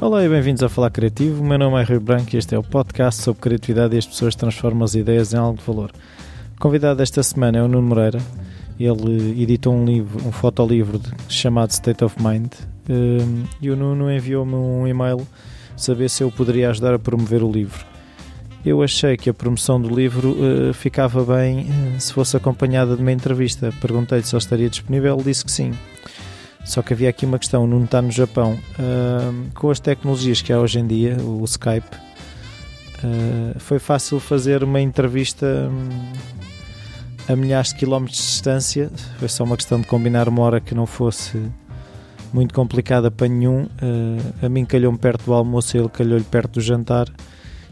Olá 0.00 0.24
e 0.24 0.28
bem-vindos 0.28 0.62
a 0.62 0.68
Falar 0.68 0.90
Criativo. 0.90 1.42
O 1.42 1.44
meu 1.44 1.58
nome 1.58 1.82
é 1.82 1.84
Rio 1.84 2.00
Branco 2.00 2.28
e 2.32 2.38
este 2.38 2.54
é 2.54 2.58
o 2.58 2.62
podcast 2.62 3.20
sobre 3.20 3.42
criatividade 3.42 3.96
e 3.96 3.98
as 3.98 4.06
pessoas 4.06 4.36
transformam 4.36 4.84
as 4.84 4.94
ideias 4.94 5.34
em 5.34 5.36
algo 5.36 5.58
de 5.58 5.64
valor. 5.64 5.90
O 6.56 6.60
convidado 6.60 6.98
desta 6.98 7.20
semana 7.20 7.58
é 7.58 7.62
o 7.62 7.66
Nuno 7.66 7.88
Moreira. 7.88 8.20
Ele 8.78 9.42
editou 9.42 9.74
um 9.74 9.84
livro, 9.84 10.24
um 10.24 10.30
fotolivro 10.30 11.00
chamado 11.28 11.70
State 11.70 12.04
of 12.04 12.14
Mind 12.22 12.52
hum, 12.88 13.42
e 13.60 13.70
o 13.70 13.76
Nuno 13.76 14.08
enviou-me 14.08 14.54
um 14.54 14.86
e-mail 14.86 15.26
saber 15.76 16.08
se 16.08 16.22
eu 16.22 16.30
poderia 16.30 16.70
ajudar 16.70 16.94
a 16.94 16.98
promover 16.98 17.42
o 17.42 17.50
livro. 17.50 17.84
Eu 18.64 18.84
achei 18.84 19.16
que 19.16 19.28
a 19.28 19.34
promoção 19.34 19.80
do 19.80 19.92
livro 19.92 20.30
uh, 20.30 20.72
ficava 20.74 21.24
bem 21.24 21.62
uh, 21.62 22.00
se 22.00 22.12
fosse 22.12 22.36
acompanhada 22.36 22.94
de 22.94 23.02
uma 23.02 23.10
entrevista. 23.10 23.74
Perguntei-lhe 23.80 24.22
se 24.22 24.32
ele 24.32 24.42
estaria 24.42 24.70
disponível, 24.70 25.16
ele 25.16 25.24
disse 25.24 25.44
que 25.44 25.50
sim. 25.50 25.72
Só 26.68 26.82
que 26.82 26.92
havia 26.92 27.08
aqui 27.08 27.24
uma 27.24 27.38
questão: 27.38 27.66
não 27.66 27.82
está 27.82 28.02
no 28.02 28.10
Japão. 28.10 28.58
Uh, 28.78 29.50
com 29.54 29.70
as 29.70 29.80
tecnologias 29.80 30.42
que 30.42 30.52
há 30.52 30.60
hoje 30.60 30.78
em 30.78 30.86
dia, 30.86 31.16
o 31.16 31.42
Skype, 31.44 31.96
uh, 33.02 33.58
foi 33.58 33.78
fácil 33.78 34.20
fazer 34.20 34.62
uma 34.62 34.78
entrevista 34.78 35.46
um, 35.46 37.32
a 37.32 37.34
milhares 37.34 37.70
de 37.70 37.76
quilómetros 37.76 38.18
de 38.18 38.26
distância. 38.26 38.90
Foi 39.18 39.28
só 39.28 39.44
uma 39.44 39.56
questão 39.56 39.80
de 39.80 39.86
combinar 39.86 40.28
uma 40.28 40.42
hora 40.42 40.60
que 40.60 40.74
não 40.74 40.84
fosse 40.84 41.40
muito 42.34 42.52
complicada 42.52 43.10
para 43.10 43.28
nenhum. 43.28 43.62
Uh, 43.62 44.44
a 44.44 44.48
mim 44.50 44.66
calhou-me 44.66 44.98
perto 44.98 45.24
do 45.24 45.32
almoço, 45.32 45.74
ele 45.74 45.88
calhou-lhe 45.88 46.24
perto 46.24 46.54
do 46.54 46.60
jantar 46.60 47.08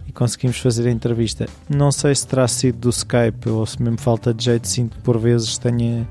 e 0.09 0.13
conseguimos 0.13 0.57
fazer 0.57 0.89
a 0.89 0.91
entrevista. 0.91 1.47
Não 1.69 1.93
sei 1.93 2.15
se 2.15 2.27
terá 2.27 2.49
sido 2.49 2.79
do 2.79 2.89
Skype 2.89 3.47
ou 3.51 3.67
se 3.67 3.83
mesmo 3.83 3.99
falta 3.99 4.33
de 4.33 4.43
jeito, 4.43 4.67
sinto 4.67 4.97
que 4.97 5.03
por 5.03 5.19
vezes 5.19 5.59
tenha 5.59 6.09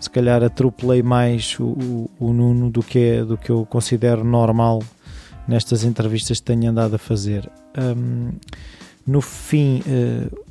se 0.00 0.08
calhar 0.08 0.42
atropelei 0.42 1.02
mais 1.02 1.58
o, 1.60 1.64
o, 1.64 2.10
o, 2.18 2.32
Nuno 2.32 2.70
do 2.70 2.82
que, 2.82 2.98
é, 2.98 3.24
do 3.24 3.36
que 3.36 3.50
eu 3.50 3.66
considero 3.66 4.24
normal 4.24 4.82
nestas 5.46 5.84
entrevistas 5.84 6.40
que 6.40 6.46
tenho 6.46 6.70
andado 6.70 6.94
a 6.94 6.98
fazer. 6.98 7.48
Um, 7.78 8.30
no 9.06 9.20
fim, 9.20 9.80
uh, 9.80 10.44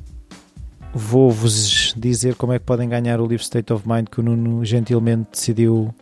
vou-vos 0.94 1.94
dizer 1.96 2.36
como 2.36 2.52
é 2.52 2.58
que 2.60 2.64
podem 2.64 2.88
ganhar 2.88 3.20
o 3.20 3.26
livro 3.26 3.42
State 3.42 3.72
of 3.72 3.88
Mind 3.88 4.06
que 4.08 4.20
o 4.20 4.22
Nuno 4.22 4.64
gentilmente 4.64 5.30
decidiu 5.32 5.92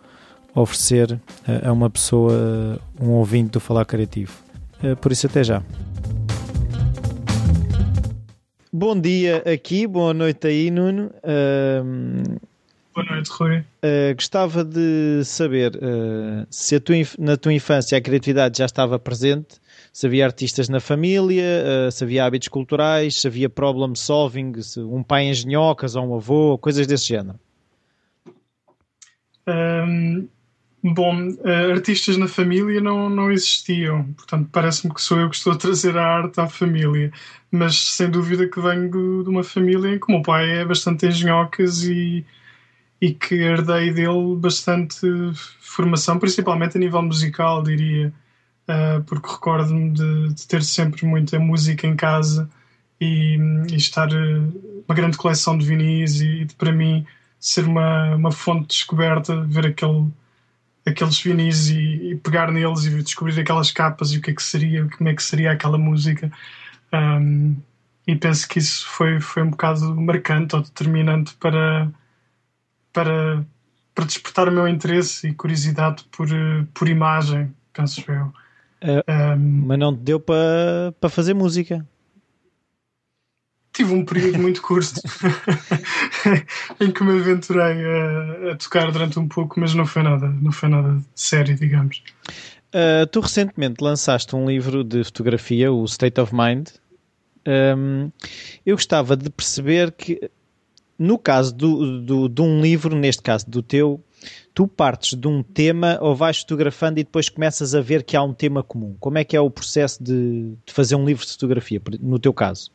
oferecer 0.55 1.19
a, 1.47 1.69
a 1.71 1.73
uma 1.73 1.89
pessoa, 1.89 2.79
um 3.01 3.11
ouvinte 3.13 3.53
do 3.53 3.61
Falar 3.61 3.87
Criativo. 3.87 4.33
Uh, 4.83 4.95
por 4.97 5.11
isso, 5.11 5.27
até 5.27 5.43
já. 5.43 5.63
Bom 8.71 9.01
dia 9.01 9.43
aqui, 9.51 9.87
boa 9.87 10.13
noite 10.13 10.47
aí, 10.47 10.71
Nuno. 10.71 11.11
Boa 12.99 13.13
noite, 13.13 13.31
Rui. 13.31 13.59
Uh, 13.59 14.13
gostava 14.17 14.65
de 14.65 15.23
saber 15.25 15.71
uh, 15.77 16.45
se 16.51 16.81
tua, 16.81 16.97
na 17.17 17.37
tua 17.37 17.53
infância 17.53 17.97
a 17.97 18.01
criatividade 18.01 18.59
já 18.59 18.65
estava 18.65 18.99
presente, 18.99 19.61
se 19.93 20.05
havia 20.05 20.25
artistas 20.25 20.69
na 20.69 20.81
família, 20.81 21.45
uh, 21.87 21.93
se 21.93 22.03
havia 22.03 22.25
hábitos 22.25 22.49
culturais, 22.49 23.21
se 23.21 23.29
havia 23.29 23.49
problem 23.49 23.95
solving, 23.95 24.51
um 24.79 25.05
pai 25.05 25.29
engenhocas 25.29 25.95
ou 25.95 26.11
um 26.11 26.17
avô, 26.17 26.59
coisas 26.59 26.89
desse 26.89 27.07
género. 27.07 27.39
Um, 29.47 30.27
bom, 30.83 31.29
artistas 31.73 32.17
na 32.17 32.27
família 32.27 32.81
não, 32.81 33.09
não 33.09 33.31
existiam, 33.31 34.13
portanto 34.15 34.49
parece-me 34.51 34.93
que 34.93 35.01
sou 35.01 35.21
eu 35.21 35.31
que 35.31 35.37
estou 35.37 35.53
a 35.53 35.57
trazer 35.57 35.97
a 35.97 36.05
arte 36.05 36.41
à 36.41 36.49
família, 36.49 37.13
mas 37.49 37.79
sem 37.93 38.11
dúvida 38.11 38.49
que 38.49 38.61
venho 38.61 38.91
de 39.23 39.31
uma 39.31 39.45
família 39.45 39.95
em 39.95 40.01
que 40.01 40.07
o 40.09 40.15
meu 40.15 40.23
pai 40.23 40.51
é 40.51 40.65
bastante 40.65 41.07
engenhocas 41.07 41.85
e 41.85 42.27
e 43.01 43.15
que 43.15 43.35
herdei 43.37 43.93
dele 43.93 44.37
bastante 44.37 45.07
formação, 45.61 46.19
principalmente 46.19 46.77
a 46.77 46.81
nível 46.81 47.03
musical, 47.03 47.63
diria, 47.63 48.13
uh, 48.69 49.03
porque 49.05 49.31
recordo-me 49.31 49.93
de, 49.93 50.35
de, 50.35 50.47
ter 50.47 50.63
sempre 50.63 51.07
muita 51.07 51.39
música 51.39 51.87
em 51.87 51.95
casa 51.95 52.49
e, 53.01 53.39
e 53.71 53.77
estar 53.77 54.09
uh, 54.09 54.83
uma 54.87 54.95
grande 54.95 55.17
coleção 55.17 55.57
de 55.57 55.65
vinis 55.65 56.21
e, 56.21 56.45
de, 56.45 56.55
para 56.57 56.73
mim 56.73 57.07
ser 57.39 57.65
uma, 57.67 58.17
uma 58.17 58.33
fonte 58.33 58.63
de 58.63 58.69
descoberta, 58.69 59.43
ver 59.45 59.67
aquele, 59.67 60.09
aqueles 60.85 61.21
vinis 61.21 61.69
e, 61.69 62.11
e, 62.11 62.17
pegar 62.17 62.51
neles 62.51 62.85
e 62.85 63.03
descobrir 63.03 63.39
aquelas 63.39 63.71
capas 63.71 64.11
e 64.11 64.19
o 64.19 64.21
que 64.21 64.33
é 64.33 64.35
que 64.35 64.43
seria, 64.43 64.89
como 64.89 65.09
é 65.09 65.15
que 65.15 65.23
seria 65.23 65.53
aquela 65.53 65.79
música. 65.79 66.33
Um, 66.93 67.57
e 68.09 68.17
penso 68.17 68.49
que 68.49 68.59
isso 68.59 68.89
foi, 68.89 69.21
foi 69.21 69.43
um 69.43 69.51
bocado 69.51 69.95
marcante 69.95 70.57
ou 70.57 70.63
determinante 70.63 71.35
para 71.35 71.89
para, 72.93 73.45
para 73.95 74.05
despertar 74.05 74.49
o 74.49 74.53
meu 74.53 74.69
interesse 74.69 75.29
e 75.29 75.35
curiosidade 75.35 76.05
por, 76.11 76.29
por 76.75 76.89
imagem, 76.89 77.55
penso 77.73 78.03
eu. 78.11 78.33
Uh, 78.83 79.03
um, 79.37 79.67
mas 79.67 79.79
não 79.79 79.95
te 79.95 80.01
deu 80.01 80.21
para 80.21 80.95
pa 81.01 81.09
fazer 81.09 81.35
música? 81.35 81.87
Tive 83.73 83.93
um 83.93 84.05
período 84.05 84.39
muito 84.39 84.63
curto 84.63 85.01
em 86.81 86.91
que 86.91 87.05
me 87.05 87.21
aventurei 87.21 87.85
a, 87.85 88.53
a, 88.53 88.57
tocar 88.57 88.91
durante 88.91 89.19
um 89.19 89.29
pouco, 89.29 89.61
mas 89.61 89.75
não 89.75 89.87
foi 89.87 90.03
nada, 90.03 90.29
não 90.29 90.51
foi 90.51 90.69
nada 90.69 91.01
sério, 91.15 91.55
digamos. 91.57 92.03
Uh, 92.69 93.07
tu 93.11 93.21
recentemente 93.21 93.83
lançaste 93.83 94.35
um 94.35 94.47
livro 94.49 94.85
de 94.85 95.05
fotografia, 95.05 95.73
o 95.73 95.85
State 95.85 96.21
of 96.21 96.35
Mind. 96.35 96.69
Um, 97.47 98.11
eu 98.67 98.77
gostava 98.77 99.17
de 99.17 99.31
perceber 99.31 99.93
que 99.93 100.31
no 100.99 101.19
caso 101.19 101.55
do, 101.55 102.01
do, 102.01 102.29
de 102.29 102.43
um 102.43 102.61
livro, 102.61 102.97
neste 102.97 103.23
caso 103.23 103.49
do 103.49 103.63
teu, 103.63 104.03
tu 104.53 104.67
partes 104.67 105.17
de 105.17 105.29
um 105.29 105.43
tema 105.43 105.99
ou 106.01 106.17
vais 106.17 106.41
fotografando 106.41 106.99
e 106.99 107.05
depois 107.05 107.29
começas 107.29 107.75
a 107.75 107.81
ver 107.81 108.03
que 108.03 108.17
há 108.17 108.23
um 108.23 108.35
tema 108.35 108.63
comum. 108.63 108.97
Como 108.99 109.17
é 109.17 109.25
que 109.25 109.37
é 109.37 109.41
o 109.41 109.49
processo 109.49 110.03
de, 110.03 110.55
de 110.67 110.73
fazer 110.73 110.97
um 110.97 111.05
livro 111.05 111.25
de 111.25 111.33
fotografia, 111.33 111.81
no 112.01 112.19
teu 112.19 112.33
caso? 112.33 112.73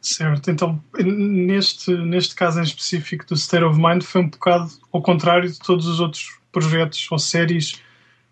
Certo, 0.00 0.50
então 0.50 0.82
neste, 0.98 1.96
neste 1.96 2.34
caso 2.34 2.58
em 2.58 2.64
específico 2.64 3.24
do 3.24 3.34
State 3.34 3.64
of 3.64 3.80
Mind 3.80 4.02
foi 4.02 4.20
um 4.20 4.28
bocado 4.28 4.68
ao 4.92 5.00
contrário 5.00 5.50
de 5.50 5.58
todos 5.60 5.86
os 5.86 6.00
outros 6.00 6.38
projetos 6.50 7.06
ou 7.10 7.18
séries 7.18 7.80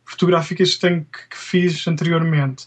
fotográficas 0.05 0.75
que, 0.75 0.81
tenho, 0.81 1.05
que, 1.05 1.29
que 1.31 1.39
fiz 1.39 1.87
anteriormente 1.87 2.67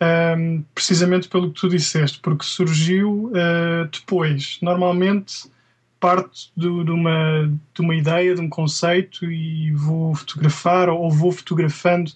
um, 0.00 0.64
precisamente 0.74 1.28
pelo 1.28 1.52
que 1.52 1.60
tu 1.60 1.68
disseste, 1.68 2.18
porque 2.20 2.44
surgiu 2.44 3.30
uh, 3.34 3.88
depois. 3.92 4.58
Normalmente 4.62 5.50
parte 5.98 6.50
do, 6.56 6.82
de, 6.82 6.90
uma, 6.90 7.52
de 7.74 7.80
uma 7.82 7.94
ideia, 7.94 8.34
de 8.34 8.40
um 8.40 8.48
conceito 8.48 9.30
e 9.30 9.70
vou 9.72 10.14
fotografar 10.14 10.88
ou 10.88 11.10
vou 11.10 11.30
fotografando 11.30 12.10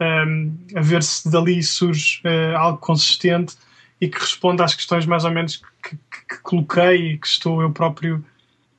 um, 0.00 0.56
a 0.74 0.80
ver 0.80 1.02
se 1.02 1.30
dali 1.30 1.62
surge 1.62 2.22
uh, 2.24 2.56
algo 2.56 2.78
consistente 2.78 3.56
e 4.00 4.08
que 4.08 4.18
responda 4.18 4.64
às 4.64 4.74
questões 4.74 5.04
mais 5.04 5.24
ou 5.24 5.30
menos 5.30 5.56
que, 5.82 5.90
que, 5.90 6.36
que 6.36 6.42
coloquei 6.42 7.12
e 7.12 7.18
que 7.18 7.26
estou 7.26 7.60
eu 7.60 7.70
próprio 7.70 8.24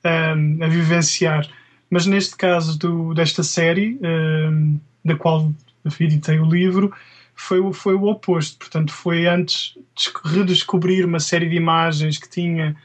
um, 0.04 0.64
a 0.64 0.68
vivenciar. 0.68 1.48
Mas 1.90 2.06
neste 2.06 2.36
caso 2.36 2.78
do, 2.80 3.14
desta 3.14 3.44
série, 3.44 4.00
um, 4.02 4.80
da 5.04 5.16
qual 5.16 5.52
editei 6.00 6.40
o 6.40 6.46
livro, 6.46 6.94
foi, 7.40 7.74
foi 7.74 7.96
o 7.96 8.04
oposto. 8.04 8.58
Portanto, 8.58 8.92
foi 8.92 9.26
antes 9.26 9.78
de 9.96 10.12
redescobrir 10.26 11.06
uma 11.06 11.20
série 11.20 11.48
de 11.48 11.56
imagens 11.56 12.18
que 12.18 12.30
tinha 12.30 12.76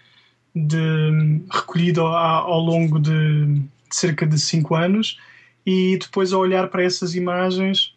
de, 0.54 1.42
recolhido 1.50 2.02
ao, 2.02 2.52
ao 2.52 2.60
longo 2.60 3.00
de, 3.00 3.46
de, 3.46 3.62
cerca 3.90 4.24
de 4.24 4.38
cinco 4.38 4.76
anos 4.76 5.18
e 5.66 5.98
depois 6.00 6.32
a 6.32 6.38
olhar 6.38 6.68
para 6.68 6.84
essas 6.84 7.16
imagens, 7.16 7.94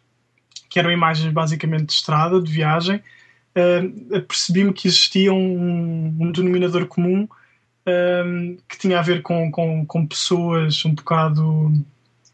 que 0.68 0.78
eram 0.78 0.90
imagens 0.90 1.32
basicamente 1.32 1.86
de 1.86 1.92
estrada, 1.92 2.42
de 2.42 2.50
viagem, 2.50 2.96
uh, 2.96 4.20
percebi-me 4.22 4.72
que 4.72 4.88
existia 4.88 5.32
um, 5.32 6.16
um 6.18 6.32
denominador 6.32 6.86
comum 6.86 7.22
uh, 7.22 8.62
que 8.68 8.78
tinha 8.78 8.98
a 8.98 9.02
ver 9.02 9.22
com, 9.22 9.50
com, 9.52 9.86
com 9.86 10.06
pessoas 10.06 10.84
um 10.84 10.92
bocado 10.92 11.72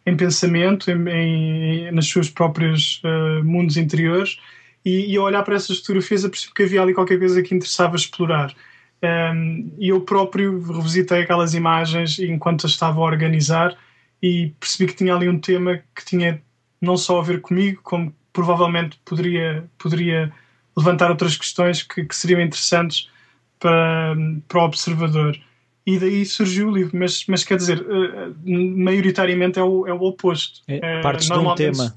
em 0.06 0.16
pensamento, 0.16 0.90
em, 0.90 1.08
em, 1.08 1.92
nas 1.92 2.06
suas 2.06 2.28
próprias 2.28 3.00
uh, 3.04 3.44
mundos 3.44 3.76
interiores, 3.76 4.38
e, 4.84 5.12
e 5.12 5.16
ao 5.16 5.24
olhar 5.24 5.42
para 5.42 5.56
essas 5.56 5.78
fotografias 5.78 6.24
eu 6.24 6.30
percebi 6.30 6.54
que 6.54 6.62
havia 6.62 6.82
ali 6.82 6.94
qualquer 6.94 7.18
coisa 7.18 7.42
que 7.42 7.54
interessava 7.54 7.96
explorar. 7.96 8.54
Um, 9.02 9.72
e 9.78 9.88
eu 9.88 10.00
próprio 10.00 10.60
revisitei 10.60 11.22
aquelas 11.22 11.54
imagens 11.54 12.18
enquanto 12.18 12.66
as 12.66 12.72
estava 12.72 13.00
a 13.00 13.04
organizar 13.04 13.76
e 14.22 14.54
percebi 14.58 14.90
que 14.90 14.96
tinha 14.96 15.14
ali 15.14 15.28
um 15.28 15.38
tema 15.38 15.82
que 15.94 16.04
tinha 16.04 16.42
não 16.80 16.96
só 16.96 17.18
a 17.18 17.22
ver 17.22 17.40
comigo, 17.40 17.80
como 17.82 18.14
provavelmente 18.32 18.98
poderia, 19.04 19.68
poderia 19.78 20.32
levantar 20.76 21.10
outras 21.10 21.36
questões 21.36 21.82
que, 21.82 22.04
que 22.04 22.16
seriam 22.16 22.40
interessantes 22.40 23.10
para, 23.58 24.14
para 24.48 24.60
o 24.60 24.64
observador 24.64 25.38
e 25.86 25.98
daí 25.98 26.24
surgiu 26.24 26.68
o 26.68 26.70
livro. 26.72 26.98
Mas, 26.98 27.24
mas 27.26 27.44
quer 27.44 27.56
dizer, 27.56 27.80
uh, 27.80 28.34
maioritariamente 28.46 29.58
é 29.58 29.62
o, 29.62 29.86
é 29.86 29.92
o 29.92 30.00
oposto. 30.02 30.62
É, 30.66 31.00
partes 31.00 31.28
de 31.28 31.38
um 31.38 31.54
tema. 31.54 31.94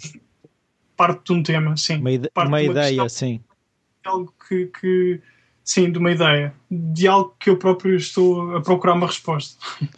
Parte 0.95 1.25
de 1.25 1.34
um 1.34 1.44
tema, 1.44 1.78
sim. 1.78 1.98
Uma, 1.98 2.12
ide 2.12 2.31
uma, 2.36 2.45
uma 2.45 2.62
ideia, 2.62 3.04
questão, 3.04 3.10
sim. 3.10 3.42
Algo 4.04 4.34
que, 4.48 4.68
que, 4.68 5.22
Sim, 5.63 5.92
de 5.92 6.00
uma 6.00 6.12
ideia. 6.12 6.54
De 6.72 7.07
algo 7.07 7.36
que 7.38 7.50
eu 7.50 7.57
próprio 7.57 7.98
estou 7.98 8.56
a 8.56 8.62
procurar 8.62 8.94
uma 8.94 9.06
resposta. 9.06 9.57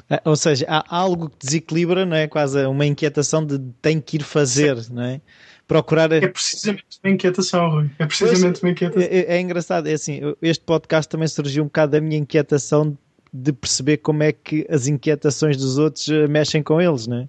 Ah, 0.09 0.19
ou 0.25 0.35
seja, 0.35 0.65
há 0.67 0.83
algo 0.97 1.29
que 1.29 1.45
desequilibra, 1.45 2.07
não 2.07 2.17
é? 2.17 2.27
Quase 2.27 2.65
uma 2.65 2.87
inquietação 2.87 3.45
de 3.45 3.59
tem 3.79 4.01
que 4.01 4.17
ir 4.17 4.23
fazer, 4.23 4.81
sim. 4.81 4.93
não 4.93 5.03
é? 5.03 5.21
procurar. 5.69 6.11
É 6.11 6.27
precisamente 6.27 6.99
uma 7.03 7.13
inquietação, 7.13 7.69
Rui. 7.69 7.91
É 7.99 8.05
precisamente 8.07 8.59
pois, 8.59 8.63
uma 8.63 8.71
inquietação. 8.71 9.03
É, 9.03 9.19
é, 9.19 9.35
é, 9.35 9.39
engraçado, 9.39 9.87
é 9.87 9.93
assim, 9.93 10.19
este 10.41 10.65
podcast 10.65 11.07
também 11.07 11.27
surgiu 11.27 11.63
um 11.63 11.67
bocado 11.67 11.91
da 11.91 12.01
minha 12.01 12.17
inquietação 12.17 12.97
de 13.31 13.53
perceber 13.53 13.97
como 13.97 14.23
é 14.23 14.31
que 14.31 14.65
as 14.69 14.87
inquietações 14.87 15.57
dos 15.57 15.77
outros 15.77 16.07
eh, 16.09 16.27
mexem 16.27 16.63
com 16.63 16.81
eles, 16.81 17.07
não 17.07 17.17
é? 17.17 17.27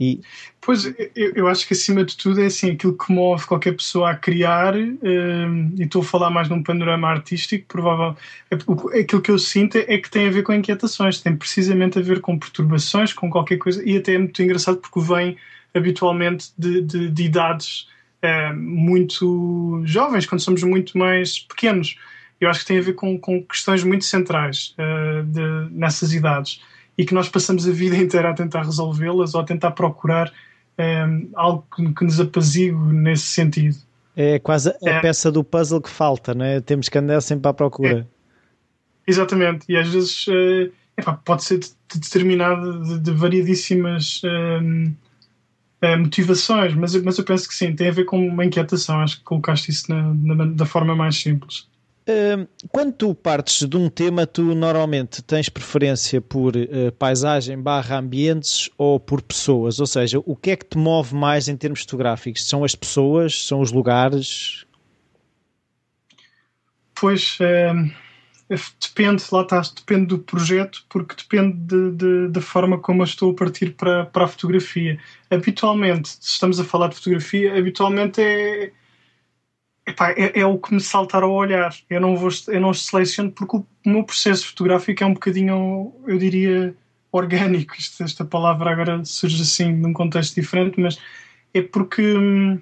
E... 0.00 0.20
Pois, 0.60 0.84
eu, 0.84 1.32
eu, 1.34 1.48
acho 1.48 1.66
que 1.66 1.74
acima 1.74 2.04
de 2.04 2.16
tudo 2.16 2.40
é 2.40 2.46
assim, 2.46 2.70
aquilo 2.70 2.96
que 2.96 3.12
move 3.12 3.44
qualquer 3.46 3.74
pessoa 3.74 4.10
a 4.10 4.14
criar, 4.14 4.76
ehm, 4.76 5.74
e 5.76 5.82
estou 5.82 6.02
a 6.02 6.04
falar 6.04 6.30
mais 6.30 6.48
num 6.48 6.62
panorama 6.62 7.08
artístico, 7.08 7.66
provável, 7.66 8.16
é, 8.50 9.00
aquilo 9.00 9.20
que 9.20 9.30
eu 9.30 9.38
sinto 9.38 9.76
é 9.76 9.98
que 9.98 10.10
tem 10.10 10.28
a 10.28 10.30
ver 10.30 10.44
com 10.44 10.52
inquietações, 10.52 11.20
tem 11.20 11.34
precisamente 11.36 11.98
a 11.98 12.02
ver 12.02 12.20
com 12.20 12.38
perturbações, 12.38 13.12
com 13.12 13.28
qualquer 13.28 13.56
coisa, 13.56 13.82
e 13.84 13.96
até 13.96 14.14
é 14.14 14.18
muito 14.18 14.40
engraçado 14.40 14.78
porque 14.78 15.00
vem 15.00 15.36
habitualmente 15.74 16.52
de, 16.56 16.80
de, 16.82 17.10
de 17.10 17.22
idades 17.24 17.88
é, 18.22 18.52
muito 18.52 19.82
jovens, 19.84 20.26
quando 20.26 20.40
somos 20.40 20.62
muito 20.62 20.96
mais 20.96 21.40
pequenos. 21.40 21.96
Eu 22.40 22.48
acho 22.48 22.60
que 22.60 22.66
tem 22.66 22.78
a 22.78 22.82
ver 22.82 22.94
com, 22.94 23.18
com 23.18 23.42
questões 23.42 23.82
muito 23.82 24.04
centrais 24.04 24.74
uh, 24.78 25.24
de, 25.24 25.74
nessas 25.74 26.12
idades 26.12 26.62
e 26.96 27.04
que 27.04 27.14
nós 27.14 27.28
passamos 27.28 27.66
a 27.68 27.72
vida 27.72 27.96
inteira 27.98 28.30
a 28.30 28.34
tentar 28.34 28.62
resolvê-las 28.62 29.34
ou 29.34 29.40
a 29.40 29.44
tentar 29.44 29.72
procurar 29.72 30.32
um, 30.78 30.82
ehm, 30.82 31.28
algo 31.34 31.66
que, 31.74 31.94
que, 31.94 32.04
nos 32.04 32.20
apazigue 32.20 32.76
nesse 32.76 33.26
sentido. 33.26 33.76
É 34.16 34.38
quase 34.38 34.70
a 34.70 34.90
é. 34.90 35.00
peça 35.00 35.30
do 35.30 35.44
puzzle 35.44 35.80
que 35.80 35.90
falta, 35.90 36.34
não 36.34 36.44
é? 36.44 36.60
Temos 36.60 36.88
que 36.88 36.98
andar 36.98 37.20
sempre 37.20 37.48
à 37.48 37.52
procura. 37.52 38.00
É. 38.00 39.10
Exatamente, 39.10 39.64
e 39.68 39.76
às 39.76 39.88
vezes 39.88 40.26
uh, 40.26 40.72
epá, 40.96 41.14
pode 41.14 41.42
ser 41.42 41.58
de, 41.58 41.68
de 41.92 42.00
determinado 42.00 42.82
de, 42.82 42.98
de 42.98 43.10
variadíssimas 43.12 44.20
um, 44.24 44.94
ehm, 45.82 45.94
uh, 45.94 45.98
motivações, 45.98 46.74
mas, 46.74 46.94
mas 47.02 47.16
eu 47.16 47.24
penso 47.24 47.48
que 47.48 47.54
sim, 47.54 47.74
tem 47.74 47.88
a 47.88 47.92
ver 47.92 48.04
com 48.04 48.24
uma 48.26 48.44
inquietação. 48.44 49.00
Acho 49.00 49.18
que 49.18 49.24
colocaste 49.24 49.70
isso 49.70 49.90
na, 49.90 50.12
na, 50.12 50.44
da 50.44 50.66
forma 50.66 50.94
mais 50.94 51.16
simples 51.16 51.66
quando 52.70 52.92
tu 52.94 53.14
partes 53.14 53.68
de 53.68 53.76
um 53.76 53.90
tema, 53.90 54.26
tu 54.26 54.54
normalmente 54.54 55.22
tens 55.22 55.48
preferência 55.48 56.20
por 56.20 56.56
uh, 56.56 56.90
paisagem 56.98 57.60
barra 57.60 57.98
ambientes 57.98 58.70
ou 58.78 58.98
por 58.98 59.20
pessoas? 59.20 59.78
Ou 59.78 59.86
seja, 59.86 60.18
o 60.24 60.34
que 60.34 60.52
é 60.52 60.56
que 60.56 60.64
te 60.64 60.78
move 60.78 61.14
mais 61.14 61.48
em 61.48 61.56
termos 61.56 61.80
fotográficos? 61.80 62.48
São 62.48 62.64
as 62.64 62.74
pessoas? 62.74 63.46
São 63.46 63.60
os 63.60 63.72
lugares? 63.72 64.64
Pois, 66.98 67.38
uh, 67.40 67.90
depende, 68.80 69.22
lá 69.30 69.42
está, 69.42 69.60
depende 69.60 70.06
do 70.06 70.18
projeto, 70.18 70.84
porque 70.88 71.14
depende 71.14 71.58
de, 71.58 71.90
de, 71.92 72.28
da 72.28 72.40
forma 72.40 72.78
como 72.78 73.02
eu 73.02 73.04
estou 73.04 73.32
a 73.32 73.34
partir 73.34 73.74
para, 73.74 74.06
para 74.06 74.24
a 74.24 74.28
fotografia. 74.28 74.98
Habitualmente, 75.30 76.08
se 76.08 76.30
estamos 76.30 76.58
a 76.58 76.64
falar 76.64 76.88
de 76.88 76.96
fotografia, 76.96 77.56
habitualmente 77.56 78.20
é 78.22 78.72
Epá, 79.88 80.10
é, 80.10 80.40
é, 80.40 80.46
o 80.46 80.58
que 80.58 80.74
me 80.74 80.80
saltar 80.80 81.22
ao 81.22 81.32
olhar. 81.32 81.74
Eu 81.88 81.98
não, 81.98 82.14
vou, 82.14 82.28
eu 82.48 82.60
não 82.60 82.74
seleciono 82.74 83.32
porque 83.32 83.56
o, 83.56 83.66
meu 83.86 84.04
processo 84.04 84.46
fotográfico 84.48 85.02
é 85.02 85.06
um 85.06 85.14
bocadinho, 85.14 85.94
eu 86.06 86.18
diria, 86.18 86.76
orgânico. 87.10 87.74
Isto, 87.74 88.02
esta 88.02 88.22
palavra 88.22 88.70
agora 88.70 89.02
surge 89.04 89.40
assim 89.42 89.72
num 89.72 89.94
contexto 89.94 90.34
diferente, 90.34 90.78
mas 90.78 90.98
é 91.54 91.62
porque 91.62 92.02
hum, 92.02 92.60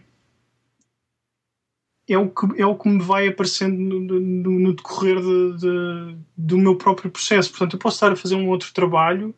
é 2.08 2.17
o 2.17 2.31
que, 2.31 2.62
é 2.62 2.64
o 2.64 2.76
que 2.76 2.88
me 2.88 3.02
vai 3.02 3.26
aparecendo 3.26 3.76
no, 3.76 4.20
no, 4.20 4.50
no 4.61 4.76
decorrer 4.76 5.20
de, 5.20 5.56
de, 5.58 6.17
do 6.37 6.58
meu 6.58 6.76
próprio 6.76 7.11
processo. 7.11 7.50
Portanto, 7.50 7.75
eu 7.75 7.81
posso 7.81 7.96
estar 7.96 8.12
a 8.12 8.17
fazer 8.17 8.37
um 8.37 8.49
outro 8.49 8.73
trabalho 8.73 9.34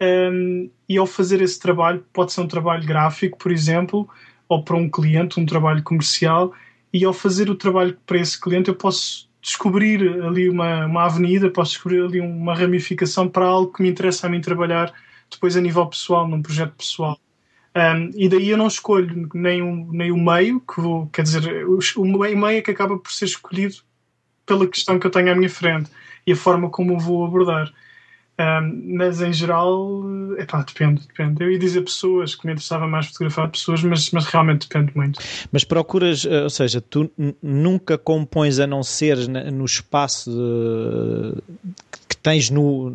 um, 0.00 0.70
e 0.88 0.96
ao 0.96 1.06
fazer 1.06 1.42
esse 1.42 1.58
trabalho, 1.58 2.06
pode 2.12 2.32
ser 2.32 2.40
um 2.42 2.46
trabalho 2.46 2.86
gráfico, 2.86 3.36
por 3.36 3.50
exemplo, 3.50 4.08
ou 4.48 4.62
para 4.62 4.76
um 4.76 4.88
cliente, 4.88 5.40
um 5.40 5.46
trabalho 5.46 5.82
comercial 5.82 6.54
e 6.96 7.04
ao 7.04 7.12
fazer 7.12 7.50
o 7.50 7.54
trabalho 7.54 7.96
para 8.06 8.18
esse 8.18 8.40
cliente 8.40 8.68
eu 8.68 8.74
posso 8.74 9.28
descobrir 9.42 10.02
ali 10.24 10.48
uma, 10.48 10.86
uma 10.86 11.04
avenida, 11.04 11.50
posso 11.50 11.72
descobrir 11.72 12.02
ali 12.02 12.20
uma 12.20 12.54
ramificação 12.54 13.28
para 13.28 13.44
algo 13.44 13.72
que 13.72 13.82
me 13.82 13.90
interessa 13.90 14.26
a 14.26 14.30
mim 14.30 14.40
trabalhar 14.40 14.92
depois 15.30 15.56
a 15.56 15.60
nível 15.60 15.86
pessoal, 15.86 16.26
num 16.26 16.42
projeto 16.42 16.72
pessoal. 16.72 17.18
Um, 17.76 18.10
e 18.14 18.28
daí 18.28 18.48
eu 18.48 18.56
não 18.56 18.66
escolho 18.66 19.28
nem 19.34 19.60
o, 19.62 19.92
nem 19.92 20.10
o 20.10 20.16
meio, 20.16 20.60
que 20.60 20.80
vou, 20.80 21.06
quer 21.08 21.22
dizer, 21.22 21.66
o, 21.66 21.78
o 21.98 22.04
meio 22.06 22.58
é 22.58 22.62
que 22.62 22.70
acaba 22.70 22.98
por 22.98 23.12
ser 23.12 23.26
escolhido 23.26 23.76
pela 24.46 24.66
questão 24.66 24.98
que 24.98 25.06
eu 25.06 25.10
tenho 25.10 25.30
à 25.30 25.34
minha 25.34 25.50
frente 25.50 25.90
e 26.26 26.32
a 26.32 26.36
forma 26.36 26.70
como 26.70 26.92
eu 26.92 26.98
vou 26.98 27.26
abordar. 27.26 27.72
Um, 28.38 28.96
mas 28.98 29.22
em 29.22 29.32
geral, 29.32 30.02
epá, 30.38 30.62
depende, 30.62 31.06
depende. 31.06 31.42
Eu 31.42 31.50
ia 31.50 31.58
dizer 31.58 31.80
pessoas, 31.80 32.34
que 32.34 32.46
me 32.46 32.52
interessava 32.52 32.86
mais 32.86 33.06
fotografar 33.06 33.50
pessoas, 33.50 33.82
mas, 33.82 34.10
mas 34.10 34.26
realmente 34.26 34.68
depende 34.68 34.92
muito. 34.94 35.18
Mas 35.50 35.64
procuras, 35.64 36.26
eh, 36.26 36.42
ou 36.42 36.50
seja, 36.50 36.82
tu 36.82 37.10
nunca 37.42 37.96
compões 37.96 38.58
a 38.58 38.66
não 38.66 38.82
ser 38.82 39.16
no 39.26 39.64
espaço 39.64 40.30
de, 40.30 41.42
que, 42.06 42.16
tens 42.18 42.50
no, 42.50 42.94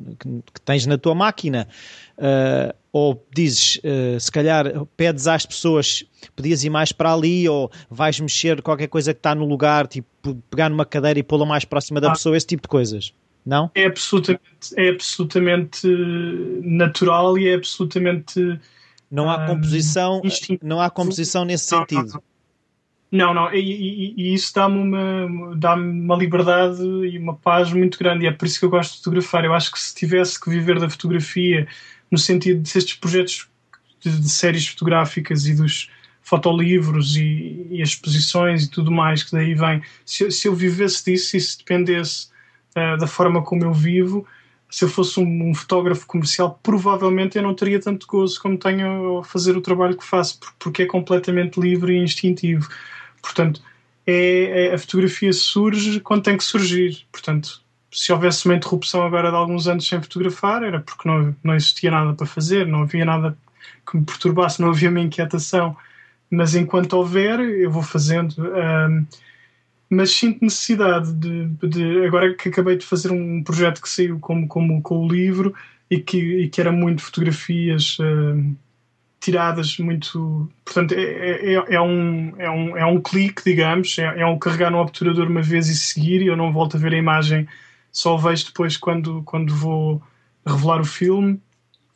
que 0.53 0.61
tens 0.61 0.85
na 0.85 0.97
tua 0.97 1.15
máquina. 1.15 1.67
Uh, 2.19 2.71
ou 2.93 3.25
dizes, 3.33 3.77
uh, 3.77 4.19
se 4.19 4.31
calhar 4.31 4.65
pedes 4.95 5.25
às 5.25 5.43
pessoas, 5.43 6.03
podias 6.35 6.63
ir 6.63 6.69
mais 6.69 6.91
para 6.91 7.13
ali, 7.13 7.49
ou 7.49 7.71
vais 7.89 8.19
mexer 8.19 8.61
qualquer 8.61 8.87
coisa 8.87 9.11
que 9.11 9.19
está 9.19 9.33
no 9.33 9.45
lugar, 9.45 9.87
tipo 9.87 10.35
pegar 10.51 10.69
numa 10.69 10.85
cadeira 10.85 11.17
e 11.17 11.23
pô-la 11.23 11.47
mais 11.47 11.65
próxima 11.65 11.99
da 11.99 12.09
ah. 12.09 12.11
pessoa, 12.11 12.37
esse 12.37 12.45
tipo 12.45 12.61
de 12.61 12.67
coisas. 12.67 13.11
Não? 13.45 13.71
É 13.73 13.85
absolutamente, 13.85 14.43
é 14.77 14.89
absolutamente 14.89 15.87
natural 16.63 17.37
e 17.37 17.47
é 17.47 17.55
absolutamente. 17.55 18.59
Não 19.09 19.29
há 19.29 19.45
composição, 19.45 20.21
um, 20.23 20.57
não 20.61 20.79
há 20.79 20.89
composição 20.89 21.43
nesse 21.43 21.71
não, 21.71 21.79
sentido. 21.79 22.23
Não, 23.11 23.33
não, 23.33 23.53
e, 23.53 23.59
e, 23.59 24.13
e 24.15 24.33
isso 24.33 24.53
dá-me 24.53 24.77
uma, 24.77 25.55
dá 25.57 25.73
uma 25.73 26.15
liberdade 26.15 26.81
e 26.81 27.17
uma 27.17 27.35
paz 27.35 27.73
muito 27.73 27.99
grande, 27.99 28.23
e 28.23 28.27
é 28.27 28.31
por 28.31 28.45
isso 28.45 28.57
que 28.57 28.63
eu 28.63 28.69
gosto 28.69 28.91
de 28.91 28.97
fotografar. 28.99 29.43
Eu 29.43 29.53
acho 29.53 29.69
que 29.69 29.79
se 29.79 29.93
tivesse 29.93 30.39
que 30.39 30.49
viver 30.49 30.79
da 30.79 30.89
fotografia, 30.89 31.67
no 32.09 32.17
sentido 32.17 32.61
de 32.61 32.77
estes 32.77 32.95
projetos 32.95 33.49
de, 33.99 34.17
de 34.17 34.29
séries 34.29 34.65
fotográficas 34.67 35.45
e 35.45 35.53
dos 35.53 35.89
fotolivros 36.21 37.17
e, 37.17 37.67
e, 37.69 37.81
as 37.81 37.89
exposições 37.89 38.63
e 38.63 38.69
tudo 38.69 38.91
mais 38.91 39.23
que 39.23 39.31
daí 39.33 39.53
vem, 39.55 39.81
se, 40.05 40.31
se 40.31 40.47
eu 40.47 40.55
vivesse 40.55 41.03
disso 41.03 41.35
e 41.35 41.41
se 41.41 41.57
dependesse 41.57 42.30
uh, 42.75 42.97
da 42.97 43.07
forma 43.07 43.41
como 43.41 43.63
eu 43.63 43.73
vivo, 43.73 44.25
se 44.71 44.85
eu 44.85 44.89
fosse 44.89 45.19
um, 45.19 45.49
um, 45.49 45.53
fotógrafo 45.53 46.07
comercial, 46.07 46.57
provavelmente 46.63 47.37
eu 47.37 47.43
não 47.43 47.53
teria 47.53 47.79
tanto 47.79 48.07
gozo 48.07 48.41
como 48.41 48.57
tenho 48.57 49.19
a 49.19 49.23
fazer 49.23 49.57
o 49.57 49.61
trabalho 49.61 49.97
que 49.97 50.05
faço, 50.05 50.39
porque 50.57 50.83
é 50.83 50.85
completamente 50.85 51.59
livre 51.59 51.93
e 51.93 52.01
instintivo. 52.01 52.69
Portanto, 53.21 53.61
é, 54.07 54.67
é, 54.67 54.73
a 54.73 54.77
fotografia 54.77 55.33
surge 55.33 55.99
quando 55.99 56.23
tem 56.23 56.37
que 56.37 56.43
surgir. 56.43 57.05
Portanto, 57.11 57.61
se 57.91 58.13
houvesse 58.13 58.45
uma 58.45 58.55
interrupção 58.55 59.03
agora 59.03 59.29
de 59.29 59.35
alguns 59.35 59.67
anos 59.67 59.85
sem 59.85 60.01
fotografar, 60.01 60.63
era 60.63 60.79
porque 60.79 61.07
não, 61.07 61.35
não 61.43 61.53
existia 61.53 61.91
nada 61.91 62.13
para 62.13 62.25
fazer, 62.25 62.65
não 62.65 62.83
havia 62.83 63.03
nada 63.03 63.37
que 63.85 63.97
me 63.97 64.05
perturbasse, 64.05 64.61
não 64.61 64.69
havia 64.69 64.89
uma 64.89 65.01
inquietação. 65.01 65.75
Mas 66.29 66.55
enquanto 66.55 66.93
houver, 66.93 67.41
eu 67.41 67.69
vou 67.69 67.83
fazendo. 67.83 68.35
Mas 69.91 70.11
sinto 70.11 70.41
necessidade 70.41 71.11
de, 71.11 71.47
de, 71.67 72.05
agora 72.05 72.33
que 72.33 72.47
acabei 72.47 72.77
de 72.77 72.85
fazer 72.85 73.11
um 73.11 73.43
projeto 73.43 73.81
que 73.81 73.89
saiu 73.89 74.17
como, 74.19 74.47
como 74.47 74.81
com 74.81 75.05
o 75.05 75.07
livro 75.07 75.53
e 75.89 75.99
que, 75.99 76.17
e 76.17 76.49
que 76.49 76.61
era 76.61 76.71
muito 76.71 77.01
fotografias 77.01 77.99
uh, 77.99 78.55
tiradas 79.19 79.77
muito 79.79 80.49
portanto 80.63 80.93
é, 80.93 81.01
é, 81.01 81.53
é, 81.55 81.75
é, 81.75 81.81
um, 81.81 82.33
é, 82.37 82.49
um, 82.49 82.77
é 82.77 82.85
um 82.85 83.01
clique 83.01 83.43
digamos 83.43 83.99
é, 83.99 84.21
é 84.21 84.25
um 84.25 84.39
carregar 84.39 84.71
no 84.71 84.79
obturador 84.79 85.27
uma 85.27 85.41
vez 85.41 85.67
e 85.67 85.75
seguir 85.75 86.21
e 86.21 86.27
eu 86.27 86.37
não 86.37 86.53
volto 86.53 86.77
a 86.77 86.79
ver 86.79 86.93
a 86.93 86.97
imagem 86.97 87.45
só 87.91 88.15
vejo 88.15 88.45
depois 88.45 88.77
quando, 88.77 89.21
quando 89.23 89.53
vou 89.53 90.01
revelar 90.47 90.79
o 90.79 90.85
filme 90.85 91.37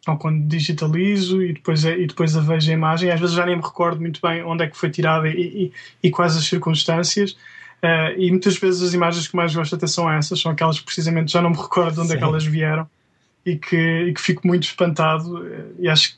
ou 0.06 0.18
quando 0.18 0.46
digitalizo 0.48 1.42
e 1.42 1.54
depois, 1.54 1.86
é, 1.86 1.98
e 1.98 2.06
depois 2.06 2.36
a 2.38 2.42
vejo 2.42 2.70
a 2.70 2.74
imagem. 2.74 3.10
Às 3.10 3.20
vezes 3.20 3.36
já 3.36 3.46
nem 3.46 3.56
me 3.56 3.64
recordo 3.64 4.00
muito 4.00 4.20
bem 4.22 4.44
onde 4.44 4.64
é 4.64 4.68
que 4.68 4.78
foi 4.78 4.90
tirada 4.92 5.28
e, 5.28 5.34
e, 5.34 5.74
e 6.04 6.12
quais 6.12 6.38
as 6.38 6.46
circunstâncias 6.46 7.36
Uh, 7.84 8.18
e 8.18 8.32
muitas 8.32 8.58
vezes 8.58 8.82
as 8.82 8.94
imagens 8.94 9.28
que 9.28 9.36
mais 9.36 9.54
gosto 9.54 9.76
até 9.76 9.86
são 9.86 10.12
essas, 10.12 10.40
são 10.40 10.52
aquelas 10.52 10.80
que 10.80 10.86
precisamente 10.86 11.32
já 11.32 11.42
não 11.42 11.52
me 11.52 11.58
recordo 11.58 11.94
de 11.94 12.00
onde 12.00 12.10
Sim. 12.10 12.16
é 12.16 12.18
que 12.18 12.24
elas 12.24 12.46
vieram 12.46 12.90
e 13.46 13.58
que, 13.58 13.78
e 13.78 14.14
que 14.14 14.22
fico 14.22 14.48
muito 14.48 14.64
espantado. 14.64 15.46
Eh, 15.48 15.66
e 15.80 15.90
acho 15.90 16.14
que 16.14 16.18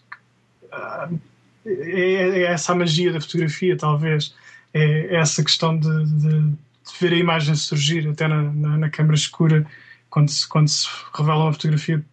uh, 0.67 1.19
é, 1.65 2.39
é, 2.39 2.43
essa 2.43 2.71
a 2.71 2.75
magia 2.75 3.11
da 3.11 3.19
fotografia, 3.19 3.75
talvez. 3.75 4.33
É, 4.73 5.15
é 5.15 5.15
essa 5.15 5.43
questão 5.43 5.77
de, 5.77 6.05
de, 6.05 6.41
de, 6.41 6.57
ver 6.99 7.13
a 7.13 7.17
imagem 7.17 7.55
surgir 7.55 8.07
até 8.07 8.27
na, 8.27 8.43
na, 8.43 8.77
na, 8.77 8.89
câmara 8.89 9.15
escura, 9.15 9.65
quando 10.09 10.29
se, 10.29 10.47
quando 10.47 10.67
se 10.69 10.87
revela 11.13 11.45
uma 11.45 11.53
fotografia 11.53 12.03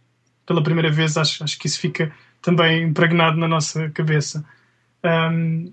pela 0.47 0.63
primeira 0.63 0.91
vez. 0.91 1.17
Acho, 1.17 1.45
acho 1.45 1.59
que 1.59 1.69
isso 1.69 1.79
fica 1.79 2.13
também 2.43 2.83
impregnado 2.83 3.37
na 3.37 3.47
nossa 3.47 3.89
cabeça. 3.91 4.45
Um, 5.05 5.73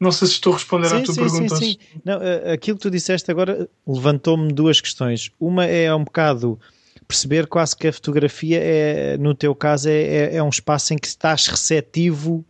não 0.00 0.10
sei 0.10 0.26
se 0.28 0.34
estou 0.34 0.54
a 0.54 0.56
responder 0.56 0.88
sim, 0.88 0.96
à 0.96 1.02
tua 1.02 1.14
sim, 1.14 1.20
pergunta. 1.20 1.56
Sim, 1.56 1.64
sim. 1.64 1.78
Não, 2.02 2.22
eh, 2.22 2.52
aquilo 2.52 2.78
que 2.78 2.82
tu 2.82 2.90
disseste 2.90 3.30
agora 3.30 3.68
levantou-me 3.86 4.50
duas 4.50 4.80
questões. 4.80 5.30
Uma 5.38 5.66
é 5.66 5.94
um 5.94 6.02
bocado 6.02 6.58
perceber 7.06 7.46
quase 7.46 7.76
que 7.76 7.88
a 7.88 7.92
fotografia 7.92 8.58
é, 8.58 9.16
no 9.18 9.34
teu 9.34 9.54
caso, 9.54 9.88
é, 9.88 10.00
é, 10.00 10.36
é 10.36 10.42
um 10.42 10.48
espaço 10.48 10.94
em 10.94 10.96
que 10.96 11.06
estás 11.06 11.48
receptivo 11.48 12.44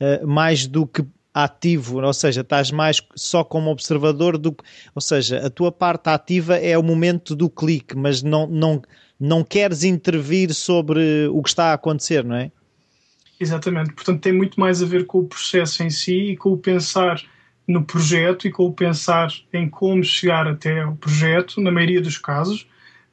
uh, 0.00 0.26
mais 0.26 0.66
do 0.66 0.86
que 0.86 1.04
ativo, 1.34 2.00
ou 2.00 2.12
seja, 2.12 2.42
estás 2.42 2.70
mais 2.70 3.02
só 3.16 3.42
como 3.42 3.70
observador 3.70 4.38
do 4.38 4.56
ou 4.94 5.02
seja, 5.02 5.44
a 5.44 5.50
tua 5.50 5.72
parte 5.72 6.08
ativa 6.08 6.56
é 6.56 6.78
o 6.78 6.82
momento 6.82 7.34
do 7.34 7.50
clique, 7.50 7.96
mas 7.96 8.22
não, 8.22 8.46
não, 8.46 8.80
não 9.18 9.42
queres 9.42 9.82
intervir 9.82 10.54
sobre 10.54 11.26
o 11.26 11.42
que 11.42 11.48
está 11.48 11.70
a 11.70 11.74
acontecer, 11.74 12.24
não 12.24 12.36
é? 12.36 12.52
Exatamente, 13.38 13.92
portanto 13.92 14.20
tem 14.20 14.32
muito 14.32 14.58
mais 14.58 14.82
a 14.82 14.86
ver 14.86 15.06
com 15.06 15.18
o 15.18 15.26
processo 15.26 15.82
em 15.82 15.90
si 15.90 16.30
e 16.30 16.36
com 16.36 16.50
o 16.52 16.58
pensar 16.58 17.20
no 17.66 17.84
projeto 17.84 18.46
e 18.46 18.50
com 18.50 18.66
o 18.66 18.72
pensar 18.72 19.28
em 19.52 19.68
como 19.68 20.04
chegar 20.04 20.46
até 20.46 20.84
o 20.86 20.94
projeto, 20.94 21.60
na 21.60 21.70
maioria 21.70 22.00
dos 22.00 22.18
casos, 22.18 22.68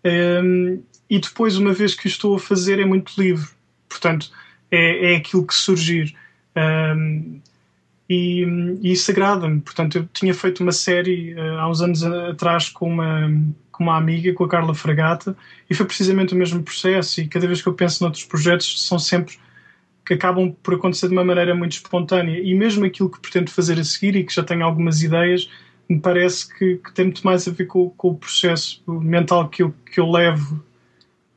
um, 0.06 0.82
e 1.10 1.20
depois, 1.20 1.58
uma 1.58 1.74
vez 1.74 1.94
que 1.94 2.06
o 2.06 2.08
estou 2.08 2.36
a 2.36 2.40
fazer, 2.40 2.80
é 2.80 2.86
muito 2.86 3.20
livre, 3.20 3.48
portanto 3.90 4.32
é, 4.72 5.14
é 5.14 5.16
aquilo 5.18 5.46
que 5.46 5.54
surgir. 5.54 6.16
Um, 6.56 7.42
e, 8.10 8.44
e 8.82 8.92
isso 8.92 9.10
agrada-me. 9.12 9.62
Portanto, 9.62 9.98
eu 9.98 10.10
tinha 10.14 10.34
feito 10.34 10.62
uma 10.62 10.72
série 10.72 11.34
uh, 11.34 11.60
há 11.60 11.70
uns 11.70 11.82
anos 11.82 12.04
atrás 12.04 12.68
com 12.70 12.90
uma, 12.90 13.30
com 13.72 13.84
uma 13.84 13.98
amiga, 13.98 14.34
com 14.34 14.44
a 14.44 14.50
Carla 14.50 14.76
Fragata, 14.76 15.36
e 15.70 15.74
foi 15.74 15.86
precisamente 15.86 16.34
o 16.34 16.38
mesmo 16.38 16.62
processo. 16.62 17.22
E 17.22 17.28
cada 17.28 17.48
vez 17.48 17.62
que 17.62 17.68
eu 17.68 17.74
penso 17.74 18.04
noutros 18.04 18.26
projetos, 18.26 18.86
são 18.86 19.00
sempre 19.00 19.36
que 20.12 20.16
acabam 20.16 20.54
por 20.62 20.74
acontecer 20.74 21.08
de 21.08 21.14
uma 21.14 21.24
maneira 21.24 21.56
muito 21.56 21.72
espontânea. 21.72 22.38
E 22.38 22.54
mesmo 22.54 22.84
aquilo 22.84 23.10
que 23.10 23.18
pretendo 23.18 23.50
fazer 23.50 23.80
a 23.80 23.84
seguir 23.84 24.14
e 24.18 24.26
que 24.26 24.36
já 24.36 24.44
tenho 24.44 24.66
algumas 24.66 25.02
ideias, 25.02 25.50
me 25.88 26.02
parece 26.02 26.54
que, 26.54 26.76
que 26.76 26.94
tem 26.94 27.06
muito 27.06 27.22
mais 27.26 27.48
a 27.48 27.52
ver 27.52 27.66
com, 27.66 27.90
com, 27.92 28.10
o 28.10 28.16
processo 28.16 28.84
mental 28.88 29.48
que 29.48 29.64
eu, 29.64 29.74
que 29.90 30.02
eu 30.02 30.12
levo 30.12 30.62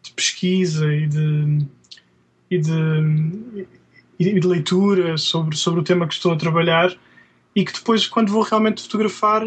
de 0.02 0.12
pesquisa 0.12 0.92
e 0.92 1.06
de. 1.06 1.66
E 2.50 2.58
de 2.58 3.66
e 4.16 4.38
de 4.38 4.46
leitura 4.46 5.18
sobre, 5.18 5.56
sobre 5.56 5.80
o 5.80 5.82
tema 5.82 6.06
que 6.06 6.14
estou 6.14 6.32
a 6.32 6.36
trabalhar 6.36 6.96
e 7.54 7.64
que 7.64 7.72
depois, 7.72 8.06
quando 8.06 8.30
vou 8.30 8.42
realmente 8.42 8.80
fotografar, 8.82 9.42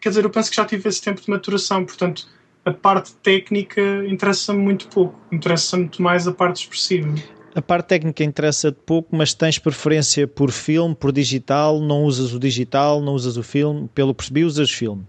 quer 0.00 0.08
dizer, 0.08 0.24
eu 0.24 0.30
penso 0.30 0.50
que 0.50 0.56
já 0.56 0.64
tive 0.64 0.88
esse 0.88 1.00
tempo 1.00 1.20
de 1.20 1.30
maturação, 1.30 1.84
portanto, 1.84 2.28
a 2.64 2.72
parte 2.72 3.12
técnica 3.22 3.80
interessa-me 4.08 4.60
muito 4.60 4.88
pouco, 4.88 5.18
interessa-me 5.30 5.84
muito 5.84 6.02
mais 6.02 6.26
a 6.26 6.32
parte 6.32 6.62
expressiva. 6.62 7.14
A 7.54 7.60
parte 7.60 7.88
técnica 7.88 8.22
interessa-te 8.22 8.78
pouco, 8.86 9.14
mas 9.14 9.34
tens 9.34 9.58
preferência 9.58 10.26
por 10.26 10.52
filme, 10.52 10.94
por 10.94 11.10
digital, 11.10 11.80
não 11.80 12.04
usas 12.04 12.32
o 12.32 12.38
digital, 12.38 13.00
não 13.00 13.14
usas 13.14 13.36
o 13.36 13.42
filme, 13.42 13.88
pelo 13.92 14.14
percebi, 14.14 14.44
usas 14.44 14.70
filme. 14.70 15.04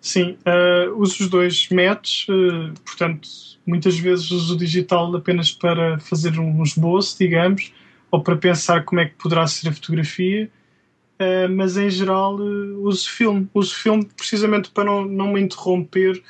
Sim, 0.00 0.36
uh, 0.46 1.00
uso 1.00 1.24
os 1.24 1.28
dois 1.28 1.68
métodos, 1.70 2.26
uh, 2.28 2.72
portanto, 2.84 3.28
muitas 3.66 3.98
vezes 3.98 4.30
uso 4.30 4.54
o 4.54 4.56
digital 4.56 5.16
apenas 5.16 5.50
para 5.50 5.98
fazer 5.98 6.38
um 6.38 6.62
esboço, 6.62 7.16
digamos, 7.18 7.72
ou 8.10 8.22
para 8.22 8.36
pensar 8.36 8.84
como 8.84 9.00
é 9.00 9.06
que 9.06 9.14
poderá 9.16 9.46
ser 9.46 9.70
a 9.70 9.72
fotografia, 9.72 10.48
uh, 11.18 11.48
mas 11.50 11.76
em 11.76 11.90
geral 11.90 12.36
uso 12.36 13.10
filme. 13.10 13.48
Uso 13.52 13.74
filme 13.74 14.06
precisamente 14.16 14.70
para 14.70 14.84
não, 14.84 15.04
não 15.04 15.32
me 15.32 15.40
interromper 15.40 16.22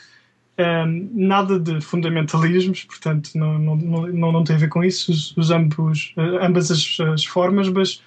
nada 1.13 1.59
de 1.59 1.81
fundamentalismos, 1.81 2.85
portanto, 2.85 3.31
não, 3.35 3.59
não, 3.59 3.77
não, 3.77 4.33
não 4.33 4.45
tem 4.45 4.57
a 4.57 4.59
ver 4.59 4.69
com 4.69 4.85
isso, 4.85 5.11
uso, 5.11 5.35
uso 5.37 5.55
ambos, 5.55 6.15
ambas 6.17 6.71
as, 6.71 6.99
as 7.13 7.25
formas, 7.25 7.69
mas 7.69 8.03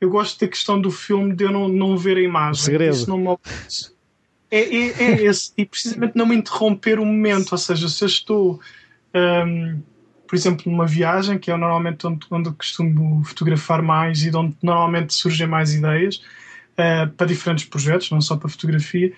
eu 0.00 0.10
gosto 0.10 0.38
da 0.38 0.48
questão 0.48 0.80
do 0.80 0.90
filme 0.90 1.34
de 1.34 1.44
eu 1.44 1.50
não, 1.50 1.68
não 1.68 1.96
ver 1.96 2.18
a 2.18 2.20
imagem. 2.20 2.60
O 2.60 2.64
segredo. 2.64 2.94
Isso 2.94 3.08
não 3.08 3.18
me 3.18 3.26
é, 4.50 4.60
é, 4.60 5.02
é 5.02 5.24
esse, 5.24 5.52
e 5.56 5.66
precisamente 5.66 6.16
não 6.16 6.26
me 6.26 6.34
interromper 6.34 6.98
o 6.98 7.04
momento, 7.04 7.52
ou 7.52 7.58
seja, 7.58 7.88
se 7.88 8.02
eu 8.02 8.06
estou, 8.06 8.60
um, 9.14 9.80
por 10.26 10.36
exemplo, 10.36 10.70
numa 10.70 10.86
viagem, 10.86 11.38
que 11.38 11.50
é 11.50 11.56
normalmente 11.56 12.06
onde, 12.06 12.26
onde 12.30 12.50
costumo 12.52 13.22
fotografar 13.24 13.82
mais 13.82 14.22
e 14.24 14.30
de 14.30 14.36
onde 14.36 14.56
normalmente 14.62 15.12
surgem 15.12 15.46
mais 15.46 15.74
ideias 15.74 16.16
uh, 16.16 17.10
para 17.14 17.26
diferentes 17.26 17.66
projetos, 17.66 18.10
não 18.10 18.20
só 18.20 18.36
para 18.36 18.48
fotografia, 18.48 19.12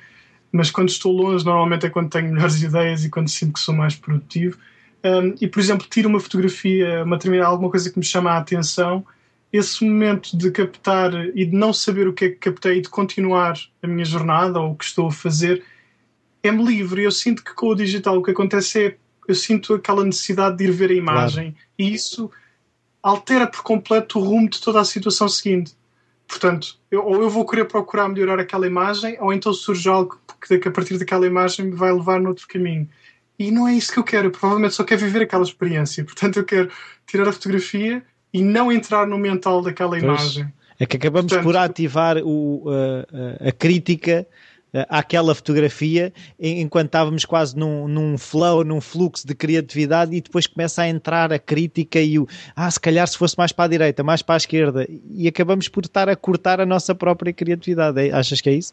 mas 0.52 0.70
quando 0.70 0.88
estou 0.88 1.12
longe, 1.12 1.44
normalmente 1.44 1.86
é 1.86 1.90
quando 1.90 2.10
tenho 2.10 2.32
melhores 2.32 2.60
ideias 2.62 3.04
e 3.04 3.10
quando 3.10 3.28
sinto 3.28 3.54
que 3.54 3.60
sou 3.60 3.74
mais 3.74 3.94
produtivo. 3.94 4.58
Um, 5.04 5.34
e, 5.40 5.46
por 5.46 5.60
exemplo, 5.60 5.86
tiro 5.88 6.08
uma 6.08 6.20
fotografia, 6.20 7.04
uma 7.04 7.18
alguma 7.44 7.70
coisa 7.70 7.90
que 7.90 7.98
me 7.98 8.04
chama 8.04 8.32
a 8.32 8.38
atenção 8.38 9.04
esse 9.52 9.84
momento 9.84 10.36
de 10.36 10.50
captar 10.50 11.12
e 11.34 11.44
de 11.44 11.56
não 11.56 11.72
saber 11.72 12.06
o 12.06 12.12
que 12.12 12.24
é 12.26 12.28
que 12.28 12.36
captei 12.36 12.78
e 12.78 12.82
de 12.82 12.88
continuar 12.88 13.58
a 13.82 13.86
minha 13.86 14.04
jornada 14.04 14.60
ou 14.60 14.72
o 14.72 14.76
que 14.76 14.84
estou 14.84 15.08
a 15.08 15.12
fazer 15.12 15.64
é-me 16.42 16.64
livre. 16.64 17.02
Eu 17.02 17.10
sinto 17.10 17.42
que 17.42 17.52
com 17.54 17.68
o 17.68 17.74
digital 17.74 18.16
o 18.16 18.22
que 18.22 18.30
acontece 18.30 18.86
é 18.86 18.96
eu 19.26 19.34
sinto 19.34 19.74
aquela 19.74 20.04
necessidade 20.04 20.56
de 20.56 20.64
ir 20.64 20.72
ver 20.72 20.90
a 20.90 20.94
imagem 20.94 21.52
claro. 21.52 21.66
e 21.78 21.92
isso 21.92 22.30
altera 23.02 23.46
por 23.46 23.62
completo 23.62 24.18
o 24.18 24.22
rumo 24.22 24.48
de 24.48 24.60
toda 24.60 24.80
a 24.80 24.84
situação 24.84 25.28
seguinte. 25.28 25.74
Portanto, 26.30 26.76
eu, 26.88 27.04
ou 27.04 27.20
eu 27.20 27.28
vou 27.28 27.44
querer 27.44 27.64
procurar 27.64 28.08
melhorar 28.08 28.38
aquela 28.38 28.64
imagem, 28.64 29.16
ou 29.20 29.32
então 29.32 29.52
surge 29.52 29.88
algo 29.88 30.16
que, 30.40 30.58
que 30.58 30.68
a 30.68 30.70
partir 30.70 30.96
daquela 30.96 31.26
imagem 31.26 31.66
me 31.66 31.72
vai 31.72 31.92
levar 31.92 32.20
noutro 32.20 32.46
caminho. 32.46 32.88
E 33.36 33.50
não 33.50 33.66
é 33.66 33.74
isso 33.74 33.92
que 33.92 33.98
eu 33.98 34.04
quero. 34.04 34.28
Eu 34.28 34.30
provavelmente 34.30 34.74
só 34.74 34.84
quero 34.84 35.00
viver 35.00 35.22
aquela 35.22 35.42
experiência. 35.42 36.04
Portanto, 36.04 36.36
eu 36.36 36.44
quero 36.44 36.70
tirar 37.04 37.28
a 37.28 37.32
fotografia 37.32 38.04
e 38.32 38.42
não 38.42 38.70
entrar 38.70 39.08
no 39.08 39.18
mental 39.18 39.60
daquela 39.60 39.90
pois, 39.90 40.02
imagem. 40.04 40.52
É 40.78 40.86
que 40.86 40.96
acabamos 40.96 41.32
Portanto, 41.32 41.44
por 41.44 41.56
ativar 41.56 42.18
o, 42.18 42.64
a, 43.42 43.48
a 43.48 43.52
crítica 43.52 44.24
àquela 44.88 45.34
fotografia 45.34 46.12
enquanto 46.38 46.86
estávamos 46.86 47.24
quase 47.24 47.56
num, 47.56 47.88
num 47.88 48.16
flow, 48.16 48.64
num 48.64 48.80
fluxo 48.80 49.26
de 49.26 49.34
criatividade 49.34 50.14
e 50.14 50.20
depois 50.20 50.46
começa 50.46 50.82
a 50.82 50.88
entrar 50.88 51.32
a 51.32 51.38
crítica 51.38 52.00
e 52.00 52.18
o 52.18 52.26
ah, 52.54 52.70
se 52.70 52.78
calhar 52.78 53.06
se 53.06 53.18
fosse 53.18 53.36
mais 53.36 53.52
para 53.52 53.64
a 53.64 53.68
direita, 53.68 54.02
mais 54.02 54.22
para 54.22 54.36
a 54.36 54.38
esquerda 54.38 54.86
e 55.10 55.26
acabamos 55.26 55.68
por 55.68 55.84
estar 55.84 56.08
a 56.08 56.16
cortar 56.16 56.60
a 56.60 56.66
nossa 56.66 56.94
própria 56.94 57.32
criatividade. 57.32 58.00
É, 58.00 58.12
achas 58.12 58.40
que 58.40 58.50
é 58.50 58.54
isso? 58.54 58.72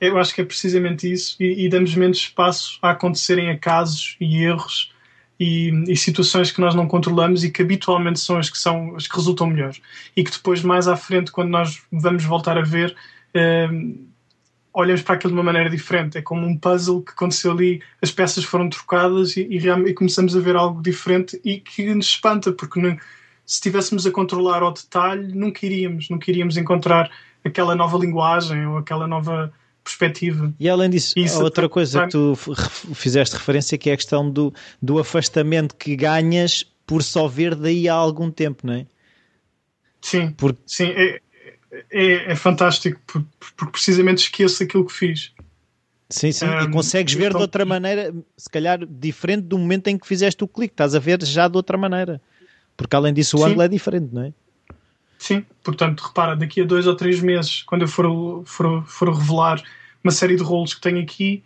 Eu 0.00 0.18
acho 0.18 0.34
que 0.34 0.40
é 0.40 0.44
precisamente 0.44 1.10
isso 1.12 1.36
e, 1.38 1.66
e 1.66 1.68
damos 1.68 1.94
menos 1.94 2.18
espaço 2.18 2.78
a 2.80 2.90
acontecerem 2.90 3.50
acasos 3.50 4.16
e 4.18 4.42
erros 4.42 4.92
e, 5.38 5.70
e, 5.88 5.96
situações 5.96 6.50
que 6.50 6.60
nós 6.60 6.74
não 6.74 6.86
controlamos 6.86 7.44
e 7.44 7.50
que 7.50 7.62
habitualmente 7.62 8.20
são 8.20 8.38
as 8.38 8.48
que 8.48 8.58
são 8.58 8.94
as 8.96 9.06
que 9.06 9.16
resultam 9.16 9.46
melhores 9.46 9.80
e 10.16 10.24
que 10.24 10.30
depois 10.30 10.62
mais 10.62 10.88
à 10.88 10.96
frente 10.96 11.30
quando 11.30 11.50
nós 11.50 11.82
vamos 11.90 12.24
voltar 12.24 12.56
a 12.56 12.62
ver 12.62 12.94
uh, 13.34 14.09
olhamos 14.72 15.02
para 15.02 15.16
aquilo 15.16 15.32
de 15.32 15.38
uma 15.38 15.44
maneira 15.44 15.68
diferente 15.68 16.18
é 16.18 16.22
como 16.22 16.46
um 16.46 16.56
puzzle 16.56 17.02
que 17.02 17.12
aconteceu 17.12 17.52
ali 17.52 17.82
as 18.00 18.10
peças 18.10 18.44
foram 18.44 18.68
trocadas 18.68 19.36
e, 19.36 19.42
e, 19.42 19.68
e 19.68 19.94
começamos 19.94 20.36
a 20.36 20.40
ver 20.40 20.56
algo 20.56 20.82
diferente 20.82 21.40
e 21.44 21.58
que 21.58 21.92
nos 21.94 22.06
espanta 22.06 22.52
porque 22.52 22.80
não, 22.80 22.96
se 23.44 23.54
estivéssemos 23.54 24.06
a 24.06 24.10
controlar 24.10 24.62
ao 24.62 24.72
detalhe 24.72 25.34
nunca 25.34 25.66
iríamos 25.66 26.08
nunca 26.08 26.30
iríamos 26.30 26.56
encontrar 26.56 27.10
aquela 27.44 27.74
nova 27.74 27.98
linguagem 27.98 28.66
ou 28.66 28.78
aquela 28.78 29.06
nova 29.06 29.52
perspectiva. 29.82 30.52
E 30.60 30.68
além 30.68 30.90
disso, 30.90 31.14
Isso 31.16 31.42
outra 31.42 31.68
coisa 31.68 32.04
que 32.04 32.10
tu 32.10 32.34
fizeste 32.94 33.36
referência 33.36 33.78
que 33.78 33.90
é 33.90 33.94
a 33.94 33.96
questão 33.96 34.30
do, 34.30 34.52
do 34.80 34.98
afastamento 34.98 35.74
que 35.74 35.96
ganhas 35.96 36.64
por 36.86 37.02
só 37.02 37.26
ver 37.26 37.54
daí 37.54 37.88
há 37.88 37.94
algum 37.94 38.30
tempo, 38.30 38.66
não 38.66 38.74
é? 38.74 38.86
Sim, 40.00 40.30
porque... 40.32 40.60
sim 40.66 40.88
é, 40.88 41.20
é, 41.90 42.32
é 42.32 42.36
fantástico 42.36 43.00
porque 43.06 43.72
precisamente 43.72 44.18
esqueço 44.18 44.62
aquilo 44.62 44.84
que 44.84 44.92
fiz. 44.92 45.32
Sim, 46.08 46.32
sim, 46.32 46.44
um, 46.44 46.60
e 46.62 46.70
consegues 46.70 47.14
ver 47.14 47.26
então... 47.26 47.38
de 47.38 47.42
outra 47.42 47.64
maneira, 47.64 48.12
se 48.36 48.50
calhar 48.50 48.84
diferente 48.84 49.42
do 49.42 49.56
momento 49.56 49.86
em 49.86 49.96
que 49.96 50.06
fizeste 50.06 50.42
o 50.42 50.48
clique, 50.48 50.74
estás 50.74 50.94
a 50.94 50.98
ver 50.98 51.22
já 51.24 51.46
de 51.46 51.56
outra 51.56 51.78
maneira. 51.78 52.20
Porque 52.76 52.96
além 52.96 53.14
disso 53.14 53.38
o 53.38 53.44
ângulo 53.44 53.62
é 53.62 53.68
diferente, 53.68 54.12
não 54.12 54.22
é? 54.22 54.32
Sim, 55.18 55.44
portanto, 55.62 56.00
repara, 56.00 56.34
daqui 56.34 56.62
a 56.62 56.64
dois 56.64 56.86
ou 56.86 56.96
três 56.96 57.20
meses, 57.20 57.62
quando 57.62 57.82
eu 57.82 57.88
for, 57.88 58.42
for, 58.44 58.82
for 58.86 59.14
revelar 59.14 59.62
uma 60.02 60.10
série 60.10 60.34
de 60.34 60.42
rolos 60.42 60.74
que 60.74 60.80
tenho 60.80 61.00
aqui, 61.00 61.44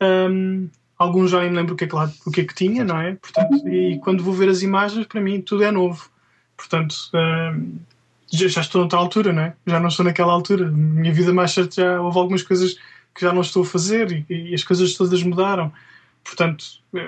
um, 0.00 0.68
alguns 0.98 1.30
já 1.30 1.40
nem 1.40 1.50
me 1.50 1.56
lembro 1.56 1.74
o 1.74 1.76
que 1.76 1.84
é 1.84 1.86
que, 1.86 1.94
lá, 1.94 2.10
o 2.26 2.30
que, 2.30 2.40
é 2.40 2.44
que 2.44 2.54
tinha, 2.54 2.82
não 2.82 2.98
é? 2.98 3.14
Portanto, 3.14 3.68
e 3.68 3.98
quando 3.98 4.24
vou 4.24 4.32
ver 4.32 4.48
as 4.48 4.62
imagens, 4.62 5.06
para 5.06 5.20
mim 5.20 5.40
tudo 5.40 5.62
é 5.62 5.70
novo. 5.70 6.10
Portanto, 6.56 6.94
um, 7.14 7.76
já, 8.30 8.48
já, 8.48 8.60
estou 8.60 8.80
noutra 8.80 8.98
altura, 8.98 9.32
não 9.32 9.42
é? 9.42 9.54
Já 9.66 9.80
não 9.80 9.88
estou 9.88 10.04
naquela 10.04 10.32
altura. 10.32 10.70
Minha 10.70 11.12
vida 11.12 11.32
mais 11.32 11.52
certa 11.52 11.82
já 11.82 12.00
houve 12.00 12.18
algumas 12.18 12.42
coisas 12.42 12.74
que 13.14 13.20
já 13.22 13.32
não 13.32 13.40
estou 13.40 13.62
a 13.62 13.66
fazer 13.66 14.24
e, 14.28 14.50
e 14.50 14.54
as 14.54 14.64
coisas 14.64 14.94
todas 14.94 15.22
mudaram. 15.22 15.72
Portanto, 16.22 16.64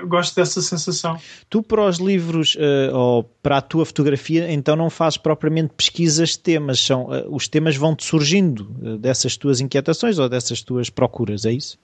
gosto 0.06 0.34
dessa 0.34 0.60
sensação. 0.62 1.18
Tu, 1.48 1.62
para 1.62 1.86
os 1.86 1.98
livros 1.98 2.54
uh, 2.54 2.94
ou 2.94 3.24
para 3.42 3.58
a 3.58 3.60
tua 3.60 3.84
fotografia, 3.84 4.50
então 4.50 4.74
não 4.74 4.88
fazes 4.90 5.16
propriamente 5.16 5.74
pesquisas 5.76 6.30
de 6.30 6.38
temas, 6.40 6.80
são, 6.80 7.04
uh, 7.04 7.34
os 7.34 7.46
temas 7.46 7.76
vão-te 7.76 8.04
surgindo 8.04 8.74
uh, 8.82 8.96
dessas 8.96 9.36
tuas 9.36 9.60
inquietações 9.60 10.18
ou 10.18 10.28
dessas 10.28 10.62
tuas 10.62 10.90
procuras, 10.90 11.44
é 11.44 11.52
isso? 11.52 11.78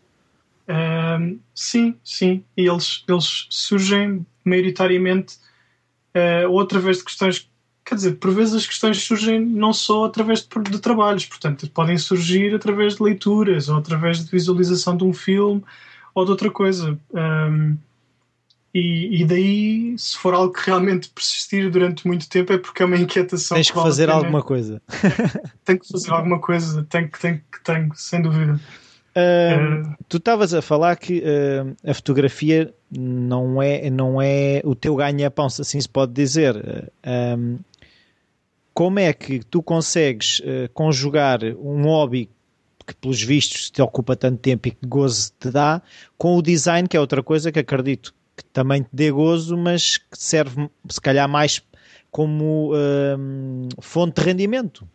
sim, 1.55 1.95
sim. 2.05 2.45
E 2.55 2.69
eles, 2.69 3.03
eles 3.09 3.47
surgem 3.49 4.27
maioritariamente 4.45 5.37
ou 6.51 6.61
através 6.61 6.99
de 6.99 7.05
questões. 7.05 7.48
Quer 7.89 7.95
dizer, 7.95 8.17
por 8.17 8.31
vezes 8.33 8.55
as 8.55 8.67
questões 8.67 9.03
surgem 9.03 9.41
não 9.41 9.73
só 9.73 10.05
através 10.05 10.43
de, 10.43 10.71
de 10.71 10.79
trabalhos, 10.79 11.25
portanto, 11.25 11.71
podem 11.71 11.97
surgir 11.97 12.55
através 12.55 12.97
de 12.97 13.03
leituras 13.03 13.71
ou 13.71 13.79
através 13.79 14.23
de 14.23 14.31
visualização 14.31 14.95
de 14.95 15.05
um 15.05 15.15
filme 15.15 15.65
ou 16.15 16.23
de 16.23 16.31
outra 16.31 16.51
coisa. 16.51 16.99
Um, 17.15 17.79
e, 18.75 19.23
E, 19.23 19.25
daí, 19.25 19.95
se 19.97 20.19
for 20.19 20.35
algo 20.35 20.53
que 20.53 20.67
realmente 20.67 21.09
persistir 21.09 21.71
durante 21.71 22.07
muito 22.07 22.29
tempo, 22.29 22.53
é 22.53 22.59
porque 22.59 22.83
é 22.83 22.87
uma 22.87 22.99
inquietação. 22.99 23.55
Tens 23.55 23.69
que, 23.69 23.73
que 23.73 23.83
fazer 23.83 24.11
alguma 24.11 24.43
coisa. 24.43 24.83
tenho 25.65 25.81
que 25.81 25.89
fazer 25.89 26.11
alguma 26.11 26.39
coisa, 26.39 26.87
tenho 26.91 27.09
que, 27.09 27.19
tenho, 27.19 27.41
tenho, 27.65 27.91
sem 27.95 28.21
dúvida. 28.21 28.61
Uh, 29.17 29.97
tu 30.11 30.19
estavas 30.19 30.53
a 30.53 30.61
falar 30.61 30.95
que 30.97 31.21
uh, 31.21 31.75
a 31.91 31.95
fotografia 31.95 32.73
não 32.91 33.63
é, 33.63 33.89
não 33.89 34.21
é 34.21 34.61
o 34.63 34.75
teu 34.75 34.95
ganha-pão, 34.95 35.49
se 35.49 35.63
assim 35.63 35.81
se 35.81 35.89
pode 35.89 36.13
dizer. 36.13 36.55
Uh, 36.55 37.59
como 38.79 39.01
é 39.01 39.13
que 39.13 39.41
tu 39.41 39.61
consegues 39.61 40.41
conjugar 40.73 41.41
um 41.43 41.83
hobby 41.83 42.31
que, 42.87 42.95
pelos 42.95 43.21
vistos, 43.21 43.71
te 43.71 43.83
ocupa 43.83 44.15
tanto 44.15 44.39
tempo 44.39 44.69
e 44.69 44.71
que 44.71 44.87
gozo 44.87 45.33
te 45.37 45.51
dá, 45.51 45.83
com 46.17 46.37
o 46.37 46.41
design, 46.41 46.87
que 46.87 46.97
é 46.97 47.01
outra 47.01 47.21
coisa 47.21 47.51
que 47.51 47.59
acredito 47.59 48.15
que 48.37 48.45
também 48.45 48.85
te 48.85 48.91
dê 48.93 49.11
gozo, 49.11 49.57
mas 49.57 49.99
que 49.99 50.17
serve, 50.17 50.71
se 50.89 51.01
calhar, 51.01 51.29
mais 51.29 51.61
como 52.09 52.71
fonte 53.81 54.21
de 54.21 54.25
rendimento? 54.25 54.89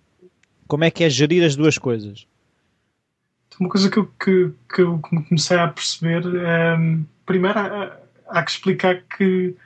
Como 0.66 0.86
é 0.86 0.90
que 0.90 1.04
é 1.04 1.10
gerir 1.10 1.44
as 1.44 1.58
duas 1.58 1.78
coisas? 1.78 2.26
Uma 3.60 3.68
coisa 3.68 3.90
que 3.90 3.98
eu, 3.98 4.06
que, 4.06 4.54
que 4.74 4.82
eu 4.82 4.98
comecei 5.28 5.58
a 5.58 5.68
perceber, 5.68 6.26
um, 6.26 7.06
primeiro 7.26 7.60
há, 7.60 7.98
há, 8.30 8.44
que 8.44 8.52
explicar 8.52 9.04
que, 9.18 9.58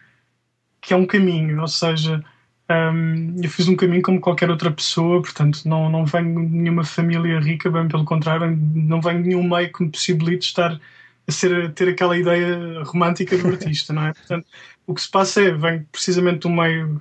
que 0.81 0.91
é 0.91 0.97
um 0.97 1.05
caminho, 1.05 1.62
ou 1.62 1.67
seja, 1.67 2.25
um, 2.69 3.36
eu 3.41 3.50
fiz 3.50 3.67
um 3.67 3.75
caminho 3.75 4.01
como 4.01 4.19
qualquer 4.19 4.50
outra 4.50 4.69
pessoa, 4.69 5.21
portanto 5.21 5.62
não, 5.65 5.89
não 5.89 6.05
venho 6.05 6.47
de 6.47 6.55
nenhuma 6.55 6.83
família 6.83 7.39
rica, 7.39 7.69
bem 7.71 7.88
pelo 7.88 8.03
contrário, 8.03 8.57
não 8.75 9.01
venho 9.01 9.24
de 9.24 9.29
nenhum 9.29 9.47
meio 9.47 9.71
que 9.71 9.83
me 9.83 9.89
possibilite 9.89 10.47
estar 10.47 10.79
a, 11.27 11.31
ser, 11.31 11.65
a 11.65 11.71
ter 11.71 11.89
aquela 11.89 12.17
ideia 12.17 12.83
romântica 12.83 13.38
do 13.38 13.47
artista, 13.47 13.93
não 13.93 14.07
é? 14.07 14.13
Portanto, 14.13 14.45
o 14.86 14.93
que 14.93 15.01
se 15.01 15.09
passa 15.09 15.41
é, 15.41 15.51
venho 15.51 15.88
precisamente 15.91 16.41
de 16.41 16.47
um 16.47 16.55
meio 16.55 17.00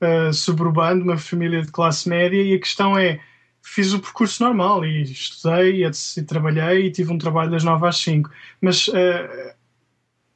uh, 0.00 0.32
suburbano, 0.34 1.02
de 1.02 1.08
uma 1.08 1.18
família 1.18 1.62
de 1.62 1.70
classe 1.70 2.08
média, 2.08 2.42
e 2.42 2.54
a 2.54 2.58
questão 2.58 2.98
é, 2.98 3.20
fiz 3.62 3.92
o 3.92 4.00
percurso 4.00 4.42
normal 4.42 4.84
e 4.84 5.02
estudei 5.02 5.84
e, 5.84 6.22
trabalhei 6.22 6.86
e 6.86 6.90
tive 6.90 7.12
um 7.12 7.18
trabalho 7.18 7.50
das 7.50 7.62
9 7.62 7.86
às 7.86 7.96
5. 7.98 8.28
Mas 8.60 8.88
uh, 8.88 9.54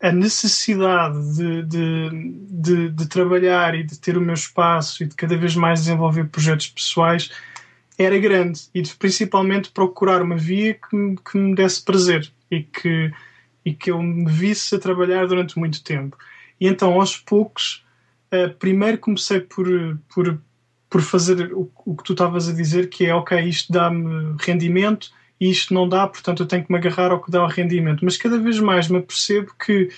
a 0.04 0.12
necessidade 0.12 1.34
de, 1.34 1.62
de, 1.62 2.11
de, 2.50 2.88
de, 2.90 3.06
trabalhar 3.06 3.75
e 3.75 3.82
de 3.82 3.99
ter 3.99 4.18
o 4.18 4.20
meu 4.20 4.34
espaço 4.34 5.02
e 5.02 5.06
de 5.06 5.14
cada 5.14 5.34
vez 5.34 5.56
mais 5.56 5.80
desenvolver 5.80 6.28
projetos 6.28 6.68
pessoais 6.68 7.30
era 7.96 8.18
grande 8.18 8.68
e 8.75 8.82
de 8.82 8.94
principalmente 8.96 9.70
procurar 9.70 10.20
uma 10.20 10.37
via 10.37 10.75
que 10.75 10.94
me, 10.94 11.16
que 11.16 11.38
me 11.38 11.54
desse 11.54 11.82
prazer 11.82 12.30
e 12.50 12.62
que, 12.62 13.11
e 13.64 13.73
que 13.73 13.90
eu 13.90 14.02
me 14.02 14.30
visse 14.30 14.75
a 14.75 14.78
trabalhar 14.78 15.26
durante 15.26 15.58
muito 15.58 15.82
tempo. 15.82 16.18
E 16.61 16.68
então, 16.68 16.92
aos 16.92 17.16
poucos, 17.16 17.82
uh, 18.30 18.52
primeiro 18.58 18.99
comecei 18.99 19.40
por, 19.40 19.66
por 20.14 20.38
por 20.90 21.02
fazer 21.02 21.52
o, 21.52 21.68
o 21.84 21.96
que 21.96 22.04
tu 22.04 22.12
estavas 22.12 22.49
a 22.49 22.52
dizer, 22.52 22.88
que 22.88 23.04
é 23.04 23.12
ok, 23.12 23.40
isto 23.40 23.73
dá-me 23.73 24.37
rendimento 24.38 25.11
e 25.40 25.50
isto 25.50 25.74
não 25.74 25.88
dá, 25.88 26.06
portanto 26.06 26.42
eu 26.42 26.46
tenho 26.46 26.64
que 26.64 26.72
me 26.72 26.78
agarrar 26.78 27.10
ao 27.10 27.22
que 27.22 27.30
dá 27.30 27.42
o 27.42 27.48
rendimento. 27.48 28.04
Mas 28.04 28.16
cada 28.16 28.38
vez 28.38 28.58
mais 28.60 28.88
me 28.88 29.00
percebo 29.02 29.52
que 29.64 29.90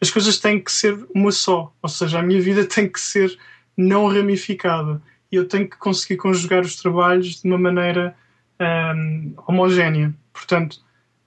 as 0.00 0.10
coisas 0.10 0.38
têm 0.38 0.60
que 0.60 0.70
ser 0.70 1.06
uma 1.14 1.32
só, 1.32 1.72
ou 1.80 1.88
seja, 1.88 2.18
a 2.18 2.22
minha 2.22 2.40
vida 2.40 2.64
tem 2.68 2.88
que 2.88 3.00
ser 3.00 3.36
não 3.76 4.08
ramificada 4.08 5.00
e 5.30 5.36
eu 5.36 5.48
tenho 5.48 5.68
que 5.68 5.78
conseguir 5.78 6.18
conjugar 6.18 6.60
os 6.60 6.76
trabalhos 6.76 7.40
de 7.40 7.48
uma 7.48 7.56
maneira 7.56 8.14
um, 8.60 9.34
homogénea. 9.46 10.14
Portanto, 10.32 10.78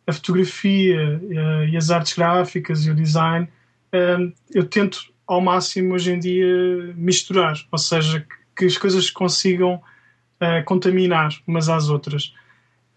a 0.06 0.14
fotografia 0.14 1.20
uh, 1.24 1.66
e 1.68 1.76
as 1.76 1.90
artes 1.90 2.14
gráficas 2.14 2.86
e 2.86 2.92
o 2.92 2.96
design, 2.96 3.48
um, 3.94 4.32
eu 4.54 4.66
tento 4.66 5.12
ao 5.26 5.42
máximo 5.42 5.96
hoje 5.96 6.12
em 6.12 6.20
dia 6.20 6.94
misturar, 6.96 7.56
ou 7.72 7.80
seja, 7.80 8.26
que 8.56 8.66
as 8.66 8.78
coisas 8.78 9.10
consigam 9.10 9.76
uh, 9.76 10.64
contaminar 10.66 11.30
umas 11.48 11.68
às 11.68 11.90
outras. 11.90 12.34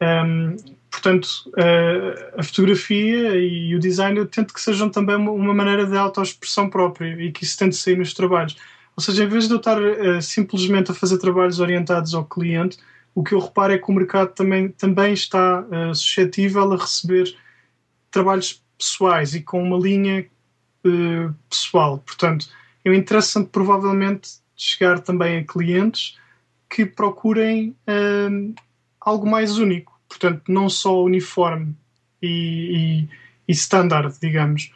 Um, 0.00 0.56
portanto, 0.90 1.28
uh, 1.48 2.38
a 2.40 2.42
fotografia 2.42 3.36
e 3.36 3.74
o 3.74 3.78
design 3.78 4.18
eu 4.18 4.26
tento 4.26 4.54
que 4.54 4.60
sejam 4.60 4.88
também 4.88 5.16
uma, 5.16 5.30
uma 5.30 5.54
maneira 5.54 5.86
de 5.86 5.96
autoexpressão 5.96 6.70
própria 6.70 7.08
e 7.20 7.32
que 7.32 7.44
isso 7.44 7.58
tente 7.58 7.76
sair 7.76 7.96
nos 7.96 8.14
trabalhos. 8.14 8.56
Ou 8.96 9.02
seja, 9.02 9.24
em 9.24 9.28
vez 9.28 9.46
de 9.46 9.54
eu 9.54 9.58
estar 9.58 9.80
uh, 9.80 10.20
simplesmente 10.20 10.90
a 10.90 10.94
fazer 10.94 11.18
trabalhos 11.18 11.60
orientados 11.60 12.14
ao 12.14 12.24
cliente, 12.24 12.78
o 13.14 13.22
que 13.22 13.34
eu 13.34 13.40
reparo 13.40 13.72
é 13.72 13.78
que 13.78 13.90
o 13.90 13.94
mercado 13.94 14.32
também, 14.32 14.68
também 14.70 15.12
está 15.12 15.62
uh, 15.62 15.94
suscetível 15.94 16.72
a 16.72 16.76
receber 16.76 17.36
trabalhos 18.10 18.62
pessoais 18.76 19.34
e 19.34 19.42
com 19.42 19.62
uma 19.62 19.78
linha 19.78 20.26
uh, 20.84 21.34
pessoal. 21.48 21.98
Portanto, 21.98 22.48
eu 22.84 22.94
interesso-me 22.94 23.46
provavelmente 23.46 24.38
chegar 24.56 25.00
também 25.00 25.38
a 25.38 25.44
clientes 25.44 26.16
que 26.68 26.84
procurem 26.84 27.76
um, 27.88 28.54
algo 29.08 29.28
mais 29.28 29.58
único, 29.58 29.98
portanto, 30.08 30.42
não 30.48 30.68
só 30.68 31.02
uniforme 31.02 31.74
e, 32.22 33.06
e, 33.06 33.08
e 33.48 33.52
standard, 33.52 34.14
digamos. 34.20 34.72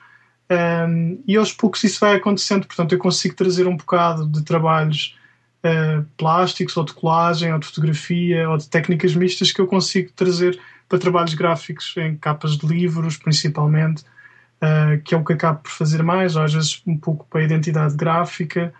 Um, 0.50 1.22
e 1.26 1.36
aos 1.36 1.52
poucos 1.52 1.82
isso 1.84 2.00
vai 2.00 2.16
acontecendo, 2.16 2.66
portanto, 2.66 2.92
eu 2.92 2.98
consigo 2.98 3.34
trazer 3.34 3.66
um 3.66 3.76
bocado 3.76 4.26
de 4.28 4.42
trabalhos 4.42 5.16
uh, 5.64 6.04
plásticos, 6.16 6.76
ou 6.76 6.84
de 6.84 6.92
colagem, 6.92 7.52
ou 7.52 7.58
de 7.58 7.66
fotografia, 7.66 8.48
ou 8.50 8.58
de 8.58 8.68
técnicas 8.68 9.14
mistas 9.14 9.52
que 9.52 9.60
eu 9.60 9.66
consigo 9.66 10.10
trazer 10.12 10.58
para 10.88 10.98
trabalhos 10.98 11.34
gráficos 11.34 11.94
em 11.96 12.16
capas 12.16 12.58
de 12.58 12.66
livros, 12.66 13.16
principalmente, 13.16 14.02
uh, 14.02 15.00
que 15.04 15.14
é 15.14 15.18
o 15.18 15.24
que 15.24 15.32
acabo 15.32 15.60
por 15.60 15.70
fazer 15.70 16.02
mais, 16.02 16.36
ou 16.36 16.42
às 16.42 16.52
vezes 16.52 16.82
um 16.86 16.98
pouco 16.98 17.26
para 17.30 17.40
a 17.40 17.44
identidade 17.44 17.96
gráfica. 17.96 18.74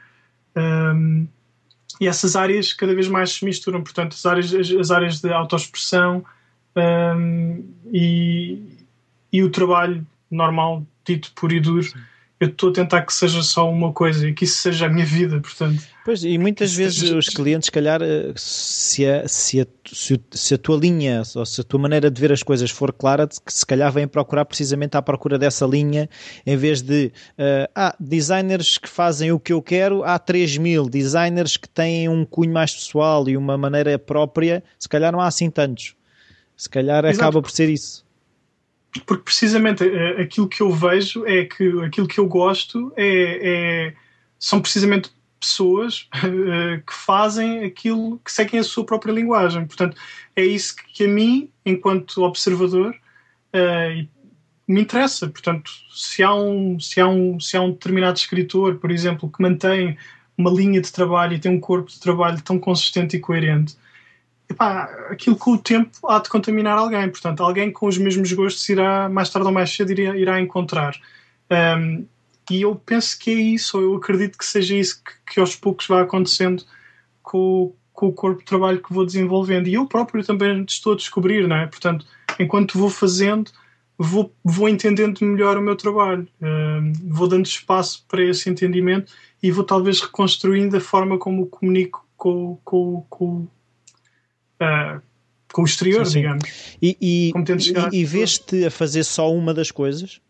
Um, 0.55 1.27
e 2.01 2.07
essas 2.07 2.37
áreas 2.37 2.73
cada 2.73 2.95
vez 2.95 3.09
mais 3.09 3.33
se 3.33 3.45
misturam, 3.45 3.83
portanto, 3.83 4.13
as 4.13 4.27
áreas, 4.27 4.55
as, 4.55 4.71
as 4.71 4.91
áreas 4.91 5.21
de 5.21 5.33
autoexpressão 5.33 6.25
um, 6.77 7.65
e, 7.93 8.59
e 9.33 9.43
o 9.43 9.51
trabalho 9.51 10.07
normal, 10.31 10.85
dito 11.05 11.33
por 11.35 11.53
e 11.53 11.61
duro. 11.61 11.85
Sim 11.85 12.12
eu 12.43 12.49
estou 12.49 12.71
a 12.71 12.73
tentar 12.73 13.03
que 13.03 13.15
seja 13.15 13.41
só 13.41 13.71
uma 13.71 13.93
coisa 13.93 14.29
e 14.29 14.35
que 14.35 14.45
isso 14.45 14.57
seja 14.57 14.87
a 14.87 14.89
minha 14.89 15.07
vida, 15.07 15.39
portanto. 15.39 15.81
Pois, 16.05 16.25
e 16.25 16.37
muitas 16.37 16.75
vezes 16.75 16.99
seja... 16.99 17.17
os 17.17 17.29
clientes, 17.29 17.67
se 17.67 17.71
calhar, 17.71 18.03
eh, 18.03 18.33
se 18.35 19.07
a, 19.07 19.29
se, 19.29 19.61
a, 19.61 19.67
se 20.33 20.55
a 20.55 20.59
tua 20.59 20.77
linha 20.77 21.23
ou 21.37 21.47
se 21.47 21.61
a 21.61 21.65
tua 21.65 21.79
maneira 21.79 22.11
de 22.11 22.21
ver 22.21 22.33
as 22.33 22.43
coisas 22.43 22.69
for 22.69 22.93
clara, 22.93 23.29
que 23.29 23.53
se 23.53 23.65
calhar 23.65 23.93
vêm 23.93 24.09
procurar 24.09 24.45
precisamente 24.45 24.97
à 24.97 25.03
procura 25.03 25.39
dessa 25.39 25.65
linha, 25.65 26.11
em 26.45 26.57
vez 26.57 26.83
de 26.83 27.13
uh, 27.39 27.71
ah, 27.77 27.95
designers 28.01 28.77
que 28.77 28.89
fazem 28.89 29.31
o 29.31 29.39
que 29.39 29.53
eu 29.53 29.63
quero, 29.63 30.03
há 30.03 30.19
3 30.19 30.59
mil, 30.59 30.89
designers 30.89 31.57
que 31.57 31.69
têm 31.69 32.09
um 32.09 32.25
cunho 32.25 32.53
mais 32.53 32.75
pessoal 32.75 33.29
e 33.29 33.37
uma 33.37 33.57
maneira 33.57 33.97
própria, 34.01 34.65
se 34.81 34.89
calhar 34.89 35.13
não 35.13 35.21
há 35.21 35.29
assim 35.29 35.49
tantos. 35.49 35.95
Se 36.57 36.69
calhar 36.69 37.05
Exato. 37.05 37.21
acaba 37.21 37.41
por 37.41 37.53
ser 37.53 37.69
isso 37.71 38.05
porque 39.01 39.25
precisamente 39.25 39.85
eh, 39.85 40.21
aquilo 40.21 40.49
que 40.49 40.61
eu 40.61 40.71
vejo 40.71 41.25
é 41.27 41.45
que 41.45 41.83
aquilo 41.83 42.07
que 42.07 42.21
eu 42.21 42.27
gosto 42.27 42.93
é, 42.97 43.39
é 43.43 43.95
são 44.39 44.61
precisamente 44.61 45.11
pessoas 45.41 46.09
uh, 46.17 46.81
que 46.87 46.93
fazem 46.93 47.65
aquilo 47.65 48.21
que 48.25 48.31
seguem 48.31 48.61
a 48.61 48.65
sua 48.65 48.85
própria 48.85 49.13
linguagem. 49.13 49.67
Portanto, 49.67 49.97
é 50.37 50.45
isso 50.45 50.77
que 50.77 51.05
a 51.05 51.09
mim, 51.09 51.51
enquanto 51.65 52.23
observador, 52.23 52.95
uh, 53.55 54.09
me 54.67 54.81
interessa. 54.81 55.29
Portanto, 55.29 55.71
se 55.91 56.23
há, 56.23 56.35
um, 56.35 56.79
se, 56.79 57.01
há 57.01 57.09
um, 57.09 57.41
se 57.41 57.57
há 57.57 57.61
um 57.61 57.73
determinado 57.73 58.19
escritor, 58.19 58.77
por 58.77 58.91
exemplo, 58.91 59.31
que 59.31 59.43
mantém 59.43 59.97
uma 60.37 60.51
linha 60.51 60.81
de 60.81 60.91
trabalho 60.91 61.35
e 61.35 61.39
tem 61.39 61.51
um 61.51 61.61
corpo 61.61 61.91
de 61.91 62.01
trabalho 62.01 62.41
tão 62.43 62.59
consistente 62.59 63.17
e 63.17 63.21
coerente, 63.21 63.77
epá, 64.53 64.85
aquilo 65.11 65.37
com 65.37 65.53
o 65.53 65.59
tempo 65.59 65.91
há 66.09 66.19
de 66.19 66.29
contaminar 66.29 66.79
alguém. 66.79 67.09
Portanto, 67.09 67.43
alguém 67.43 67.71
com 67.71 67.87
os 67.87 67.99
mesmos 67.99 68.33
gostos 68.33 68.69
irá, 68.69 69.09
mais 69.09 69.31
tarde 69.31 69.49
ou 69.49 69.55
mais 69.55 69.75
cedo, 69.75 69.91
irá, 69.93 70.17
irá 70.17 70.41
encontrar. 70.41 70.95
Um, 71.51 72.07
e 72.51 72.63
eu 72.63 72.75
penso 72.75 73.19
que 73.19 73.31
é 73.31 73.35
isso, 73.35 73.79
ou 73.79 73.83
eu 73.83 73.97
acredito 73.97 74.37
que 74.37 74.45
seja 74.45 74.77
isso 74.77 75.03
que, 75.03 75.35
que 75.35 75.41
aos 75.41 75.55
poucos 75.57 75.87
vai 75.87 76.03
acontecendo 76.03 76.65
com, 77.23 77.75
com, 77.93 78.09
o 78.09 78.13
corpo 78.13 78.41
de 78.41 78.45
trabalho 78.45 78.83
que 78.83 78.93
vou 78.93 79.07
desenvolvendo. 79.07 79.69
E 79.69 79.75
eu 79.75 79.87
próprio 79.87 80.25
também 80.25 80.65
estou 80.69 80.93
a 80.93 80.97
descobrir, 80.97 81.47
não 81.47 81.57
é? 81.57 81.67
Portanto, 81.67 82.07
enquanto 82.39 82.79
vou 82.79 82.91
fazendo, 82.91 83.51
vou, 83.97 84.35
vou 84.45 84.69
entendendo 84.69 85.25
melhor 85.25 85.57
o 85.57 85.63
meu 85.63 85.77
trabalho, 85.77 86.27
um, 86.41 86.93
vou 87.09 87.29
dando 87.29 87.47
espaço 87.47 88.05
para 88.09 88.23
esse 88.23 88.51
entendimento 88.51 89.13
e 89.43 89.51
vou 89.51 89.65
talvez 89.65 90.01
reconstruindo 90.01 90.77
a 90.77 90.81
forma 90.81 91.19
como 91.19 91.47
comunico 91.47 92.07
com, 92.17 92.59
com, 92.65 93.07
com, 93.09 93.49
uh, 94.61 95.01
com 95.53 95.63
o 95.63 95.65
exterior, 95.65 96.05
sim, 96.07 96.13
sim. 96.13 96.21
digamos. 96.21 96.77
E, 96.81 96.97
e, 97.01 97.33
e, 97.93 98.01
e 98.01 98.05
vês-te 98.05 98.65
a 98.65 98.71
fazer 98.71 99.05
só 99.05 99.33
uma 99.33 99.53
das 99.53 99.71
coisas? 99.71 100.21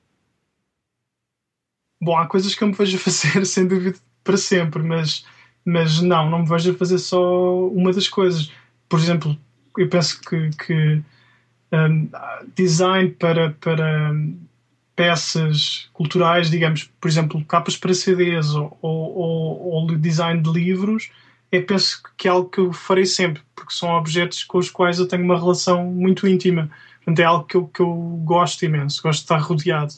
Bom, 2.00 2.16
há 2.16 2.26
coisas 2.26 2.54
que 2.54 2.64
eu 2.64 2.68
me 2.68 2.74
vejo 2.74 2.96
a 2.96 3.00
fazer 3.00 3.44
sem 3.46 3.66
dúvida 3.66 3.98
para 4.24 4.36
sempre, 4.36 4.82
mas, 4.82 5.24
mas 5.64 6.00
não, 6.00 6.28
não 6.28 6.40
me 6.40 6.48
vejo 6.48 6.72
a 6.72 6.74
fazer 6.74 6.98
só 6.98 7.68
uma 7.68 7.92
das 7.92 8.08
coisas. 8.08 8.50
Por 8.88 8.98
exemplo, 8.98 9.36
eu 9.78 9.88
penso 9.88 10.20
que, 10.20 10.50
que 10.50 11.02
um, 11.72 12.08
design 12.54 13.10
para, 13.10 13.50
para, 13.52 14.12
peças 14.94 15.88
culturais, 15.92 16.50
digamos, 16.50 16.90
por 17.00 17.08
exemplo, 17.08 17.44
capas 17.44 17.76
para 17.76 17.94
CDs 17.94 18.54
ou, 18.54 18.78
ou, 18.82 19.72
ou 19.72 19.86
design 19.96 20.42
de 20.42 20.50
livros, 20.50 21.10
eu 21.52 21.66
penso 21.66 22.02
que 22.16 22.26
é 22.26 22.30
algo 22.30 22.48
que 22.48 22.58
eu 22.58 22.72
farei 22.72 23.04
sempre, 23.04 23.42
porque 23.54 23.74
são 23.74 23.90
objetos 23.90 24.42
com 24.42 24.56
os 24.56 24.70
quais 24.70 24.98
eu 24.98 25.06
tenho 25.06 25.22
uma 25.22 25.38
relação 25.38 25.84
muito 25.84 26.26
íntima. 26.26 26.70
Portanto, 26.96 27.18
é 27.20 27.24
algo 27.24 27.44
que 27.44 27.56
eu, 27.56 27.66
que 27.66 27.80
eu 27.80 27.94
gosto 28.24 28.64
imenso, 28.64 29.02
gosto 29.02 29.18
de 29.18 29.24
estar 29.24 29.38
rodeado 29.38 29.92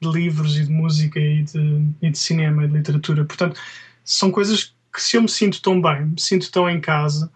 de 0.00 0.08
livros 0.10 0.56
e 0.56 0.64
de 0.64 0.72
música 0.72 1.20
e 1.20 1.44
de, 1.44 1.86
e 2.02 2.10
de 2.10 2.18
cinema 2.18 2.64
e 2.64 2.68
de 2.68 2.74
literatura. 2.74 3.24
Portanto, 3.24 3.60
são 4.04 4.32
coisas 4.32 4.74
que 4.92 5.00
se 5.00 5.16
eu 5.16 5.22
me 5.22 5.28
sinto 5.28 5.62
tão 5.62 5.80
bem, 5.80 6.06
me 6.06 6.20
sinto 6.20 6.50
tão 6.50 6.68
em 6.68 6.80
casa, 6.80 7.30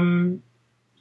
hum, 0.00 0.38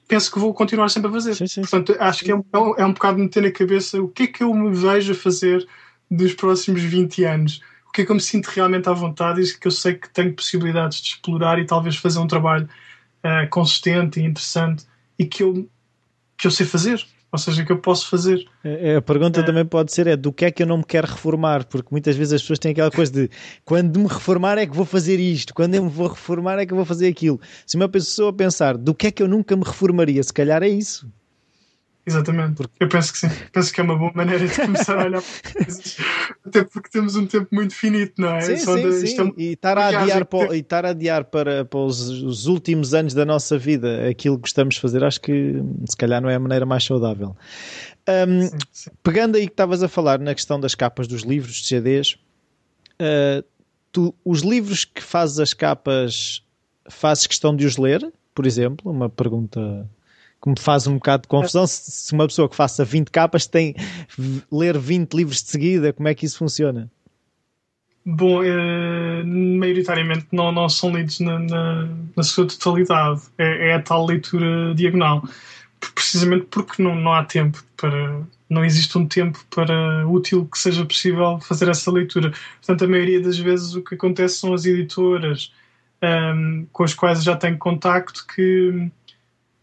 penso 0.08 0.32
que 0.32 0.40
vou 0.40 0.54
continuar 0.56 0.90
sempre 0.90 1.10
a 1.10 1.14
fazer. 1.14 1.36
Sim, 1.36 1.46
sim, 1.46 1.62
Portanto, 1.62 1.96
acho 2.00 2.24
que 2.24 2.32
é 2.32 2.36
um, 2.36 2.44
é 2.78 2.86
um 2.86 2.94
bocado 2.94 3.20
meter 3.20 3.44
na 3.44 3.52
cabeça 3.52 4.02
o 4.02 4.08
que 4.08 4.24
é 4.24 4.28
que 4.28 4.44
eu 4.44 4.52
me 4.52 4.76
vejo 4.76 5.12
a 5.12 5.16
fazer 5.16 5.68
dos 6.10 6.34
próximos 6.34 6.82
20 6.82 7.24
anos. 7.26 7.62
O 7.98 8.00
que 8.00 8.04
é 8.04 8.06
que 8.06 8.12
eu 8.12 8.16
me 8.16 8.22
sinto 8.22 8.46
realmente 8.48 8.88
à 8.88 8.94
vontade 8.94 9.42
e 9.42 9.58
que 9.58 9.68
eu 9.68 9.72
sei 9.72 9.96
que 9.96 10.08
tenho 10.10 10.32
possibilidades 10.32 11.02
de 11.02 11.10
explorar 11.10 11.58
e 11.58 11.66
talvez 11.66 11.96
fazer 11.96 12.20
um 12.20 12.28
trabalho 12.28 12.70
uh, 13.24 13.50
consistente 13.50 14.20
e 14.20 14.24
interessante 14.24 14.86
e 15.18 15.26
que 15.26 15.42
eu, 15.42 15.68
que 16.38 16.46
eu 16.46 16.52
sei 16.52 16.68
fazer 16.68 17.04
ou 17.32 17.38
seja, 17.40 17.66
que 17.66 17.72
eu 17.72 17.80
posso 17.80 18.08
fazer. 18.08 18.48
É, 18.64 18.92
é, 18.92 18.96
a 18.98 19.02
pergunta 19.02 19.40
é. 19.40 19.44
também 19.44 19.66
pode 19.66 19.92
ser 19.92 20.08
é 20.08 20.16
do 20.16 20.32
que 20.32 20.46
é 20.46 20.52
que 20.52 20.64
eu 20.64 20.68
não 20.68 20.78
me 20.78 20.84
quero 20.84 21.08
reformar, 21.08 21.66
porque 21.66 21.90
muitas 21.92 22.16
vezes 22.16 22.34
as 22.34 22.42
pessoas 22.42 22.60
têm 22.60 22.72
aquela 22.72 22.92
coisa 22.92 23.12
de 23.12 23.30
quando 23.66 24.00
me 24.00 24.08
reformar 24.08 24.58
é 24.58 24.66
que 24.66 24.76
vou 24.76 24.86
fazer 24.86 25.20
isto, 25.20 25.54
quando 25.54 25.76
eu 25.76 25.84
me 25.84 25.90
vou 25.90 26.08
reformar 26.08 26.58
é 26.60 26.66
que 26.66 26.74
vou 26.74 26.86
fazer 26.86 27.08
aquilo. 27.08 27.40
Se 27.66 27.76
uma 27.76 27.90
pessoa 27.90 28.32
pensar 28.32 28.78
do 28.78 28.94
que 28.94 29.08
é 29.08 29.12
que 29.12 29.22
eu 29.22 29.28
nunca 29.28 29.56
me 29.56 29.64
reformaria, 29.64 30.22
se 30.24 30.32
calhar 30.32 30.62
é 30.64 30.70
isso. 30.70 31.12
Exatamente. 32.08 32.56
Porque... 32.56 32.74
Eu 32.80 32.88
penso 32.88 33.12
que 33.12 33.20
sim. 33.20 33.30
Penso 33.52 33.74
que 33.74 33.82
é 33.82 33.84
uma 33.84 33.98
boa 33.98 34.12
maneira 34.16 34.48
de 34.48 34.56
começar 34.56 34.98
a 34.98 35.06
olhar 35.06 35.22
para 35.22 35.54
coisas. 35.54 35.98
Até 36.46 36.64
porque 36.64 36.90
temos 36.90 37.18
um 37.18 37.28
tempo 37.28 37.48
muito 37.52 37.76
finito, 37.76 38.14
não 38.18 38.30
é? 38.30 38.42
Sim, 38.42 38.58
sim, 38.58 38.76
de... 38.76 39.08
sim. 39.08 39.34
É... 39.38 39.42
E 39.42 39.52
estar 39.52 39.78
a 39.78 39.88
adiar, 39.88 40.26
para, 40.26 40.56
e 40.56 40.60
estar 40.60 40.86
a 40.86 40.90
adiar 40.90 41.26
para, 41.26 41.66
para 41.66 41.80
os, 41.80 42.00
os, 42.08 42.48
últimos 42.48 42.94
anos 42.94 43.14
da 43.14 43.26
nossa 43.26 43.58
vida 43.58 44.08
aquilo 44.08 44.38
que 44.38 44.44
gostamos 44.44 44.76
de 44.76 44.82
fazer, 44.82 45.04
acho 45.04 45.20
que 45.20 45.62
se 45.90 45.98
calhar 45.98 46.22
não 46.22 46.30
é 46.30 46.36
a 46.36 46.40
maneira 46.40 46.66
mais 46.66 46.86
saudável. 46.86 47.36
Um, 48.08 48.42
sim, 48.44 48.58
sim. 48.72 48.90
Pegando 49.04 49.36
aí 49.36 49.46
que 49.46 49.52
estavas 49.54 49.84
a 49.84 49.90
falar 49.90 50.18
na 50.18 50.34
questão 50.34 50.58
das 50.58 50.74
capas 50.74 51.08
dos 51.08 51.24
livros, 51.24 51.58
de 51.58 51.68
CDs, 51.68 52.18
uh, 53.02 53.44
tu, 53.92 54.16
os 54.24 54.44
livros 54.44 54.86
que 54.86 55.04
fazes 55.04 55.40
as 55.40 55.54
capas, 55.54 56.42
fazes 56.90 57.28
questão 57.28 57.54
de 57.54 57.66
os 57.66 57.76
ler, 57.76 58.10
por 58.34 58.46
exemplo? 58.46 58.90
Uma 58.90 59.10
pergunta 59.10 59.86
que 60.42 60.50
me 60.50 60.60
faz 60.60 60.88
um 60.88 60.96
bocado 60.96 61.24
de 61.24 61.28
confusão. 61.28 61.66
Se, 61.66 61.92
se 61.92 62.14
uma 62.14 62.28
pessoa 62.28 62.50
que 62.50 62.56
faça 62.56 62.86
20 62.86 63.10
capas 63.10 63.48
tem 63.48 63.76
ler 64.52 64.78
20 64.78 65.14
livros 65.14 65.42
de 65.44 65.50
seguida, 65.50 65.94
como 65.94 66.08
é 66.08 66.16
que 66.16 66.26
isso 66.26 66.38
funciona? 66.38 66.90
Bom, 68.10 68.42
eh, 68.42 69.22
maioritariamente 69.24 70.28
não, 70.32 70.50
não 70.50 70.70
são 70.70 70.96
lidos 70.96 71.20
na, 71.20 71.40
na, 71.40 71.90
na 72.16 72.24
sua 72.24 72.48
totalidade. 72.48 73.22
É, 73.38 73.72
é, 73.72 73.74
a 73.74 73.82
tal 73.82 74.06
leitura 74.06 74.74
diagonal. 74.74 75.24
Precisamente 75.94 76.46
porque 76.46 76.82
não, 76.82 76.96
não 76.96 77.14
há 77.14 77.26
tempo 77.26 77.62
para. 77.76 78.22
Não 78.50 78.64
existe 78.64 78.98
um 78.98 79.06
tempo 79.06 79.44
para 79.54 80.08
útil 80.08 80.46
que 80.46 80.58
seja 80.58 80.86
possível 80.86 81.38
fazer 81.42 81.68
essa 81.68 81.92
leitura. 81.92 82.32
Portanto, 82.62 82.86
a 82.86 82.88
maioria 82.88 83.22
das 83.22 83.38
vezes 83.38 83.76
o 83.76 83.84
que 83.84 83.96
acontece 83.96 84.38
são 84.38 84.54
as 84.54 84.64
editoras 84.64 85.52
um, 86.02 86.08
ehm, 86.08 86.66
com 86.72 86.84
as 86.86 86.94
quais 86.94 87.22
já 87.24 87.36
tenho 87.36 87.58
contacto 87.58 88.26
que 88.26 88.90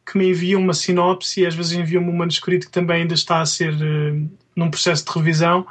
que 0.06 0.18
me 0.18 0.30
enviam 0.30 0.60
uma 0.60 0.74
sinopse 0.74 1.40
e 1.40 1.46
às 1.46 1.54
vezes 1.54 1.72
enviam-me 1.72 2.10
um 2.10 2.16
manuscrito 2.16 2.66
que 2.66 2.72
também 2.72 3.02
ainda 3.02 3.14
está 3.14 3.40
a 3.40 3.46
ser 3.46 3.72
uh, 3.72 4.30
num 4.54 4.70
processo 4.70 5.04
de 5.04 5.12
revisão 5.12 5.66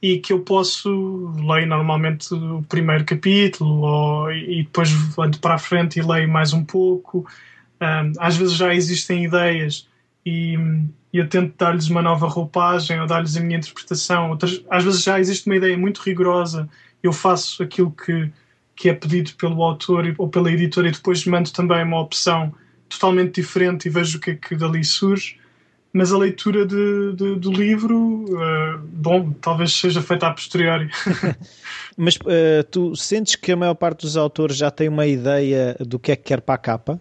e 0.00 0.18
que 0.18 0.32
eu 0.32 0.40
posso 0.40 1.32
ler 1.38 1.66
normalmente 1.66 2.32
o 2.32 2.62
primeiro 2.68 3.04
capítulo 3.04 3.80
ou, 3.80 4.32
e 4.32 4.62
depois 4.62 4.90
ando 5.18 5.38
para 5.40 5.54
a 5.54 5.58
frente 5.58 5.98
e 5.98 6.02
leio 6.02 6.28
mais 6.28 6.52
um 6.52 6.64
pouco. 6.64 7.26
Às 8.18 8.36
vezes 8.36 8.54
já 8.54 8.74
existem 8.74 9.24
ideias 9.24 9.88
e, 10.24 10.56
e 11.12 11.18
eu 11.18 11.28
tento 11.28 11.56
dar-lhes 11.56 11.88
uma 11.88 12.02
nova 12.02 12.28
roupagem 12.28 13.00
ou 13.00 13.06
dar-lhes 13.06 13.36
a 13.36 13.40
minha 13.40 13.58
interpretação. 13.58 14.30
Outras, 14.30 14.62
às 14.70 14.84
vezes 14.84 15.02
já 15.02 15.18
existe 15.18 15.46
uma 15.46 15.56
ideia 15.56 15.76
muito 15.76 15.98
rigorosa, 15.98 16.68
eu 17.02 17.12
faço 17.12 17.62
aquilo 17.62 17.90
que, 17.90 18.30
que 18.76 18.88
é 18.88 18.94
pedido 18.94 19.32
pelo 19.34 19.62
autor 19.62 20.14
ou 20.18 20.28
pela 20.28 20.50
editora 20.50 20.88
e 20.88 20.92
depois 20.92 21.24
mando 21.24 21.50
também 21.50 21.82
uma 21.82 22.00
opção 22.00 22.54
totalmente 22.88 23.40
diferente 23.40 23.86
e 23.86 23.90
vejo 23.90 24.18
o 24.18 24.20
que 24.20 24.30
é 24.32 24.34
que 24.34 24.56
dali 24.56 24.84
surge. 24.84 25.38
Mas 25.92 26.12
a 26.12 26.18
leitura 26.18 26.66
de, 26.66 27.14
de, 27.14 27.34
do 27.36 27.50
livro, 27.50 27.96
uh, 27.96 28.78
bom, 28.78 29.32
talvez 29.32 29.72
seja 29.72 30.02
feita 30.02 30.26
a 30.26 30.32
posteriori. 30.32 30.90
Mas 31.96 32.16
uh, 32.16 32.62
tu 32.70 32.94
sentes 32.94 33.36
que 33.36 33.52
a 33.52 33.56
maior 33.56 33.74
parte 33.74 34.02
dos 34.02 34.16
autores 34.16 34.56
já 34.56 34.70
tem 34.70 34.88
uma 34.88 35.06
ideia 35.06 35.76
do 35.80 35.98
que 35.98 36.12
é 36.12 36.16
que 36.16 36.24
quer 36.24 36.40
para 36.40 36.54
a 36.56 36.58
capa? 36.58 37.00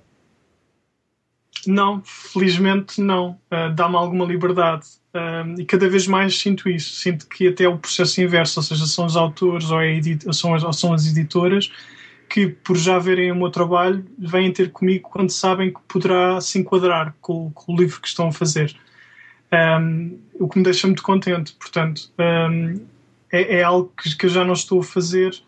Não, 1.66 2.02
felizmente 2.06 3.02
não. 3.02 3.32
Uh, 3.52 3.74
Dá-me 3.76 3.96
alguma 3.96 4.26
liberdade. 4.26 4.86
Uh, 5.14 5.60
e 5.60 5.66
cada 5.66 5.90
vez 5.90 6.08
mais 6.08 6.40
sinto 6.40 6.70
isso. 6.70 6.96
Sinto 6.96 7.28
que 7.28 7.50
até 7.50 7.68
o 7.68 7.78
processo 7.78 8.22
inverso, 8.22 8.60
ou 8.60 8.64
seja, 8.64 8.86
são 8.86 9.06
os 9.06 9.18
autores 9.18 9.70
ou, 9.70 9.82
é 9.82 10.00
são, 10.32 10.56
as, 10.56 10.64
ou 10.64 10.72
são 10.72 10.94
as 10.94 11.06
editoras 11.08 11.70
que, 12.30 12.48
por 12.48 12.78
já 12.78 13.00
verem 13.00 13.32
o 13.32 13.36
meu 13.36 13.50
trabalho, 13.50 14.06
vêm 14.18 14.52
ter 14.52 14.72
comigo 14.72 15.10
quando 15.10 15.30
sabem 15.30 15.74
que 15.74 15.80
poderá 15.88 16.40
se 16.42 16.60
enquadrar 16.60 17.16
com, 17.22 17.52
com 17.52 17.74
o 17.74 17.78
livro 17.78 18.02
que 18.02 18.08
estão 18.08 18.28
a 18.28 18.32
fazer. 18.32 18.76
Um, 19.52 20.20
o 20.34 20.48
que 20.48 20.58
me 20.58 20.64
deixa 20.64 20.88
muito 20.88 21.04
contente, 21.04 21.54
portanto, 21.54 22.12
um, 22.20 22.86
é, 23.32 23.60
é, 23.60 23.64
algo 23.64 23.92
que, 23.98 24.16
que, 24.16 24.26
eu 24.26 24.30
já 24.30 24.44
não 24.44 24.54
estou 24.54 24.82
a 24.82 24.84
fazer 24.84 25.42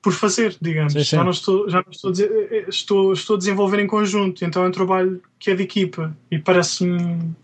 por 0.00 0.12
fazer, 0.12 0.56
digamos. 0.60 0.92
Sim, 0.92 1.02
sim. 1.02 1.16
Já 1.16 1.24
não 1.24 1.30
estou, 1.30 1.68
já 1.68 1.82
não 1.82 1.90
estou, 1.90 2.10
a, 2.10 2.14
eh, 2.14 2.48
eh, 2.50 2.64
estou, 2.68 3.12
estou 3.12 3.36
a 3.36 3.38
desenvolver 3.38 3.80
em 3.80 3.86
conjunto, 3.86 4.44
então 4.44 4.62
é 4.62 4.68
um 4.68 4.70
trabalho 4.70 5.20
que 5.38 5.50
é 5.50 5.54
de 5.54 5.62
equipa 5.62 6.16
e 6.30 6.38
parece-me 6.38 7.34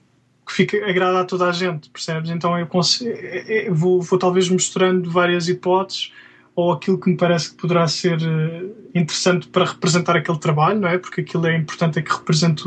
que 0.47 0.53
fica 0.53 0.89
agrada 0.89 1.21
a 1.21 1.25
toda 1.25 1.49
a 1.49 1.53
gente, 1.53 1.89
percebes? 1.91 2.31
Então 2.31 2.59
eu 2.59 2.67
consigo, 2.67 3.11
eh, 3.15 3.69
vou, 3.71 4.03
vou 4.03 4.19
talvez 4.19 4.49
mostrando 4.49 5.11
várias 5.11 5.49
hipóteses 5.49 6.13
ou 6.61 6.73
aquilo 6.73 6.99
que 6.99 7.09
me 7.11 7.17
parece 7.17 7.51
que 7.51 7.57
poderá 7.57 7.87
ser 7.89 8.19
eh, 8.23 8.65
interessante 8.95 9.49
para 9.49 9.65
representar 9.65 10.17
aquele 10.17 10.39
trabalho, 10.39 10.81
não 10.81 10.89
é? 10.89 10.99
Porque 10.99 11.23
aquilo 11.23 11.47
é 11.47 11.57
importante 11.57 11.99
é 11.99 12.03
que 12.03 12.13
represente 12.13 12.65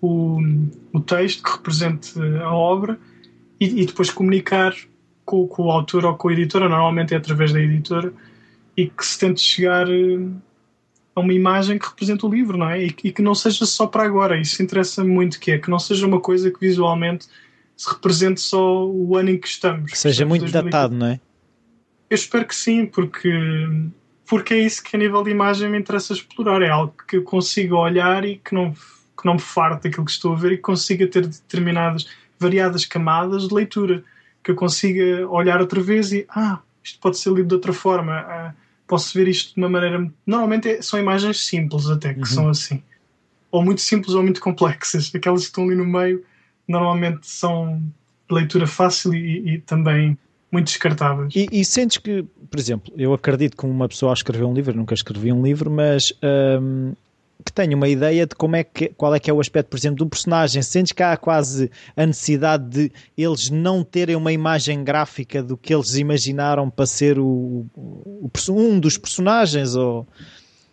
o, 0.00 0.38
o 0.92 1.00
texto, 1.00 1.42
que 1.42 1.50
represente 1.50 2.12
a 2.42 2.52
obra 2.52 2.98
e, 3.58 3.82
e 3.82 3.86
depois 3.86 4.10
comunicar 4.10 4.74
com, 5.24 5.46
com, 5.46 5.64
o 5.64 5.70
autor 5.70 6.04
ou 6.04 6.14
com 6.14 6.28
a 6.28 6.32
editora, 6.32 6.68
normalmente 6.68 7.14
é 7.14 7.16
através 7.16 7.52
da 7.52 7.60
editora, 7.60 8.12
e 8.76 8.86
que 8.86 9.04
se 9.04 9.18
tente 9.18 9.40
chegar 9.40 9.88
eh, 9.90 10.18
a 11.14 11.20
uma 11.20 11.34
imagem 11.34 11.78
que 11.78 11.86
represente 11.86 12.24
o 12.24 12.28
livro, 12.28 12.56
não 12.56 12.70
é? 12.70 12.84
E, 12.84 12.94
e 13.04 13.12
que 13.12 13.22
não 13.22 13.34
seja 13.34 13.66
só 13.66 13.86
para 13.86 14.04
agora. 14.04 14.40
Isso 14.40 14.62
interessa 14.62 15.04
muito 15.04 15.40
que 15.40 15.50
é, 15.50 15.58
que 15.58 15.68
não 15.68 15.78
seja 15.78 16.06
uma 16.06 16.20
coisa 16.20 16.50
que 16.50 16.60
visualmente 16.60 17.26
se 17.76 17.88
represente 17.90 18.40
só 18.40 18.86
o 18.86 19.16
ano 19.16 19.30
em 19.30 19.38
que 19.38 19.48
estamos. 19.48 19.90
Que 19.90 19.98
seja 19.98 20.24
muito 20.24 20.42
2020. 20.42 20.72
datado, 20.72 20.94
não 20.94 21.06
é? 21.06 21.20
Eu 22.10 22.16
espero 22.16 22.44
que 22.44 22.56
sim, 22.56 22.86
porque, 22.86 23.32
porque 24.26 24.54
é 24.54 24.58
isso 24.58 24.82
que 24.82 24.96
a 24.96 24.98
nível 24.98 25.22
de 25.22 25.30
imagem 25.30 25.70
me 25.70 25.78
interessa 25.78 26.12
explorar. 26.12 26.60
É 26.60 26.68
algo 26.68 26.92
que 27.06 27.18
eu 27.18 27.22
consiga 27.22 27.76
olhar 27.76 28.24
e 28.24 28.36
que 28.36 28.52
não, 28.52 28.72
que 28.72 29.24
não 29.24 29.34
me 29.34 29.40
farte 29.40 29.84
daquilo 29.84 30.04
que 30.04 30.10
estou 30.10 30.32
a 30.32 30.36
ver 30.36 30.52
e 30.52 30.56
que 30.56 30.62
consiga 30.62 31.06
ter 31.06 31.24
determinadas, 31.28 32.08
variadas 32.36 32.84
camadas 32.84 33.46
de 33.46 33.54
leitura. 33.54 34.02
Que 34.42 34.50
eu 34.50 34.56
consiga 34.56 35.28
olhar 35.28 35.60
outra 35.60 35.80
vez 35.80 36.12
e, 36.12 36.26
ah, 36.30 36.58
isto 36.82 36.98
pode 36.98 37.16
ser 37.16 37.30
lido 37.30 37.48
de 37.48 37.54
outra 37.54 37.72
forma. 37.72 38.12
Ah, 38.12 38.54
posso 38.88 39.16
ver 39.16 39.28
isto 39.28 39.54
de 39.54 39.60
uma 39.60 39.68
maneira. 39.68 40.10
Normalmente 40.26 40.68
é, 40.68 40.82
são 40.82 40.98
imagens 40.98 41.46
simples, 41.46 41.88
até, 41.88 42.12
que 42.12 42.20
uhum. 42.20 42.26
são 42.26 42.48
assim. 42.48 42.82
Ou 43.52 43.64
muito 43.64 43.82
simples 43.82 44.14
ou 44.14 44.22
muito 44.22 44.40
complexas. 44.40 45.12
Aquelas 45.14 45.42
que 45.42 45.46
estão 45.46 45.64
ali 45.64 45.76
no 45.76 45.86
meio, 45.86 46.24
normalmente 46.66 47.28
são 47.28 47.80
leitura 48.28 48.66
fácil 48.66 49.14
e, 49.14 49.54
e 49.54 49.58
também 49.60 50.18
muito 50.50 50.66
descartáveis. 50.66 51.34
E, 51.34 51.48
e, 51.52 51.64
sentes 51.64 51.98
que, 51.98 52.24
por 52.50 52.58
exemplo, 52.58 52.92
eu 52.96 53.12
acredito 53.12 53.56
que 53.56 53.64
uma 53.64 53.88
pessoa 53.88 54.12
a 54.12 54.14
escrever 54.14 54.44
um 54.44 54.52
livro, 54.52 54.76
nunca 54.76 54.94
escrevi 54.94 55.32
um 55.32 55.42
livro, 55.42 55.70
mas 55.70 56.12
hum, 56.60 56.92
que 57.44 57.52
tenha 57.52 57.76
uma 57.76 57.88
ideia 57.88 58.26
de 58.26 58.34
como 58.34 58.56
é 58.56 58.64
que, 58.64 58.88
qual 58.88 59.14
é 59.14 59.20
que 59.20 59.30
é 59.30 59.32
o 59.32 59.40
aspecto, 59.40 59.68
por 59.68 59.76
exemplo, 59.76 59.98
de 59.98 60.04
um 60.04 60.08
personagem. 60.08 60.62
Sentes 60.62 60.92
que 60.92 61.02
há 61.02 61.16
quase 61.16 61.70
a 61.96 62.04
necessidade 62.04 62.68
de 62.68 62.92
eles 63.16 63.50
não 63.50 63.82
terem 63.82 64.16
uma 64.16 64.32
imagem 64.32 64.82
gráfica 64.84 65.42
do 65.42 65.56
que 65.56 65.74
eles 65.74 65.94
imaginaram 65.94 66.68
para 66.68 66.86
ser 66.86 67.18
o, 67.18 67.66
o 67.74 68.30
um 68.50 68.78
dos 68.78 68.98
personagens 68.98 69.74
ou 69.74 70.06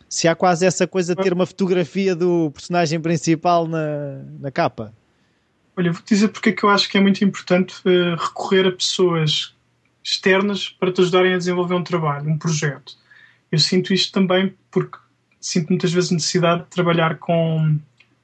se 0.10 0.28
há 0.28 0.36
quase 0.36 0.66
essa 0.66 0.88
coisa 0.88 1.14
de 1.16 1.22
ter 1.22 1.34
uma 1.34 1.46
fotografia 1.46 2.16
do 2.16 2.50
personagem 2.52 3.00
principal 3.00 3.68
na, 3.68 4.24
na 4.40 4.52
capa? 4.52 4.94
Olha, 5.76 5.92
vou 5.92 6.02
dizer 6.04 6.30
porque 6.30 6.50
é 6.50 6.52
que 6.52 6.64
eu 6.64 6.70
acho 6.70 6.90
que 6.90 6.98
é 6.98 7.02
muito 7.02 7.24
importante 7.24 7.76
uh, 7.86 8.16
recorrer 8.16 8.66
a 8.66 8.72
pessoas 8.72 9.54
externas 10.10 10.70
para 10.70 10.92
te 10.92 11.02
ajudarem 11.02 11.34
a 11.34 11.38
desenvolver 11.38 11.76
um 11.76 11.84
trabalho, 11.84 12.30
um 12.30 12.38
projeto. 12.38 12.94
Eu 13.52 13.60
sinto 13.60 13.94
isto 13.94 14.14
também 14.14 14.54
porque 14.72 14.98
sinto 15.40 15.68
muitas 15.70 15.92
vezes 15.92 16.12
necessidade 16.12 16.64
de 16.64 16.70
trabalhar 16.70 17.18
com, 17.18 17.78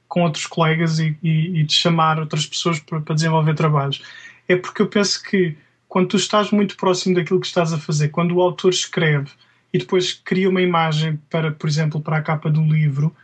com 0.08 0.22
outros 0.22 0.46
colegas 0.46 0.98
e, 0.98 1.16
e, 1.22 1.60
e 1.60 1.62
de 1.62 1.74
chamar 1.74 2.18
outras 2.18 2.46
pessoas 2.46 2.80
para, 2.80 3.00
para, 3.00 3.14
desenvolver 3.14 3.54
trabalhos. 3.54 4.02
é 4.48 4.56
porque 4.56 4.80
eu 4.80 4.88
penso 4.88 5.22
que 5.22 5.56
quando 5.86 6.08
tu 6.08 6.16
estás 6.16 6.50
muito 6.50 6.74
próximo 6.76 7.14
daquilo 7.14 7.40
que 7.40 7.46
estás 7.46 7.72
a 7.72 7.78
fazer, 7.78 8.08
quando 8.08 8.34
o 8.34 8.40
autor 8.40 8.70
escreve 8.70 9.30
e 9.72 9.78
depois 9.78 10.12
cria 10.12 10.48
uma 10.48 10.62
imagem 10.62 11.20
para, 11.28 11.52
por 11.52 11.68
exemplo, 11.68 12.00
para 12.00 12.16
a 12.16 12.22
capa 12.22 12.50
do 12.50 12.62
livro, 12.62 13.14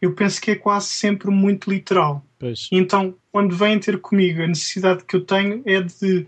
eu 0.00 0.12
penso 0.12 0.40
que 0.40 0.50
é 0.50 0.54
quase 0.54 0.88
sempre 0.88 1.30
muito 1.30 1.70
literal. 1.70 2.24
Pois. 2.38 2.68
Então, 2.70 3.14
quando 3.32 3.56
vêm 3.56 3.78
ter 3.78 3.98
comigo, 3.98 4.42
a 4.42 4.46
necessidade 4.46 5.04
que 5.04 5.16
eu 5.16 5.22
tenho 5.22 5.62
é 5.64 5.80
de 5.80 6.26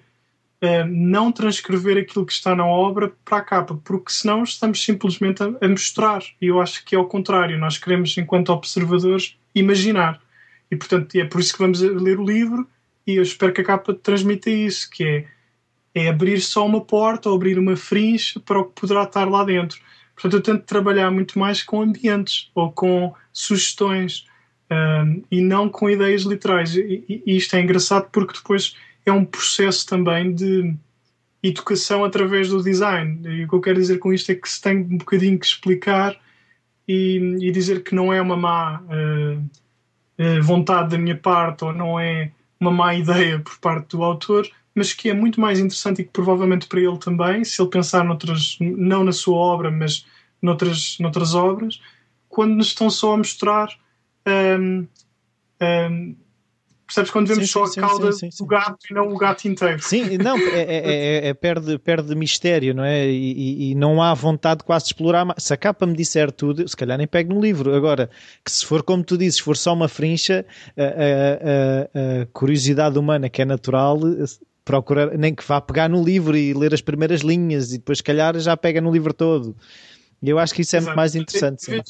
não 0.86 1.32
transcrever 1.32 1.98
aquilo 1.98 2.24
que 2.24 2.32
está 2.32 2.54
na 2.54 2.64
obra 2.64 3.12
para 3.24 3.38
a 3.38 3.42
capa, 3.42 3.80
porque 3.84 4.12
senão 4.12 4.44
estamos 4.44 4.82
simplesmente 4.82 5.42
a, 5.42 5.46
a 5.60 5.68
mostrar. 5.68 6.22
E 6.40 6.46
eu 6.46 6.60
acho 6.60 6.84
que 6.84 6.94
é 6.94 6.98
o 6.98 7.06
contrário. 7.06 7.58
Nós 7.58 7.78
queremos, 7.78 8.16
enquanto 8.16 8.50
observadores, 8.50 9.36
imaginar. 9.54 10.20
E, 10.70 10.76
portanto, 10.76 11.14
é 11.16 11.24
por 11.24 11.40
isso 11.40 11.52
que 11.52 11.58
vamos 11.58 11.80
ler 11.80 12.18
o 12.18 12.24
livro 12.24 12.66
e 13.06 13.16
eu 13.16 13.22
espero 13.22 13.52
que 13.52 13.60
a 13.60 13.64
capa 13.64 13.92
transmita 13.94 14.48
isso, 14.48 14.88
que 14.90 15.04
é, 15.04 15.26
é 15.94 16.08
abrir 16.08 16.40
só 16.40 16.64
uma 16.64 16.80
porta 16.80 17.28
ou 17.28 17.34
abrir 17.34 17.58
uma 17.58 17.76
fringe 17.76 18.38
para 18.40 18.60
o 18.60 18.64
que 18.64 18.80
poderá 18.80 19.02
estar 19.02 19.28
lá 19.28 19.44
dentro. 19.44 19.80
Portanto, 20.14 20.34
eu 20.34 20.42
tento 20.42 20.64
trabalhar 20.64 21.10
muito 21.10 21.38
mais 21.38 21.62
com 21.62 21.82
ambientes 21.82 22.50
ou 22.54 22.70
com 22.70 23.12
sugestões 23.32 24.26
um, 24.70 25.22
e 25.30 25.40
não 25.40 25.68
com 25.68 25.90
ideias 25.90 26.22
literais. 26.22 26.76
E, 26.76 27.22
e, 27.26 27.36
isto 27.36 27.56
é 27.56 27.60
engraçado 27.60 28.08
porque 28.12 28.34
depois 28.34 28.76
é 29.04 29.12
um 29.12 29.24
processo 29.24 29.86
também 29.86 30.34
de 30.34 30.74
educação 31.42 32.04
através 32.04 32.48
do 32.48 32.62
design. 32.62 33.20
E 33.28 33.44
o 33.44 33.48
que 33.48 33.54
eu 33.54 33.60
quero 33.60 33.80
dizer 33.80 33.98
com 33.98 34.12
isto 34.12 34.30
é 34.30 34.34
que 34.34 34.48
se 34.48 34.60
tem 34.60 34.78
um 34.78 34.98
bocadinho 34.98 35.38
que 35.38 35.46
explicar 35.46 36.16
e, 36.86 37.16
e 37.40 37.50
dizer 37.50 37.82
que 37.82 37.94
não 37.94 38.12
é 38.12 38.20
uma 38.20 38.36
má 38.36 38.80
uh, 38.82 40.42
vontade 40.42 40.90
da 40.90 40.98
minha 40.98 41.16
parte 41.16 41.64
ou 41.64 41.72
não 41.72 41.98
é 41.98 42.30
uma 42.60 42.70
má 42.70 42.94
ideia 42.94 43.40
por 43.40 43.58
parte 43.58 43.96
do 43.96 44.04
autor, 44.04 44.48
mas 44.74 44.92
que 44.92 45.10
é 45.10 45.14
muito 45.14 45.40
mais 45.40 45.58
interessante 45.58 46.02
e 46.02 46.04
que 46.04 46.12
provavelmente 46.12 46.68
para 46.68 46.80
ele 46.80 46.98
também, 46.98 47.44
se 47.44 47.60
ele 47.60 47.70
pensar 47.70 48.04
noutras, 48.04 48.56
não 48.60 49.02
na 49.02 49.12
sua 49.12 49.36
obra, 49.36 49.70
mas 49.70 50.06
noutras, 50.40 50.96
noutras 51.00 51.34
obras, 51.34 51.80
quando 52.28 52.54
nos 52.54 52.68
estão 52.68 52.88
só 52.88 53.14
a 53.14 53.18
mostrar. 53.18 53.68
Um, 54.24 54.86
um, 55.60 56.16
percebes 56.92 57.10
quando 57.10 57.26
vemos 57.26 57.44
sim, 57.44 57.50
só 57.50 57.66
sim, 57.66 57.80
a 57.80 57.88
cauda 57.88 58.12
sim, 58.12 58.28
do 58.38 58.46
gato 58.46 58.78
e 58.90 58.94
não 58.94 59.08
o 59.08 59.16
gato 59.16 59.48
inteiro? 59.48 59.82
Sim, 59.82 60.18
não, 60.18 60.36
é, 60.36 60.60
é, 60.60 61.26
é, 61.26 61.28
é 61.28 61.34
perde, 61.34 61.78
perde 61.78 62.14
mistério, 62.14 62.74
não 62.74 62.84
é? 62.84 63.06
E, 63.08 63.70
e, 63.70 63.74
não 63.74 64.02
há 64.02 64.12
vontade 64.14 64.62
quase 64.62 64.84
de 64.84 64.88
explorar. 64.90 65.26
Se 65.38 65.54
a 65.54 65.56
capa 65.56 65.86
me 65.86 65.96
disser 65.96 66.30
tudo, 66.30 66.66
se 66.68 66.76
calhar 66.76 66.98
nem 66.98 67.06
pego 67.06 67.34
no 67.34 67.40
livro. 67.40 67.74
Agora, 67.74 68.10
que 68.44 68.52
se 68.52 68.64
for 68.64 68.82
como 68.82 69.02
tu 69.02 69.16
dizes, 69.16 69.38
for 69.38 69.56
só 69.56 69.72
uma 69.72 69.88
frincha, 69.88 70.44
a, 70.76 70.82
a, 70.82 72.22
a, 72.22 72.26
curiosidade 72.32 72.98
humana 72.98 73.28
que 73.28 73.40
é 73.40 73.44
natural 73.44 73.98
procurar, 74.64 75.16
nem 75.18 75.34
que 75.34 75.44
vá 75.46 75.60
pegar 75.60 75.88
no 75.88 76.02
livro 76.02 76.36
e 76.36 76.52
ler 76.54 76.72
as 76.72 76.80
primeiras 76.80 77.22
linhas 77.22 77.72
e 77.72 77.78
depois, 77.78 77.98
se 77.98 78.04
calhar, 78.04 78.38
já 78.38 78.56
pega 78.56 78.80
no 78.80 78.92
livro 78.92 79.12
todo. 79.12 79.56
E 80.22 80.30
eu 80.30 80.38
acho 80.38 80.54
que 80.54 80.62
isso 80.62 80.76
é 80.76 80.80
muito 80.80 80.96
mais 80.96 81.16
interessante. 81.16 81.64
Se, 81.64 81.82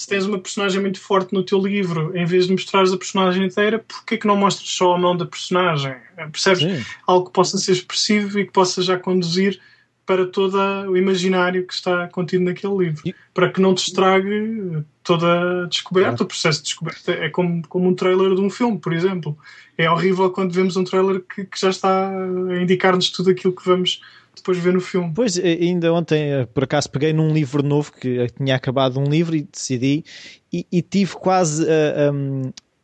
se 0.00 0.06
tens 0.06 0.24
uma 0.24 0.38
personagem 0.38 0.80
muito 0.80 0.98
forte 0.98 1.34
no 1.34 1.42
teu 1.42 1.58
livro, 1.58 2.16
em 2.16 2.24
vez 2.24 2.46
de 2.46 2.52
mostrares 2.52 2.90
a 2.90 2.96
personagem 2.96 3.44
inteira, 3.44 3.84
porquê 3.86 4.16
que 4.16 4.26
não 4.26 4.34
mostras 4.34 4.70
só 4.70 4.94
a 4.94 4.98
mão 4.98 5.14
da 5.14 5.26
personagem? 5.26 5.94
Percebes? 6.32 6.60
Sim. 6.60 6.84
Algo 7.06 7.26
que 7.26 7.32
possa 7.32 7.58
ser 7.58 7.72
expressivo 7.72 8.38
e 8.38 8.46
que 8.46 8.50
possa 8.50 8.80
já 8.80 8.98
conduzir 8.98 9.60
para 10.06 10.24
todo 10.26 10.56
o 10.88 10.96
imaginário 10.96 11.66
que 11.66 11.74
está 11.74 12.08
contido 12.08 12.44
naquele 12.44 12.74
livro, 12.78 13.02
e... 13.04 13.14
para 13.34 13.50
que 13.52 13.60
não 13.60 13.74
te 13.74 13.88
estrague 13.88 14.82
toda 15.04 15.64
a 15.64 15.66
descoberta, 15.66 16.22
o 16.22 16.26
processo 16.26 16.60
de 16.60 16.64
descoberta. 16.64 17.12
É 17.12 17.28
como, 17.28 17.60
como 17.68 17.86
um 17.86 17.94
trailer 17.94 18.34
de 18.34 18.40
um 18.40 18.48
filme, 18.48 18.78
por 18.78 18.94
exemplo. 18.94 19.36
É 19.76 19.90
horrível 19.90 20.30
quando 20.30 20.54
vemos 20.54 20.78
um 20.78 20.84
trailer 20.84 21.20
que, 21.20 21.44
que 21.44 21.60
já 21.60 21.68
está 21.68 22.08
a 22.08 22.62
indicar-nos 22.62 23.10
tudo 23.10 23.30
aquilo 23.30 23.54
que 23.54 23.66
vamos 23.66 24.00
depois 24.36 24.58
ver 24.58 24.72
no 24.72 24.80
filme. 24.80 25.12
Pois, 25.14 25.36
eh, 25.38 25.58
ainda 25.60 25.92
ontem, 25.92 26.32
eh, 26.32 26.46
por 26.46 26.64
acaso, 26.64 26.90
peguei 26.90 27.12
num 27.12 27.32
livro 27.32 27.62
novo 27.62 27.92
que 27.92 28.26
tinha 28.36 28.56
acabado 28.56 28.98
um 28.98 29.04
livro 29.04 29.36
e 29.36 29.42
decidi, 29.42 30.04
e, 30.52 30.66
e 30.70 30.82
tive 30.82 31.14
quase 31.14 31.66
a, 31.68 32.10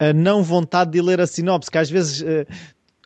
a, 0.04 0.08
a, 0.08 0.12
não 0.12 0.42
vontade 0.42 0.92
de 0.92 1.00
ler 1.00 1.20
a 1.20 1.26
sinopse, 1.26 1.70
que 1.70 1.78
às 1.78 1.90
vezes 1.90 2.22
eh, 2.22 2.46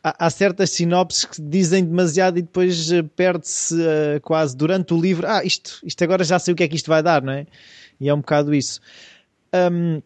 há, 0.03 0.29
certas 0.29 0.71
sinopses 0.71 1.25
que 1.25 1.41
dizem 1.41 1.83
demasiado 1.83 2.37
e 2.39 2.41
depois 2.41 2.89
perde-se 3.15 3.75
quase 4.21 4.55
durante 4.55 4.93
o 4.93 4.99
livro. 4.99 5.27
Ah, 5.27 5.43
isto, 5.43 5.79
isto 5.83 6.03
agora 6.03 6.23
já 6.23 6.39
sei 6.39 6.53
o 6.53 6.57
que 6.57 6.63
é 6.63 6.67
que 6.67 6.75
isto 6.75 6.89
vai 6.89 7.01
dar, 7.03 7.21
não 7.21 7.33
é? 7.33 7.45
E 7.99 8.09
é 8.09 8.13
um 8.13 8.19
bocado 8.19 8.53
isso. 8.53 8.81
Um, 9.53 10.01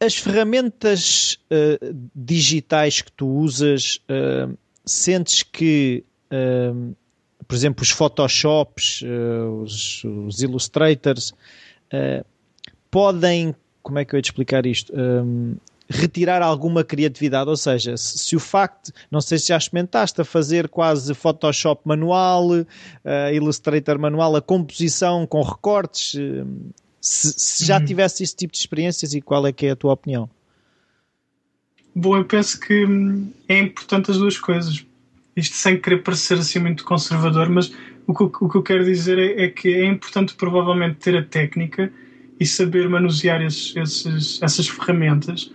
as 0.00 0.16
ferramentas 0.16 1.38
uh, 1.50 1.94
digitais 2.14 3.02
que 3.02 3.12
tu 3.12 3.26
usas, 3.26 4.00
uh, 4.08 4.56
sentes 4.86 5.42
que 5.42 6.02
uh, 6.32 6.96
por 7.50 7.56
exemplo, 7.56 7.82
os 7.82 7.90
Photoshops, 7.90 9.02
uh, 9.02 9.62
os, 9.62 10.04
os, 10.04 10.40
Illustrators, 10.40 11.30
uh, 11.92 12.24
podem, 12.88 13.52
como 13.82 13.98
é 13.98 14.04
que 14.04 14.14
eu 14.14 14.18
ia 14.18 14.22
te 14.22 14.26
explicar 14.26 14.64
isto? 14.66 14.92
Um, 14.96 15.56
retirar 15.88 16.42
alguma 16.42 16.84
criatividade, 16.84 17.50
ou 17.50 17.56
seja, 17.56 17.96
se, 17.96 18.18
se, 18.18 18.36
o 18.36 18.38
facto, 18.38 18.92
não 19.10 19.20
sei 19.20 19.36
se 19.36 19.48
já 19.48 19.56
experimentaste 19.56 20.20
a 20.20 20.24
fazer 20.24 20.68
quase 20.68 21.12
Photoshop 21.12 21.82
manual, 21.84 22.50
uh, 22.50 22.64
Illustrator 23.34 23.98
manual, 23.98 24.36
a 24.36 24.40
composição 24.40 25.26
com 25.26 25.42
recortes, 25.42 26.12
se, 27.00 27.32
se, 27.32 27.64
já 27.64 27.80
uhum. 27.80 27.84
tivesse 27.84 28.22
esse 28.22 28.36
tipo 28.36 28.52
de 28.52 28.60
experiências 28.60 29.12
e 29.12 29.20
qual 29.20 29.44
é 29.44 29.52
que 29.52 29.66
é 29.66 29.70
a 29.72 29.76
tua 29.76 29.94
opinião? 29.94 30.30
Bom, 31.96 32.16
eu 32.16 32.24
penso 32.24 32.60
que 32.60 32.86
hum, 32.86 33.32
é 33.48 33.58
importante 33.58 34.12
as 34.12 34.18
duas 34.18 34.38
coisas 34.38 34.86
isto 35.36 35.54
sem 35.54 35.78
querer 35.78 36.02
parecer 36.02 36.38
assim 36.38 36.58
muito 36.58 36.84
conservador, 36.84 37.48
mas 37.48 37.72
o 38.06 38.14
que, 38.14 38.44
o 38.44 38.48
que 38.48 38.56
eu 38.56 38.62
quero 38.62 38.84
dizer 38.84 39.18
é, 39.18 39.44
é, 39.44 39.48
que 39.48 39.68
é 39.68 39.86
importante 39.86 40.34
provavelmente 40.34 40.96
ter 40.96 41.16
a 41.16 41.22
técnica 41.22 41.92
e 42.38 42.46
saber 42.46 42.88
manusear 42.88 43.42
esses, 43.42 43.76
esses, 43.76 44.42
essas 44.42 44.68
ferramentas. 44.68 45.52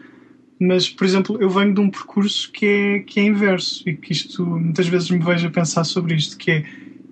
Mas, 0.59 0.89
por 0.89 1.03
exemplo, 1.03 1.37
eu 1.41 1.49
venho 1.49 1.73
de 1.73 1.81
um 1.81 1.89
percurso 1.89 2.49
que 2.51 2.65
é, 2.65 2.99
que 2.99 3.19
é 3.19 3.23
inverso 3.23 3.87
e 3.87 3.95
que 3.95 4.13
isto 4.13 4.45
muitas 4.45 4.87
vezes 4.87 5.09
me 5.09 5.19
vejo 5.19 5.47
a 5.47 5.51
pensar 5.51 5.83
sobre 5.83 6.15
isto, 6.15 6.37
que 6.37 6.51
é 6.51 6.65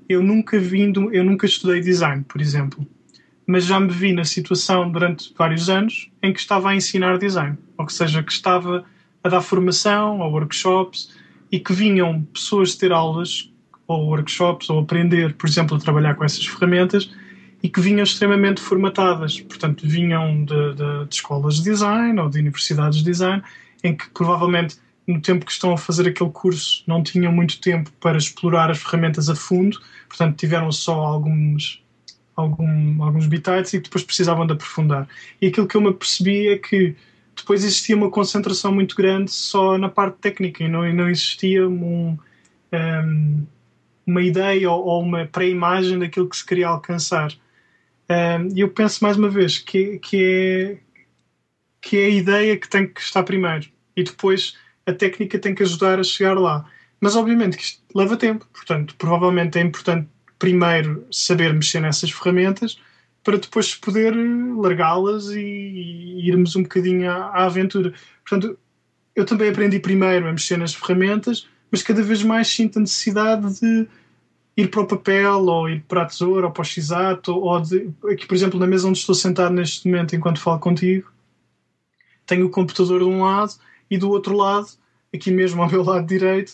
eu 0.08 0.22
nunca 0.22 0.60
vindo, 0.60 1.14
eu 1.14 1.24
nunca 1.24 1.46
estudei 1.46 1.82
design, 1.82 2.24
por 2.28 2.40
exemplo, 2.40 2.86
mas 3.46 3.66
já 3.66 3.80
me 3.80 3.90
vi 3.90 4.14
na 4.14 4.24
situação 4.24 4.90
durante 4.90 5.34
vários 5.38 5.70
anos 5.70 6.10
em 6.22 6.32
que 6.32 6.40
estava 6.40 6.70
a 6.70 6.76
ensinar 6.76 7.18
design, 7.18 7.58
ou 7.78 7.90
seja, 7.90 8.24
que 8.24 8.32
estava 8.32 8.86
a 9.24 9.30
dar 9.30 9.42
formação 9.42 10.20
ou 10.20 10.32
workshops 10.32 11.10
e 11.54 11.60
que 11.60 11.72
vinham 11.72 12.24
pessoas 12.34 12.74
ter 12.74 12.92
aulas 12.92 13.54
ou 13.88 14.08
workshops 14.08 14.72
ou 14.72 14.80
aprender, 14.80 15.36
por 15.36 15.48
exemplo, 15.48 15.78
a 15.78 15.80
trabalhar 15.80 16.16
com 16.16 16.24
essas 16.24 16.44
ferramentas 16.44 17.12
e 17.62 17.70
que 17.70 17.80
vinham 17.80 18.02
extremamente 18.02 18.60
formatadas. 18.60 19.40
Portanto, 19.40 19.88
vinham 19.88 20.46
de, 20.46 20.74
de, 20.74 21.06
de 21.08 21.14
escolas 21.14 21.58
de 21.58 21.66
design 21.66 22.20
ou 22.20 22.28
de 22.28 22.40
universidades 22.40 22.98
de 22.98 23.06
design, 23.06 23.44
em 23.84 23.96
que 23.96 24.10
provavelmente 24.10 24.78
no 25.06 25.22
tempo 25.22 25.46
que 25.46 25.52
estão 25.52 25.72
a 25.72 25.78
fazer 25.78 26.08
aquele 26.08 26.32
curso 26.32 26.84
não 26.88 27.04
tinham 27.04 27.32
muito 27.32 27.62
tempo 27.62 27.92
para 28.02 28.18
explorar 28.18 28.72
as 28.72 28.80
ferramentas 28.80 29.30
a 29.30 29.36
fundo, 29.36 29.80
portanto 30.10 30.36
tiveram 30.36 30.72
só 30.72 31.02
alguns 31.02 31.84
algum, 32.36 33.04
alguns 33.04 33.28
bitites 33.28 33.74
e 33.74 33.80
depois 33.80 34.04
precisavam 34.04 34.48
de 34.48 34.54
aprofundar. 34.54 35.08
E 35.40 35.50
aquilo 35.50 35.68
que 35.68 35.78
eu 35.78 35.82
me 35.82 35.90
apercebi 35.90 36.48
é 36.48 36.58
que 36.58 36.96
depois 37.36 37.64
existia 37.64 37.96
uma 37.96 38.10
concentração 38.10 38.74
muito 38.74 38.96
grande 38.96 39.32
só 39.32 39.78
na 39.78 39.90
parte 39.90 40.18
técnica 40.20 40.64
e 40.64 40.68
não, 40.68 40.92
não 40.94 41.10
existia 41.10 41.68
um, 41.68 42.18
um, 42.72 43.46
uma 44.06 44.22
ideia 44.22 44.70
ou, 44.70 44.86
ou 44.86 45.02
uma 45.02 45.26
pré-imagem 45.26 46.00
daquilo 46.00 46.30
que 46.30 46.38
se 46.38 46.46
queria 46.46 46.68
alcançar. 46.68 47.34
E 48.54 48.60
eu 48.60 48.70
penso 48.70 49.04
mais 49.04 49.18
uma 49.18 49.30
vez 49.30 49.58
que, 49.58 49.98
que, 50.00 50.24
é, 50.24 50.78
que 51.82 51.98
é 51.98 52.06
a 52.06 52.10
ideia 52.10 52.58
que 52.58 52.70
tem 52.70 52.88
que 52.88 53.02
estar 53.02 53.24
primeiro 53.24 53.68
e 53.96 54.04
depois 54.04 54.56
a 54.86 54.94
técnica 54.94 55.40
tem 55.40 55.56
que 55.56 55.64
ajudar 55.64 56.00
a 56.00 56.04
chegar 56.04 56.38
lá. 56.38 56.70
Mas 57.00 57.16
obviamente 57.16 57.58
que 57.58 57.64
isto 57.64 57.82
leva 57.96 58.16
tempo, 58.16 58.48
portanto, 58.54 58.96
provavelmente 58.98 59.58
é 59.58 59.62
importante 59.62 60.08
primeiro 60.38 61.08
saber 61.12 61.54
mexer 61.54 61.80
nessas 61.80 62.12
ferramentas 62.12 62.78
para 63.24 63.38
depois 63.38 63.74
poder 63.76 64.14
largá-las 64.58 65.30
e, 65.30 66.28
irmos 66.28 66.56
um 66.56 66.64
bocadinho 66.64 67.10
à, 67.10 67.28
à, 67.28 67.46
aventura. 67.46 67.94
Portanto, 68.28 68.58
eu 69.16 69.26
também 69.26 69.50
aprendi 69.50 69.80
primeiro 69.80 70.28
a 70.28 70.32
mexer 70.32 70.58
nas 70.58 70.74
ferramentas, 70.74 71.48
mas 71.72 71.82
cada 71.82 72.04
vez 72.04 72.22
mais 72.22 72.48
sinto 72.48 72.78
a 72.78 72.82
necessidade 72.82 73.60
de 73.60 73.88
ir 74.56 74.70
para 74.70 74.82
o 74.82 74.88
papel, 74.88 75.46
ou 75.46 75.70
ir 75.70 75.82
para 75.88 76.04
a 76.04 76.06
tesoura, 76.06 76.48
ou 76.48 76.52
para 76.52 76.62
o 76.62 76.66
x-ato, 76.66 77.34
ou 77.34 77.60
de, 77.60 77.90
aqui, 78.12 78.28
por 78.28 78.36
exemplo, 78.36 78.60
na 78.60 78.68
mesa 78.68 78.88
onde 78.88 79.00
estou 79.00 79.16
sentado 79.16 79.54
neste 79.54 79.88
momento 79.88 80.16
enquanto 80.16 80.40
falo 80.40 80.60
contigo, 80.60 81.12
tenho 82.26 82.46
o 82.46 82.50
computador 82.50 83.00
de 83.00 83.06
um 83.06 83.24
lado 83.24 83.54
e 83.90 83.98
do 83.98 84.10
outro 84.10 84.36
lado, 84.36 84.68
aqui 85.14 85.32
mesmo 85.32 85.62
ao 85.62 85.70
meu 85.70 85.84
lado 85.84 86.06
direito, 86.06 86.54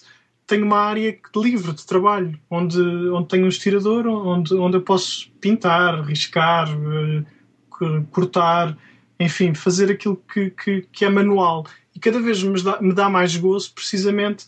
tenho 0.50 0.66
uma 0.66 0.80
área 0.80 1.16
livre 1.36 1.72
de 1.74 1.86
trabalho, 1.86 2.38
onde, 2.50 2.82
onde 2.82 3.28
tenho 3.28 3.46
um 3.46 3.50
estirador, 3.50 4.08
onde, 4.08 4.54
onde 4.56 4.78
eu 4.78 4.82
posso 4.82 5.32
pintar, 5.40 6.04
riscar, 6.04 6.68
uh, 6.76 8.04
cortar, 8.10 8.76
enfim, 9.20 9.54
fazer 9.54 9.92
aquilo 9.92 10.20
que, 10.34 10.50
que, 10.50 10.82
que, 10.92 11.06
é 11.06 11.10
manual. 11.10 11.68
E 11.96 12.00
cada 12.00 12.20
vez 12.20 12.42
me 12.42 12.60
dá, 12.64 12.82
me 12.82 12.94
dá 12.94 13.08
mais 13.08 13.38
gozo, 13.38 13.72
precisamente, 13.76 14.48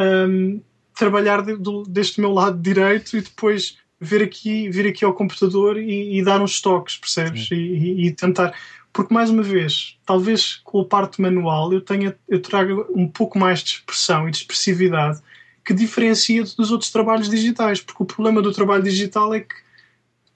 um, 0.00 0.58
trabalhar 0.94 1.42
de, 1.42 1.58
de, 1.58 1.82
deste 1.86 2.18
meu 2.18 2.32
lado 2.32 2.58
direito 2.58 3.14
e 3.18 3.20
depois 3.20 3.76
vir 4.00 4.22
aqui, 4.22 4.70
vir 4.70 4.86
aqui 4.86 5.04
ao 5.04 5.12
computador 5.12 5.76
e, 5.76 6.18
e 6.18 6.24
dar 6.24 6.40
uns 6.40 6.62
toques, 6.62 6.96
percebes? 6.96 7.50
E, 7.50 8.06
e, 8.06 8.12
tentar. 8.12 8.54
Porque, 8.96 9.12
mais 9.12 9.28
uma 9.28 9.42
vez, 9.42 9.98
talvez 10.06 10.54
com 10.64 10.80
a 10.80 10.84
parte 10.86 11.20
manual 11.20 11.70
eu, 11.70 11.82
tenha, 11.82 12.16
eu 12.26 12.40
traga 12.40 12.74
um 12.90 13.06
pouco 13.06 13.38
mais 13.38 13.62
de 13.62 13.72
expressão 13.72 14.26
e 14.26 14.30
de 14.30 14.38
expressividade 14.38 15.20
que 15.62 15.74
diferencia 15.74 16.42
dos 16.42 16.70
outros 16.70 16.90
trabalhos 16.90 17.28
digitais. 17.28 17.78
Porque 17.78 18.02
o 18.02 18.06
problema 18.06 18.40
do 18.40 18.52
trabalho 18.52 18.82
digital 18.82 19.34
é 19.34 19.40
que 19.40 19.54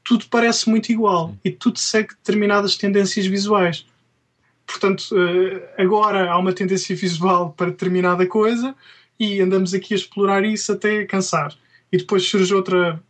tudo 0.05 0.27
parece 0.29 0.68
muito 0.68 0.92
igual 0.92 1.35
e 1.42 1.51
tudo 1.51 1.79
segue 1.79 2.11
determinadas 2.11 2.77
tendências 2.77 3.25
visuais. 3.25 3.87
Portanto, 4.66 5.07
eh, 5.16 5.83
agora 5.83 6.31
há 6.31 6.38
uma 6.38 6.53
tendência 6.53 6.94
visual 6.94 7.55
para 7.57 7.70
determinada 7.70 8.27
coisa 8.27 8.75
e 9.18 9.40
andamos 9.40 9.73
aqui 9.73 9.94
a 9.94 9.96
explorar 9.96 10.44
isso 10.44 10.70
até 10.70 11.07
cansar. 11.07 11.57
E 11.90 11.96
depois 11.96 12.29
surge 12.29 12.55
outra 12.55 13.03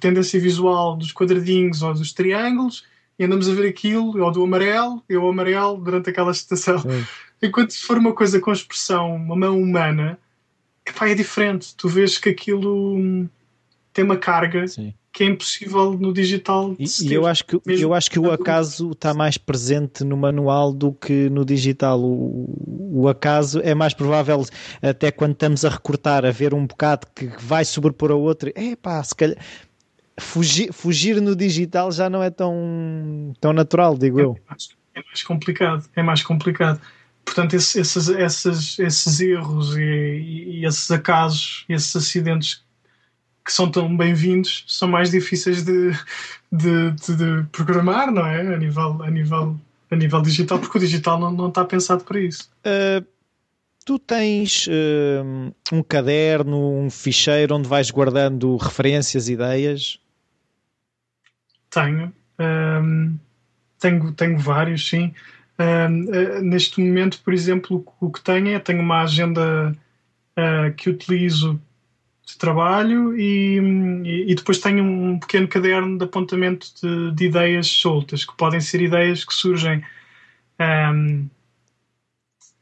tendência 0.00 0.40
visual 0.40 0.96
dos 0.96 1.12
quadradinhos 1.12 1.82
ou 1.82 1.94
dos 1.94 2.12
triângulos 2.12 2.82
e 3.18 3.24
andamos 3.24 3.48
a 3.48 3.54
ver 3.54 3.68
aquilo, 3.68 4.22
ou 4.22 4.30
do 4.30 4.44
amarelo, 4.44 5.02
e 5.08 5.16
o 5.16 5.28
amarelo 5.28 5.76
durante 5.78 6.10
aquela 6.10 6.30
estação. 6.30 6.78
Sim. 6.78 7.04
Enquanto 7.42 7.70
se 7.72 7.82
for 7.82 7.98
uma 7.98 8.12
coisa 8.12 8.40
com 8.40 8.52
expressão, 8.52 9.16
uma 9.16 9.36
mão 9.36 9.60
humana, 9.60 10.18
epá, 10.86 11.08
é 11.08 11.14
diferente. 11.14 11.74
Tu 11.76 11.88
vês 11.88 12.18
que 12.18 12.28
aquilo 12.28 12.96
hum, 12.96 13.28
tem 13.92 14.04
uma 14.04 14.16
carga 14.16 14.66
Sim 14.66 14.92
que 15.18 15.24
é 15.24 15.26
impossível 15.26 15.98
no 15.98 16.12
digital. 16.12 16.76
E, 16.78 16.84
e 17.02 17.12
eu 17.12 17.26
acho 17.26 17.44
que 17.44 17.60
eu 17.66 17.92
acho 17.92 18.08
que 18.08 18.20
o 18.20 18.30
acaso 18.30 18.92
está 18.92 19.12
mais 19.12 19.36
presente 19.36 20.04
no 20.04 20.16
manual 20.16 20.72
do 20.72 20.92
que 20.92 21.28
no 21.28 21.44
digital. 21.44 22.00
O, 22.00 23.02
o 23.02 23.08
acaso 23.08 23.60
é 23.64 23.74
mais 23.74 23.92
provável 23.92 24.44
até 24.80 25.10
quando 25.10 25.32
estamos 25.32 25.64
a 25.64 25.70
recortar, 25.70 26.24
a 26.24 26.30
ver 26.30 26.54
um 26.54 26.64
bocado 26.64 27.08
que 27.12 27.26
vai 27.40 27.64
sobrepor 27.64 28.12
a 28.12 28.14
outro. 28.14 28.52
É 28.54 28.76
pá, 28.76 29.02
se 29.02 29.12
calhar 29.12 29.36
fugir, 30.18 30.72
fugir 30.72 31.20
no 31.20 31.34
digital 31.34 31.90
já 31.92 32.08
não 32.08 32.22
é 32.22 32.30
tão, 32.30 33.32
tão 33.40 33.52
natural, 33.52 33.96
digo 33.96 34.20
é, 34.20 34.24
eu. 34.24 34.38
É 34.94 35.02
mais 35.02 35.22
complicado, 35.22 35.84
é 35.94 36.02
mais 36.02 36.22
complicado. 36.22 36.80
Portanto, 37.24 37.54
esses, 37.54 37.94
esses, 38.08 38.78
esses 38.78 39.20
erros 39.20 39.76
e, 39.76 39.82
e, 39.82 40.60
e 40.60 40.66
esses 40.66 40.90
acasos, 40.90 41.64
esses 41.68 41.94
acidentes 41.94 42.64
que 43.44 43.52
são 43.52 43.70
tão 43.70 43.96
bem-vindos 43.96 44.64
são 44.66 44.88
mais 44.88 45.10
difíceis 45.10 45.64
de, 45.64 45.92
de, 46.52 46.90
de, 46.92 47.16
de, 47.16 47.46
programar, 47.50 48.10
não 48.12 48.26
é? 48.26 48.40
A 48.40 48.58
nível, 48.58 49.02
a 49.02 49.10
nível, 49.10 49.56
a 49.90 49.96
nível 49.96 50.22
digital, 50.22 50.58
porque 50.58 50.76
o 50.76 50.80
digital 50.80 51.18
não, 51.18 51.30
não 51.30 51.48
está 51.48 51.64
pensado 51.64 52.04
para 52.04 52.20
isso. 52.20 52.50
Uh, 52.60 53.06
tu 53.86 53.98
tens 53.98 54.66
uh, 54.66 55.54
um 55.72 55.82
caderno, 55.82 56.58
um 56.58 56.90
ficheiro 56.90 57.56
onde 57.56 57.66
vais 57.66 57.90
guardando 57.90 58.54
referências, 58.56 59.30
ideias? 59.30 59.98
Tenho. 61.82 62.12
Um, 62.38 63.18
tenho, 63.78 64.12
tenho 64.12 64.38
vários, 64.38 64.88
sim. 64.88 65.14
Um, 65.58 66.04
uh, 66.04 66.42
neste 66.42 66.80
momento, 66.80 67.20
por 67.22 67.32
exemplo, 67.32 67.84
o 68.00 68.10
que 68.10 68.20
tenho 68.20 68.48
é 68.48 68.58
tenho 68.58 68.80
uma 68.80 69.02
agenda 69.02 69.76
que 70.76 70.88
utilizo 70.88 71.60
de 72.28 72.36
trabalho 72.36 73.18
e, 73.18 73.58
e, 74.28 74.34
depois 74.34 74.58
tenho 74.58 74.84
um 74.84 75.18
pequeno 75.18 75.48
caderno 75.48 75.96
de 75.96 76.04
apontamento 76.04 76.68
de, 76.80 77.10
de, 77.12 77.24
ideias 77.24 77.66
soltas, 77.66 78.24
que 78.24 78.36
podem 78.36 78.60
ser 78.60 78.82
ideias 78.82 79.24
que 79.24 79.32
surgem 79.32 79.82
um, 80.60 81.26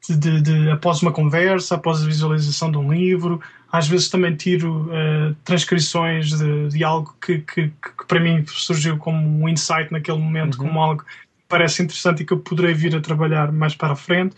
de, 0.09 0.17
de, 0.17 0.43
de, 0.43 0.71
após 0.71 1.03
uma 1.03 1.13
conversa, 1.13 1.75
após 1.75 2.03
a 2.03 2.07
visualização 2.07 2.71
de 2.71 2.79
um 2.79 2.93
livro. 2.93 3.41
Às 3.71 3.89
vezes 3.89 4.09
também 4.09 4.35
tiro 4.37 4.89
uh, 4.89 5.35
transcrições 5.45 6.31
de, 6.71 6.85
algo 6.85 7.15
que, 7.21 7.39
que, 7.41 7.69
que, 7.69 8.07
para 8.07 8.21
mim 8.21 8.45
surgiu 8.47 8.97
como 8.97 9.19
um 9.19 9.49
insight 9.49 9.93
naquele 9.93 10.19
momento, 10.19 10.59
uhum. 10.59 10.69
como 10.69 10.81
algo 10.81 11.03
que 11.03 11.11
parece 11.49 11.83
interessante 11.83 12.23
e 12.23 12.27
que 12.27 12.33
eu 12.33 12.39
poderei 12.39 12.75
vir 12.75 12.95
a 12.95 13.01
trabalhar 13.01 13.53
mais 13.53 13.75
para 13.75 13.93
a 13.93 13.97
frente. 13.97 14.37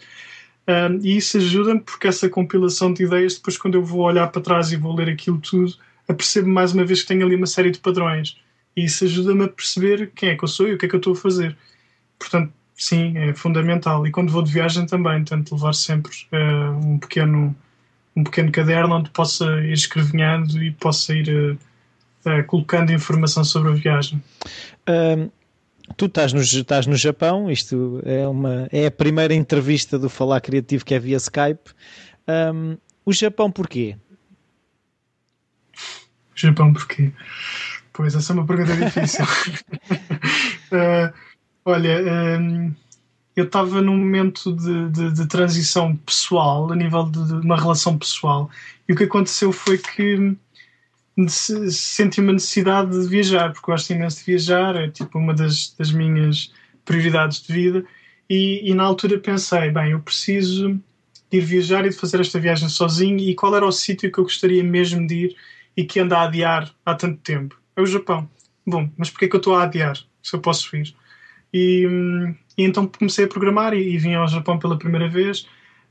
Um, 0.69 1.01
e 1.03 1.17
isso 1.17 1.39
ajuda-me 1.39 1.81
porque 1.81 2.09
essa 2.09 2.29
compilação 2.29 2.93
de 2.93 3.05
ideias, 3.05 3.37
depois, 3.37 3.57
quando 3.57 3.77
eu 3.77 3.85
vou 3.85 4.01
olhar 4.01 4.27
para 4.29 4.43
trás 4.43 4.71
e 4.71 4.77
vou 4.77 4.95
ler 4.95 5.09
aquilo 5.09 5.39
tudo, 5.39 5.75
apercebo 6.07 6.49
mais 6.49 6.73
uma 6.73 6.85
vez 6.85 7.03
que 7.03 7.09
tenho 7.09 7.25
ali 7.25 7.37
uma 7.37 7.47
série 7.47 7.71
de 7.71 7.79
padrões. 7.79 8.37
E 8.77 8.85
isso 8.85 9.05
ajuda-me 9.05 9.45
a 9.45 9.49
perceber 9.49 10.13
quem 10.15 10.31
é 10.31 10.37
que 10.37 10.45
eu 10.45 10.49
sou 10.49 10.69
e 10.69 10.75
o 10.75 10.79
que 10.79 10.87
é 10.87 10.89
que 10.89 10.95
eu 10.95 10.99
estou 10.99 11.15
a 11.15 11.17
fazer. 11.17 11.57
Portanto, 12.19 12.53
sim, 12.79 13.19
é 13.19 13.35
fundamental. 13.35 14.07
E 14.07 14.11
quando 14.13 14.31
vou 14.31 14.43
de 14.43 14.53
viagem 14.53 14.87
também, 14.87 15.25
tento 15.25 15.55
levar 15.55 15.75
sempre 15.75 16.13
uh, 16.33 16.71
um, 16.87 16.99
pequeno, 16.99 17.55
um 18.15 18.23
pequeno 18.23 18.53
caderno 18.53 18.95
onde 18.95 19.11
possa 19.11 19.45
ir 19.63 19.73
escrevinhando 19.73 20.63
e 20.63 20.71
possa 20.71 21.13
ir 21.13 21.29
uh, 21.29 21.59
uh, 22.31 22.45
colocando 22.47 22.93
informação 22.93 23.43
sobre 23.43 23.73
a 23.73 23.75
viagem. 23.75 24.23
Um, 24.89 25.29
tu 25.97 26.07
estás 26.07 26.33
no, 26.33 26.41
estás 26.41 26.87
no 26.87 26.97
Japão, 26.97 27.51
isto 27.51 28.01
é, 28.07 28.27
uma, 28.27 28.69
é 28.71 28.87
a 28.87 28.91
primeira 28.91 29.35
entrevista 29.35 29.99
do 29.99 30.09
Falar 30.09 30.41
Criativo 30.41 30.85
que 30.85 30.95
é 30.95 30.99
via 31.01 31.17
Skype. 31.17 31.73
Um, 32.29 32.79
o 33.05 33.13
Japão 33.13 33.51
porquê? 33.51 33.97
O 35.75 36.41
Japão 36.41 36.73
porquê? 36.73 37.11
Pois, 37.93 38.15
essa 38.15 38.33
é 38.33 38.35
uma 38.35 38.47
pergunta 38.47 38.77
difícil. 38.77 39.25
uh, 39.25 41.13
olha, 41.69 42.39
um, 42.41 42.75
eu 43.37 43.45
estava 43.45 43.83
num 43.83 43.97
momento 43.97 44.53
de, 44.53 44.89
de, 44.89 45.13
de, 45.13 45.27
transição 45.27 45.95
pessoal, 45.97 46.73
a 46.73 46.77
nível 46.77 47.05
de, 47.05 47.27
de 47.27 47.35
uma 47.35 47.57
relação 47.57 47.99
pessoal, 47.99 48.51
e 48.89 48.93
o 48.93 48.97
que 48.97 49.05
aconteceu 49.05 49.53
foi 49.53 49.77
que 49.77 50.35
senti 51.69 52.21
uma 52.21 52.33
necessidade 52.33 52.91
de 52.91 53.07
viajar, 53.09 53.53
porque 53.53 53.71
gosto 53.71 53.93
imenso 53.93 54.19
de 54.19 54.25
viajar, 54.25 54.77
é 54.77 54.89
tipo 54.89 55.19
uma 55.19 55.35
das, 55.35 55.75
das 55.77 55.93
minhas 55.93 56.53
prioridades 56.85 57.43
de 57.43 57.53
vida. 57.53 57.85
E, 58.31 58.71
e, 58.71 58.75
na 58.75 58.85
altura 58.85 59.19
pensei, 59.19 59.71
bem, 59.71 59.93
eu 59.93 60.01
preciso 60.01 60.81
de 61.31 61.39
ir 61.39 61.41
viajar 61.41 61.85
e 61.85 61.91
de 61.91 61.97
fazer 61.97 62.21
esta 62.21 62.39
viagem 62.39 62.69
sozinho. 62.69 63.19
E 63.19 63.35
qual 63.35 63.55
era 63.57 63.67
o 63.67 63.73
sítio 63.73 64.13
que 64.13 64.19
eu 64.19 64.25
gostaria 64.25 64.63
mesmo 64.63 65.07
de 65.07 65.15
ir 65.15 65.37
e 65.77 65.85
que 65.85 65.99
anda 65.99 66.19
a 66.19 66.25
adiar 66.25 66.73
há 66.85 66.95
tanto 66.95 67.21
tempo? 67.21 67.59
É 67.75 67.81
o 67.81 67.87
Japão. 67.87 68.29
Bom, 68.67 68.89
mas 68.97 69.11
porquê 69.11 69.29
que 69.29 69.35
eu 69.35 69.39
estou 69.39 69.57
a 69.57 69.65
adiar 69.65 69.97
se 70.23 70.37
eu 70.37 70.41
posso 70.41 70.77
ir? 70.77 70.95
E, 71.53 71.87
e 72.57 72.65
então 72.65 72.87
comecei 72.87 73.25
a 73.25 73.29
programar 73.29 73.75
e, 73.75 73.95
e, 73.95 73.99
vim 73.99 74.15
ao 74.15 74.29
Japão 74.29 74.59
pela 74.59 74.79
primeira 74.79 75.09
vez, 75.09 75.47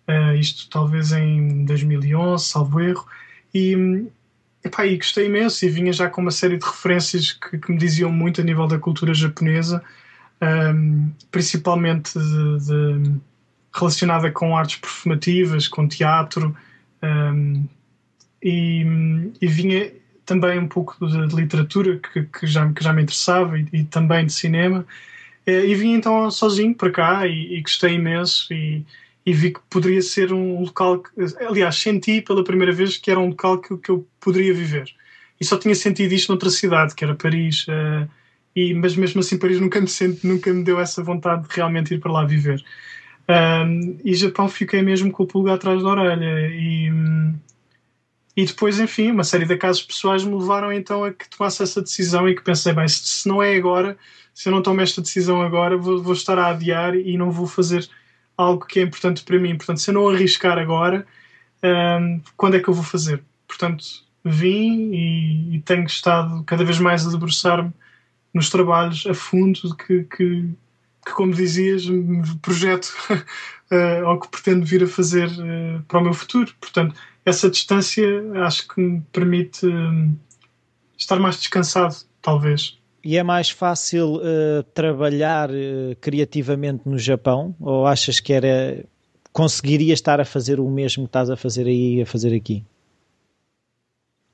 uh, 0.08 0.36
isto 0.36 0.70
talvez 0.70 1.12
em 1.12 1.66
2011, 1.66 2.44
salvo 2.46 2.80
erro. 2.80 3.06
E, 3.54 4.08
Epá, 4.68 4.86
e 4.86 4.98
gostei 4.98 5.28
imenso 5.28 5.66
e 5.66 5.70
vinha 5.70 5.94
já 5.94 6.10
com 6.10 6.22
uma 6.22 6.32
série 6.32 6.58
de 6.58 6.66
referências 6.66 7.32
que, 7.32 7.58
que 7.58 7.72
me 7.72 7.78
diziam 7.78 8.12
muito 8.12 8.42
a 8.42 8.44
nível 8.44 8.68
da 8.68 8.78
cultura 8.78 9.14
japonesa, 9.14 9.82
um, 10.42 11.10
principalmente 11.32 12.20
de, 12.20 12.66
de, 12.66 13.16
relacionada 13.74 14.30
com 14.30 14.58
artes 14.58 14.78
performativas, 14.78 15.68
com 15.68 15.88
teatro, 15.88 16.56
um, 17.02 17.66
e, 18.44 19.32
e, 19.40 19.48
vinha 19.48 19.92
também 20.26 20.60
um 20.60 20.68
pouco 20.68 21.08
de, 21.08 21.28
de 21.28 21.36
literatura 21.36 21.98
que, 21.98 22.24
que, 22.24 22.46
já, 22.46 22.72
que 22.72 22.84
já 22.84 22.92
me 22.92 23.04
interessava 23.04 23.58
e, 23.58 23.68
e 23.72 23.84
também 23.86 24.26
de 24.26 24.34
cinema. 24.34 24.86
E 25.48 25.74
vim 25.76 25.94
então 25.94 26.30
sozinho 26.30 26.76
para 26.76 26.92
cá 26.92 27.26
e, 27.26 27.56
e 27.58 27.62
gostei 27.62 27.94
imenso 27.94 28.54
e, 28.54 28.86
e 29.26 29.34
vi 29.34 29.54
que 29.54 29.62
poderia 29.70 30.02
ser 30.02 30.34
um 30.34 30.62
local 30.62 31.00
que, 31.00 31.10
aliás, 31.40 31.78
senti 31.78 32.22
pela 32.22 32.44
primeira 32.44 32.74
vez 32.74 32.98
que 32.98 33.10
era 33.10 33.20
um 33.20 33.30
local 33.30 33.60
que, 33.60 33.78
que 33.78 33.90
eu 33.90 34.06
poderia 34.20 34.54
viver. 34.54 34.94
E 35.40 35.46
só 35.46 35.58
tinha 35.58 35.74
sentido 35.74 36.12
isto 36.14 36.30
noutra 36.30 36.50
cidade, 36.50 36.94
que 36.94 37.04
era 37.04 37.16
Paris, 37.16 37.66
uh, 37.68 38.10
e, 38.54 38.74
mas 38.74 38.96
mesmo 38.96 39.22
assim 39.22 39.38
Paris 39.38 39.62
nunca 39.62 39.80
me, 39.80 39.88
senti, 39.88 40.28
nunca 40.28 40.54
me 40.54 40.64
deu 40.64 40.80
essa 40.82 41.02
vontade 41.02 41.48
de 41.48 41.56
realmente 41.56 41.94
ir 41.94 42.00
para 42.00 42.12
lá 42.12 42.26
viver. 42.26 42.62
Um, 43.30 44.00
e 44.04 44.16
Japão 44.16 44.50
fiquei 44.50 44.82
mesmo 44.82 45.12
com 45.12 45.24
o 45.24 45.28
pulgar 45.28 45.56
atrás 45.56 45.82
da 45.82 45.90
orelha. 45.90 46.50
E, 46.50 46.92
e 48.36 48.46
depois, 48.46 48.80
enfim, 48.80 49.12
uma 49.12 49.24
série 49.24 49.46
de 49.46 49.54
acasos 49.54 49.84
pessoais 49.84 50.24
me 50.24 50.36
levaram 50.36 50.74
então 50.74 51.04
a 51.04 51.14
que 51.14 51.30
tomasse 51.30 51.64
essa 51.64 51.82
decisão 51.82 52.28
e 52.28 52.36
que 52.36 52.44
pensei, 52.44 52.74
bem, 52.74 52.88
se 52.88 53.28
não 53.28 53.42
é 53.42 53.56
agora, 53.56 53.98
se 54.38 54.50
eu 54.50 54.54
não 54.54 54.62
tomo 54.62 54.80
esta 54.82 55.02
decisão 55.02 55.42
agora, 55.42 55.76
vou, 55.76 56.00
vou 56.00 56.14
estar 56.14 56.38
a 56.38 56.50
adiar 56.50 56.96
e 56.96 57.18
não 57.18 57.32
vou 57.32 57.48
fazer 57.48 57.90
algo 58.38 58.68
que 58.68 58.80
é 58.80 58.84
importante 58.84 59.24
para 59.24 59.40
mim. 59.40 59.58
Portanto, 59.58 59.80
se 59.80 59.90
eu 59.90 59.96
não 59.96 60.08
arriscar 60.08 60.60
agora, 60.60 61.08
um, 62.00 62.22
quando 62.36 62.56
é 62.56 62.60
que 62.60 62.68
eu 62.68 62.74
vou 62.76 62.84
fazer? 62.84 63.24
Portanto, 63.48 63.84
vim 64.24 64.92
e, 64.94 65.56
e 65.56 65.62
tenho 65.62 65.88
estado 65.88 66.44
cada 66.44 66.64
vez 66.64 66.78
mais 66.78 67.08
a 67.08 67.10
debruçar-me 67.10 67.74
nos 68.32 68.52
trabalhos 68.52 69.08
a 69.08 69.14
fundo 69.16 69.76
que, 69.76 70.04
que, 70.04 70.48
que 71.04 71.14
como 71.14 71.34
dizias, 71.34 71.86
projeto 72.40 72.94
uh, 73.10 74.06
ou 74.06 74.20
que 74.20 74.28
pretendo 74.28 74.64
vir 74.68 74.84
a 74.84 74.88
fazer 74.88 75.30
uh, 75.30 75.82
para 75.88 75.98
o 75.98 76.04
meu 76.04 76.14
futuro. 76.14 76.54
Portanto, 76.62 76.94
essa 77.26 77.50
distância 77.50 78.08
acho 78.46 78.68
que 78.68 78.80
me 78.80 79.02
permite 79.12 79.66
uh, 79.66 80.16
estar 80.96 81.20
mais 81.20 81.38
descansado, 81.38 81.96
talvez. 82.22 82.78
E 83.10 83.16
é 83.16 83.24
mais 83.24 83.50
fácil 83.50 84.16
uh, 84.16 84.64
trabalhar 84.74 85.50
uh, 85.50 85.96
criativamente 86.02 86.82
no 86.86 87.00
Japão? 87.00 87.56
Ou 87.58 87.88
achas 87.88 88.20
que 88.20 88.34
era 88.34 88.84
conseguiria 89.32 89.94
estar 89.94 90.20
a 90.20 90.26
fazer 90.26 90.60
o 90.60 90.70
mesmo 90.70 91.04
que 91.04 91.08
estás 91.08 91.30
a 91.30 91.38
fazer 91.38 91.68
aí 91.68 92.02
a 92.02 92.06
fazer 92.06 92.36
aqui? 92.36 92.66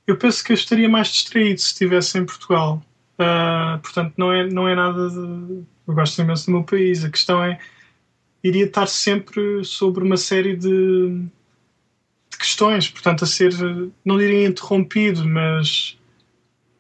Eu 0.08 0.18
penso 0.18 0.44
que 0.44 0.54
eu 0.54 0.56
estaria 0.56 0.90
mais 0.90 1.10
distraído 1.10 1.62
se 1.62 1.68
estivesse 1.68 2.18
em 2.18 2.26
Portugal. 2.26 2.82
Uh, 3.14 3.78
portanto, 3.78 4.16
não 4.18 4.32
é, 4.34 4.48
não 4.50 4.68
é 4.68 4.74
nada 4.74 5.08
de. 5.08 5.64
Eu 5.88 5.94
gosto 5.94 6.20
imenso 6.20 6.48
do 6.48 6.54
meu 6.54 6.64
país. 6.64 7.06
A 7.06 7.12
questão 7.12 7.44
é. 7.44 7.60
Iria 8.44 8.66
estar 8.66 8.88
sempre 8.88 9.64
sobre 9.64 10.04
uma 10.04 10.18
série 10.18 10.56
de, 10.56 11.28
de 12.32 12.38
questões, 12.40 12.90
portanto, 12.90 13.24
a 13.24 13.28
ser. 13.28 13.54
Não 14.04 14.18
diria 14.18 14.48
interrompido, 14.48 15.24
mas. 15.30 15.96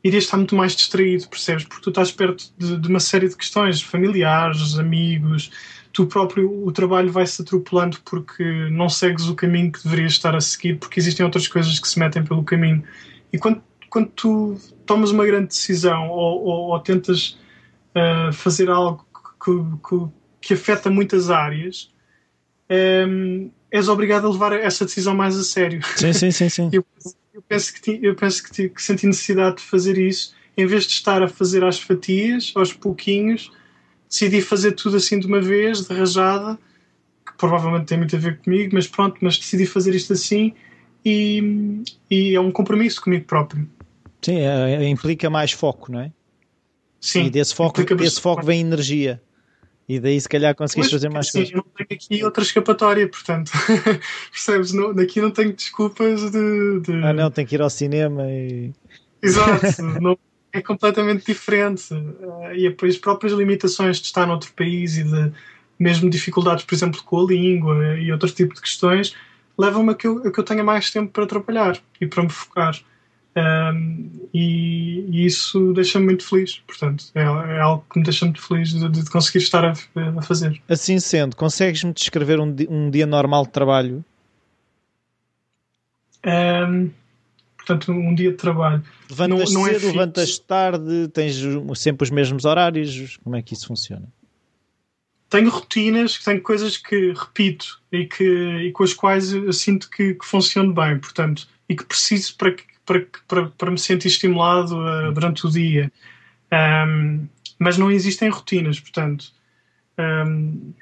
Iria 0.03 0.19
estar 0.19 0.37
muito 0.37 0.55
mais 0.55 0.75
distraído, 0.75 1.27
percebes? 1.29 1.63
Porque 1.63 1.81
tu 1.81 1.89
estás 1.89 2.11
perto 2.11 2.51
de, 2.57 2.77
de 2.77 2.87
uma 2.87 2.99
série 2.99 3.29
de 3.29 3.37
questões 3.37 3.81
familiares, 3.81 4.77
amigos, 4.77 5.49
tu 5.93 6.07
próprio 6.07 6.65
o 6.65 6.71
trabalho 6.71 7.11
vai-se 7.11 7.41
atropelando 7.41 7.99
porque 8.03 8.43
não 8.71 8.89
segues 8.89 9.27
o 9.27 9.35
caminho 9.35 9.71
que 9.71 9.83
deverias 9.83 10.13
estar 10.13 10.35
a 10.35 10.41
seguir, 10.41 10.77
porque 10.79 10.99
existem 10.99 11.23
outras 11.23 11.47
coisas 11.47 11.79
que 11.79 11.87
se 11.87 11.99
metem 11.99 12.23
pelo 12.23 12.43
caminho. 12.43 12.83
E 13.31 13.37
quando, 13.37 13.61
quando 13.89 14.09
tu 14.09 14.57
tomas 14.87 15.11
uma 15.11 15.25
grande 15.25 15.47
decisão 15.47 16.09
ou, 16.09 16.43
ou, 16.43 16.71
ou 16.71 16.79
tentas 16.79 17.37
uh, 17.95 18.33
fazer 18.33 18.69
algo 18.69 19.05
que, 19.43 19.51
que, 19.87 20.07
que, 20.41 20.53
afeta 20.55 20.89
muitas 20.89 21.29
áreas, 21.29 21.91
um, 23.07 23.51
és 23.71 23.87
obrigado 23.87 24.25
a 24.25 24.31
levar 24.31 24.53
essa 24.53 24.85
decisão 24.85 25.15
mais 25.15 25.37
a 25.37 25.43
sério. 25.43 25.81
Sim, 25.95 26.11
sim, 26.11 26.31
sim. 26.31 26.49
sim. 26.49 26.69
eu, 26.73 26.83
eu, 27.33 27.41
penso, 27.41 27.73
que, 27.73 27.99
eu 28.01 28.15
penso 28.15 28.43
que, 28.43 28.69
que 28.69 28.81
senti 28.81 29.07
necessidade 29.07 29.57
de 29.57 29.63
fazer 29.63 29.97
isso, 29.97 30.35
em 30.55 30.65
vez 30.67 30.83
de 30.83 30.93
estar 30.93 31.23
a 31.23 31.27
fazer 31.27 31.63
às 31.63 31.79
fatias, 31.79 32.51
aos 32.55 32.71
pouquinhos, 32.71 33.51
decidi 34.07 34.41
fazer 34.41 34.73
tudo 34.73 34.97
assim 34.97 35.19
de 35.19 35.25
uma 35.25 35.41
vez, 35.41 35.87
de 35.87 35.93
rajada, 35.93 36.59
que 37.25 37.33
provavelmente 37.37 37.85
tem 37.85 37.97
muito 37.97 38.15
a 38.15 38.19
ver 38.19 38.37
comigo, 38.39 38.71
mas 38.73 38.87
pronto, 38.87 39.17
mas 39.21 39.37
decidi 39.37 39.65
fazer 39.65 39.95
isto 39.95 40.13
assim 40.13 40.53
e, 41.03 41.81
e 42.09 42.35
é 42.35 42.39
um 42.39 42.51
compromisso 42.51 43.01
comigo 43.01 43.25
próprio. 43.25 43.67
Sim, 44.21 44.37
é, 44.37 44.75
é, 44.75 44.87
implica 44.87 45.29
mais 45.29 45.51
foco, 45.51 45.91
não 45.91 45.99
é? 45.99 46.11
Sim. 47.01 47.25
E 47.25 47.29
desse 47.29 47.53
foco, 47.53 47.83
desse 47.95 48.21
foco 48.21 48.45
vem 48.45 48.61
energia. 48.61 49.21
E 49.93 49.99
daí 49.99 50.19
se 50.19 50.27
calhar 50.27 50.55
conseguiste 50.55 50.91
fazer 50.91 51.09
mais 51.09 51.27
sim, 51.27 51.39
coisas. 51.39 51.53
Eu 51.53 51.57
não 51.57 51.85
tenho 51.85 51.87
aqui 51.91 52.23
outra 52.23 52.43
escapatória, 52.43 53.07
portanto, 53.07 53.51
percebes? 54.31 54.73
Não, 54.73 54.91
daqui 54.91 55.21
não 55.21 55.29
tenho 55.29 55.53
desculpas 55.53 56.31
de, 56.31 56.79
de, 56.79 56.93
Ah, 57.03 57.13
não, 57.13 57.29
tenho 57.29 57.47
que 57.47 57.53
ir 57.53 57.61
ao 57.61 57.69
cinema 57.69 58.23
e. 58.27 58.73
Exato, 59.21 59.83
não, 60.01 60.17
é 60.51 60.61
completamente 60.63 61.27
diferente. 61.27 61.93
Uh, 61.93 62.53
e 62.55 62.69
depois 62.69 62.95
as 62.95 62.99
próprias 62.99 63.33
limitações 63.33 63.97
de 63.97 64.05
estar 64.07 64.25
noutro 64.25 64.51
país 64.53 64.97
e 64.97 65.03
de 65.03 65.31
mesmo 65.77 66.09
dificuldades, 66.09 66.65
por 66.65 66.73
exemplo, 66.73 67.03
com 67.03 67.19
a 67.19 67.25
língua 67.25 67.99
e 67.99 68.11
outros 68.11 68.33
tipos 68.33 68.55
de 68.55 68.61
questões, 68.61 69.15
levam-me 69.55 69.91
a 69.91 69.95
que, 69.95 70.07
eu, 70.07 70.27
a 70.27 70.31
que 70.31 70.39
eu 70.39 70.43
tenha 70.43 70.63
mais 70.63 70.89
tempo 70.89 71.11
para 71.11 71.27
trabalhar 71.27 71.77
e 72.01 72.07
para 72.07 72.23
me 72.23 72.29
focar. 72.29 72.75
Um, 73.35 74.27
e, 74.33 75.05
e, 75.09 75.25
isso 75.25 75.73
deixa-me 75.73 76.05
muito 76.05 76.27
feliz. 76.27 76.61
Portanto, 76.67 77.05
é, 77.15 77.21
é, 77.21 77.59
algo 77.59 77.85
que 77.91 77.99
me 77.99 78.05
deixa 78.05 78.25
muito 78.25 78.41
feliz 78.41 78.73
de, 78.73 78.89
de 78.89 79.09
conseguir 79.09 79.39
estar 79.39 79.65
a, 79.65 79.71
a, 79.71 80.21
fazer. 80.21 80.61
Assim 80.69 80.99
sendo, 80.99 81.35
consegues-me 81.35 81.93
descrever 81.93 82.39
um, 82.39 82.55
um, 82.69 82.89
dia 82.91 83.05
normal 83.05 83.45
de 83.45 83.51
trabalho? 83.51 84.05
Um, 86.25 86.91
portanto, 87.57 87.91
um 87.91 88.13
dia 88.13 88.31
de 88.31 88.37
trabalho. 88.37 88.83
Levantas 89.09 89.51
não, 89.51 89.61
não 89.61 89.67
é 89.67 89.73
cedo, 89.73 89.85
é 89.85 89.91
levantas 89.91 90.39
tarde, 90.39 91.07
tens 91.09 91.41
sempre 91.75 92.03
os 92.03 92.11
mesmos 92.11 92.45
horários? 92.45 93.17
Como 93.23 93.35
é 93.35 93.41
que 93.41 93.53
isso 93.53 93.67
funciona? 93.67 94.07
tenho 95.33 95.49
rotinas, 95.49 96.19
tenho 96.19 96.39
coisas 96.43 96.77
que 96.77 97.11
repito 97.11 97.81
e, 97.91 98.05
que, 98.05 98.23
e 98.23 98.71
com 98.71 98.83
as 98.83 98.93
quais 98.93 99.33
eu 99.33 99.51
sinto 99.51 99.89
que, 99.89 100.13
que 100.13 100.23
funciono 100.23 100.71
bem, 100.71 100.99
portanto, 100.99 101.47
e 101.67 101.75
que 101.75 101.83
preciso 101.83 102.35
para, 102.37 102.55
para, 102.85 103.05
para, 103.27 103.45
para 103.49 103.71
me 103.71 103.77
sentir 103.77 104.07
estimulado 104.07 104.77
uh, 104.77 105.11
durante 105.13 105.45
o 105.45 105.49
dia. 105.49 105.91
Um, 106.51 107.27
mas 107.59 107.77
não 107.77 107.91
existem 107.91 108.29
rotinas, 108.29 108.79
portanto. 108.79 109.31
Um, 109.97 110.73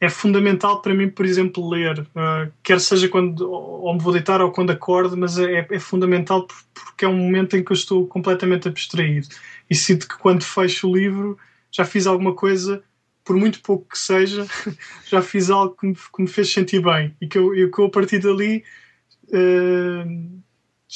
é 0.00 0.08
fundamental 0.08 0.82
para 0.82 0.94
mim, 0.94 1.08
por 1.08 1.24
exemplo, 1.24 1.68
ler, 1.68 2.00
uh, 2.00 2.52
quer 2.62 2.80
seja 2.80 3.08
quando 3.08 3.50
ou 3.50 3.92
me 3.94 4.00
vou 4.00 4.12
deitar 4.12 4.40
ou 4.40 4.50
quando 4.50 4.70
acordo, 4.70 5.16
mas 5.16 5.38
é, 5.38 5.66
é 5.70 5.78
fundamental 5.78 6.46
porque 6.74 7.04
é 7.04 7.08
um 7.08 7.16
momento 7.16 7.56
em 7.56 7.64
que 7.64 7.72
eu 7.72 7.74
estou 7.74 8.06
completamente 8.06 8.68
abstraído 8.68 9.28
e 9.68 9.74
sinto 9.74 10.06
que 10.08 10.18
quando 10.18 10.42
fecho 10.42 10.88
o 10.88 10.96
livro 10.96 11.38
já 11.70 11.84
fiz 11.84 12.06
alguma 12.06 12.34
coisa 12.34 12.82
por 13.24 13.36
muito 13.36 13.62
pouco 13.62 13.88
que 13.88 13.98
seja, 13.98 14.46
já 15.06 15.22
fiz 15.22 15.48
algo 15.48 15.74
que 15.74 15.86
me, 15.86 15.94
que 15.94 16.22
me 16.22 16.28
fez 16.28 16.52
sentir 16.52 16.82
bem 16.82 17.16
e 17.20 17.26
que 17.26 17.38
eu, 17.38 17.54
eu, 17.54 17.70
que 17.70 17.78
eu 17.78 17.86
a 17.86 17.90
partir 17.90 18.18
dali 18.18 18.62
uh, 19.28 20.42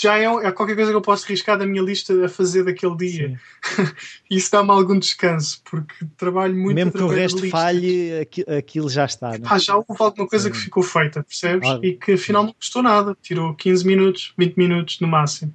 já 0.00 0.16
é, 0.16 0.26
é, 0.26 0.52
qualquer 0.52 0.76
coisa 0.76 0.92
que 0.92 0.96
eu 0.96 1.02
posso 1.02 1.26
riscar 1.26 1.58
da 1.58 1.66
minha 1.66 1.82
lista 1.82 2.24
a 2.24 2.28
fazer 2.28 2.62
daquele 2.62 2.96
dia. 2.96 3.40
Isso 4.30 4.48
dá-me 4.52 4.70
algum 4.70 4.96
descanso, 4.96 5.60
porque 5.68 5.92
trabalho 6.16 6.54
muito 6.54 6.76
Mesmo 6.76 6.92
que 6.92 7.02
o 7.02 7.08
resto 7.08 7.50
falhe, 7.50 8.28
aquilo 8.56 8.88
já 8.88 9.06
está. 9.06 9.30
Não? 9.30 9.34
É? 9.34 9.40
Ah, 9.50 9.58
já 9.58 9.74
houve 9.74 9.96
alguma 9.98 10.28
coisa 10.28 10.44
Sim. 10.44 10.52
que 10.52 10.58
ficou 10.58 10.84
feita, 10.84 11.24
percebes? 11.24 11.68
E 11.82 11.94
que 11.94 12.12
afinal 12.12 12.44
não 12.44 12.52
custou 12.52 12.80
nada, 12.80 13.16
tirou 13.20 13.52
15 13.54 13.84
minutos, 13.84 14.32
20 14.38 14.56
minutos 14.56 15.00
no 15.00 15.08
máximo. 15.08 15.52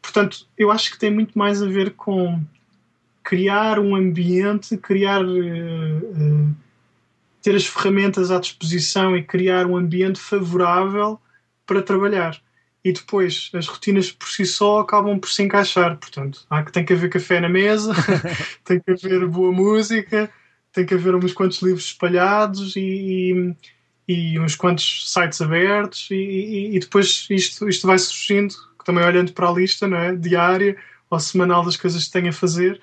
Portanto, 0.00 0.46
eu 0.56 0.70
acho 0.70 0.92
que 0.92 0.98
tem 0.98 1.10
muito 1.10 1.36
mais 1.36 1.60
a 1.60 1.66
ver 1.66 1.94
com 1.94 2.40
criar 3.24 3.80
um 3.80 3.96
ambiente, 3.96 4.76
criar. 4.76 5.24
Uh, 5.24 5.34
uh, 5.36 6.54
ter 7.42 7.54
as 7.54 7.66
ferramentas 7.66 8.30
à 8.30 8.40
disposição 8.40 9.14
e 9.14 9.22
criar 9.22 9.66
um 9.66 9.76
ambiente 9.76 10.18
favorável 10.18 11.20
para 11.66 11.82
trabalhar. 11.82 12.40
E 12.84 12.92
depois 12.92 13.50
as 13.54 13.66
rotinas 13.66 14.12
por 14.12 14.28
si 14.28 14.44
só 14.44 14.80
acabam 14.80 15.18
por 15.18 15.30
se 15.30 15.42
encaixar. 15.42 15.96
Portanto, 15.96 16.44
há 16.50 16.62
que 16.62 16.70
tem 16.70 16.84
que 16.84 16.92
haver 16.92 17.08
café 17.08 17.40
na 17.40 17.48
mesa, 17.48 17.94
tem 18.62 18.78
que 18.78 18.90
haver 18.90 19.26
boa 19.26 19.50
música, 19.50 20.30
tem 20.74 20.84
que 20.84 20.92
haver 20.92 21.14
uns 21.14 21.32
quantos 21.32 21.62
livros 21.62 21.86
espalhados 21.86 22.74
e, 22.76 23.54
e, 24.08 24.34
e 24.34 24.40
uns 24.40 24.56
quantos 24.56 25.10
sites 25.10 25.40
abertos 25.40 26.08
e, 26.10 26.72
e, 26.74 26.78
depois 26.78 27.26
isto, 27.30 27.68
isto 27.68 27.86
vai 27.86 27.96
surgindo, 27.98 28.54
também 28.84 29.04
olhando 29.04 29.32
para 29.32 29.48
a 29.48 29.52
lista 29.52 29.86
não 29.86 29.96
é? 29.96 30.14
diária 30.14 30.76
ou 31.08 31.18
semanal 31.20 31.64
das 31.64 31.76
coisas 31.76 32.04
que 32.04 32.10
tenho 32.10 32.28
a 32.28 32.32
fazer 32.32 32.80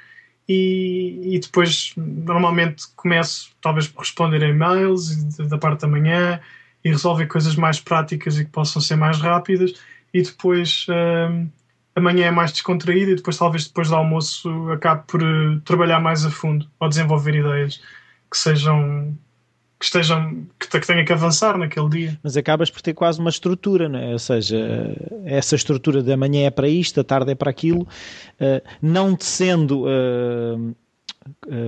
e, 0.47 1.35
e, 1.35 1.39
depois 1.39 1.93
normalmente 1.97 2.85
começo 2.95 3.51
talvez 3.61 3.87
por 3.87 3.99
responder 3.99 4.43
a 4.43 4.47
e-mails 4.47 5.37
da 5.49 5.57
parte 5.57 5.81
da 5.81 5.87
manhã 5.87 6.41
e 6.83 6.89
resolver 6.89 7.27
coisas 7.27 7.55
mais 7.55 7.79
práticas 7.79 8.37
e 8.37 8.45
que 8.45 8.51
possam 8.51 8.81
ser 8.81 8.95
mais 8.95 9.19
rápidas 9.19 9.73
e 10.13 10.21
depois 10.21 10.85
um, 10.89 11.47
amanhã 11.95 12.27
é 12.27 12.31
mais 12.31 12.51
descontraído 12.51 13.11
e 13.11 13.15
depois 13.15 13.37
talvez 13.37 13.67
depois 13.67 13.89
do 13.89 13.95
almoço 13.95 14.49
acabe 14.71 15.03
por 15.07 15.21
uh, 15.21 15.59
trabalhar 15.61 15.99
mais 15.99 16.25
a 16.25 16.31
fundo 16.31 16.67
ou 16.79 16.89
desenvolver 16.89 17.35
ideias 17.35 17.81
que 18.29 18.37
sejam 18.37 19.15
que 19.79 19.85
estejam 19.85 20.45
que, 20.59 20.67
que 20.67 20.87
tenha 20.87 21.03
que 21.03 21.11
avançar 21.11 21.57
naquele 21.57 21.89
dia. 21.89 22.19
Mas 22.21 22.37
acabas 22.37 22.69
por 22.69 22.83
ter 22.83 22.93
quase 22.93 23.19
uma 23.19 23.31
estrutura, 23.31 23.89
não 23.89 23.97
é? 23.97 24.13
Ou 24.13 24.19
seja, 24.19 24.95
essa 25.25 25.55
estrutura 25.55 26.03
da 26.03 26.15
manhã 26.15 26.45
é 26.45 26.51
para 26.51 26.67
isto, 26.67 27.01
a 27.01 27.03
tarde 27.03 27.31
é 27.31 27.35
para 27.35 27.49
aquilo, 27.49 27.81
uh, 27.81 28.61
não 28.79 29.15
te 29.15 29.25
sendo 29.25 29.85
uh, 29.85 30.55
uh, 30.55 30.75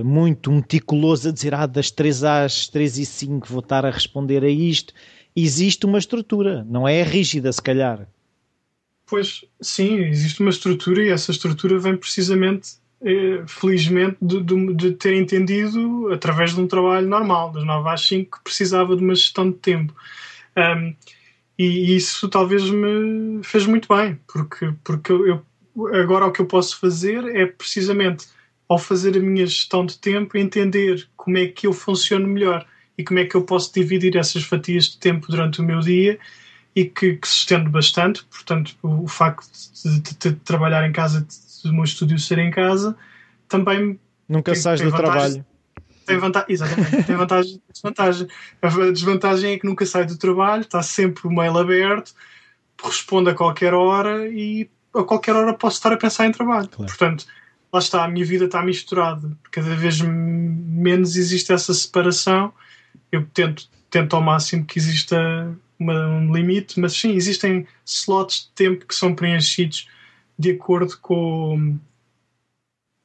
muito 0.04 0.50
meticuloso 0.50 1.28
a 1.28 1.32
dizer 1.32 1.54
ah, 1.54 1.66
das 1.66 1.90
3 1.90 2.24
às 2.24 2.68
3 2.68 2.98
e 2.98 3.06
5 3.06 3.48
vou 3.48 3.60
estar 3.60 3.84
a 3.84 3.90
responder 3.90 4.42
a 4.42 4.48
isto. 4.48 4.92
Existe 5.36 5.86
uma 5.86 5.98
estrutura, 5.98 6.64
não 6.68 6.86
é 6.86 7.02
rígida, 7.02 7.52
se 7.52 7.62
calhar. 7.62 8.08
Pois 9.06 9.44
sim, 9.60 9.96
existe 9.98 10.40
uma 10.40 10.50
estrutura 10.50 11.02
e 11.02 11.10
essa 11.10 11.30
estrutura 11.30 11.78
vem 11.78 11.96
precisamente 11.96 12.78
eh, 13.06 13.44
felizmente, 13.46 14.16
de, 14.22 14.42
de, 14.42 14.74
de, 14.74 14.92
ter 14.92 15.14
entendido 15.14 16.10
através 16.10 16.54
de 16.54 16.60
um 16.60 16.66
trabalho 16.66 17.06
normal, 17.06 17.52
das 17.52 17.62
9 17.62 17.86
às 17.90 18.06
5, 18.06 18.38
que 18.38 18.44
precisava 18.44 18.96
de 18.96 19.04
uma 19.04 19.14
gestão 19.14 19.50
de 19.50 19.58
tempo. 19.58 19.94
Um, 20.56 20.94
e 21.58 21.94
isso 21.94 22.28
talvez 22.30 22.68
me 22.70 23.42
fez 23.44 23.66
muito 23.66 23.88
bem, 23.94 24.18
porque, 24.26 24.72
porque 24.82 25.12
eu, 25.12 25.42
agora 25.94 26.24
o 26.24 26.32
que 26.32 26.40
eu 26.40 26.46
posso 26.46 26.80
fazer 26.80 27.24
é 27.36 27.44
precisamente, 27.44 28.26
ao 28.68 28.78
fazer 28.78 29.16
a 29.16 29.20
minha 29.20 29.46
gestão 29.46 29.84
de 29.84 29.98
tempo, 29.98 30.36
entender 30.36 31.08
como 31.16 31.38
é 31.38 31.46
que 31.46 31.66
eu 31.66 31.72
funciono 31.72 32.26
melhor 32.26 32.66
e 32.96 33.04
como 33.04 33.18
é 33.18 33.24
que 33.24 33.34
eu 33.34 33.42
posso 33.42 33.72
dividir 33.72 34.16
essas 34.16 34.44
fatias 34.44 34.84
de 34.84 34.98
tempo 34.98 35.26
durante 35.28 35.60
o 35.60 35.64
meu 35.64 35.80
dia 35.80 36.18
e 36.74 36.84
que, 36.84 37.16
que 37.16 37.28
se 37.28 37.38
estende 37.38 37.68
bastante. 37.68 38.24
Portanto, 38.24 38.76
o, 38.82 39.04
o 39.04 39.08
facto 39.08 39.46
de, 39.84 40.00
de, 40.00 40.14
de, 40.14 40.32
trabalhar 40.36 40.86
em 40.88 40.92
casa 40.92 41.26
do 41.62 41.72
meu 41.72 41.84
estúdio 41.84 42.18
ser 42.18 42.38
em 42.38 42.50
casa, 42.50 42.96
também. 43.48 43.98
Nunca 44.28 44.54
sais 44.54 44.80
do 44.80 44.90
trabalho. 44.90 45.44
Tem 46.06 46.18
vantagem, 46.18 46.52
exatamente, 46.52 47.02
tem 47.04 47.16
vantagem 47.16 47.54
e 47.54 47.72
desvantagem. 47.72 48.28
A 48.60 48.90
desvantagem 48.90 49.52
é 49.54 49.58
que 49.58 49.66
nunca 49.66 49.86
sai 49.86 50.04
do 50.04 50.18
trabalho, 50.18 50.60
está 50.60 50.82
sempre 50.82 51.26
o 51.26 51.30
mail 51.30 51.56
aberto, 51.56 52.12
responde 52.82 53.30
a 53.30 53.34
qualquer 53.34 53.72
hora 53.72 54.28
e 54.28 54.68
a 54.94 55.02
qualquer 55.02 55.34
hora 55.34 55.54
posso 55.54 55.76
estar 55.76 55.92
a 55.92 55.96
pensar 55.96 56.26
em 56.26 56.32
trabalho. 56.32 56.68
Claro. 56.68 56.90
Portanto, 56.90 57.24
lá 57.74 57.80
está, 57.80 58.04
a 58.04 58.08
minha 58.08 58.24
vida 58.24 58.44
está 58.44 58.62
misturada. 58.62 59.36
Cada 59.50 59.74
vez 59.74 60.00
menos 60.00 61.16
existe 61.16 61.52
essa 61.52 61.74
separação. 61.74 62.52
Eu 63.10 63.26
tento 63.26 63.68
tento 63.90 64.16
ao 64.16 64.22
máximo 64.22 64.64
que 64.64 64.76
exista 64.76 65.16
uma, 65.78 66.06
um 66.08 66.34
limite, 66.34 66.80
mas 66.80 66.94
sim, 66.94 67.12
existem 67.12 67.64
slots 67.86 68.44
de 68.44 68.50
tempo 68.50 68.86
que 68.86 68.94
são 68.94 69.14
preenchidos 69.14 69.88
de 70.36 70.50
acordo 70.50 70.98
com 71.00 71.78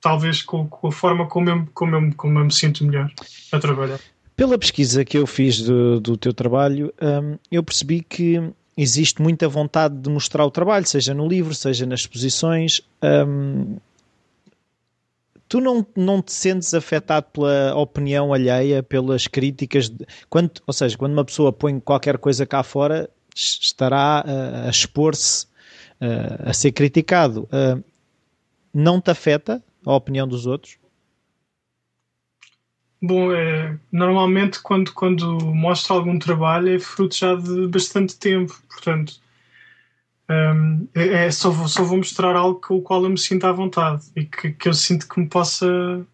talvez 0.01 0.41
com, 0.41 0.67
com 0.67 0.87
a 0.87 0.91
forma 0.91 1.27
como 1.27 1.49
eu, 1.49 1.67
como, 1.75 1.95
eu, 1.95 2.13
como 2.15 2.39
eu 2.39 2.45
me 2.45 2.51
sinto 2.51 2.83
melhor 2.83 3.11
a 3.51 3.59
trabalhar. 3.59 3.99
Pela 4.35 4.57
pesquisa 4.57 5.05
que 5.05 5.17
eu 5.17 5.27
fiz 5.27 5.61
do, 5.61 5.99
do 5.99 6.17
teu 6.17 6.33
trabalho, 6.33 6.91
um, 6.99 7.37
eu 7.51 7.63
percebi 7.63 8.01
que 8.01 8.41
existe 8.75 9.21
muita 9.21 9.47
vontade 9.47 9.95
de 9.95 10.09
mostrar 10.09 10.43
o 10.43 10.49
trabalho, 10.49 10.87
seja 10.87 11.13
no 11.13 11.27
livro, 11.27 11.53
seja 11.53 11.85
nas 11.85 11.99
exposições. 11.99 12.81
Um, 13.03 13.77
tu 15.49 15.59
não, 15.59 15.85
não 15.97 16.21
te 16.21 16.31
sentes 16.31 16.73
afetado 16.73 17.27
pela 17.33 17.75
opinião 17.75 18.31
alheia, 18.31 18.83
pelas 18.83 19.27
críticas? 19.27 19.89
De, 19.89 20.05
quando, 20.29 20.51
ou 20.65 20.73
seja, 20.73 20.95
quando 20.95 21.13
uma 21.13 21.25
pessoa 21.25 21.51
põe 21.51 21.79
qualquer 21.79 22.19
coisa 22.19 22.45
cá 22.45 22.61
fora, 22.61 23.09
estará 23.35 24.23
a, 24.25 24.67
a 24.67 24.69
expor-se 24.69 25.47
a, 25.99 26.51
a 26.51 26.53
ser 26.53 26.71
criticado. 26.71 27.49
Uh, 27.51 27.83
não 28.73 29.01
te 29.01 29.09
afeta 29.09 29.61
a 29.83 29.95
opinião 29.95 30.27
dos 30.27 30.45
outros? 30.45 30.77
Bom, 33.01 33.31
é, 33.33 33.77
normalmente 33.91 34.61
quando, 34.61 34.93
quando 34.93 35.39
mostro 35.39 35.95
algum 35.95 36.19
trabalho 36.19 36.75
é 36.75 36.79
fruto 36.79 37.15
já 37.15 37.33
de 37.33 37.67
bastante 37.67 38.17
tempo, 38.17 38.61
portanto 38.69 39.21
um, 40.29 40.87
é, 40.93 41.25
é, 41.25 41.31
só, 41.31 41.49
vou, 41.49 41.67
só 41.67 41.83
vou 41.83 41.97
mostrar 41.97 42.35
algo 42.35 42.61
com 42.61 42.77
o 42.77 42.81
qual 42.81 43.03
eu 43.03 43.09
me 43.09 43.17
sinto 43.17 43.45
à 43.45 43.51
vontade 43.51 44.05
e 44.15 44.25
que, 44.25 44.51
que 44.51 44.69
eu 44.69 44.73
sinto 44.73 45.07
que 45.07 45.19
me 45.19 45.27
possa 45.27 46.05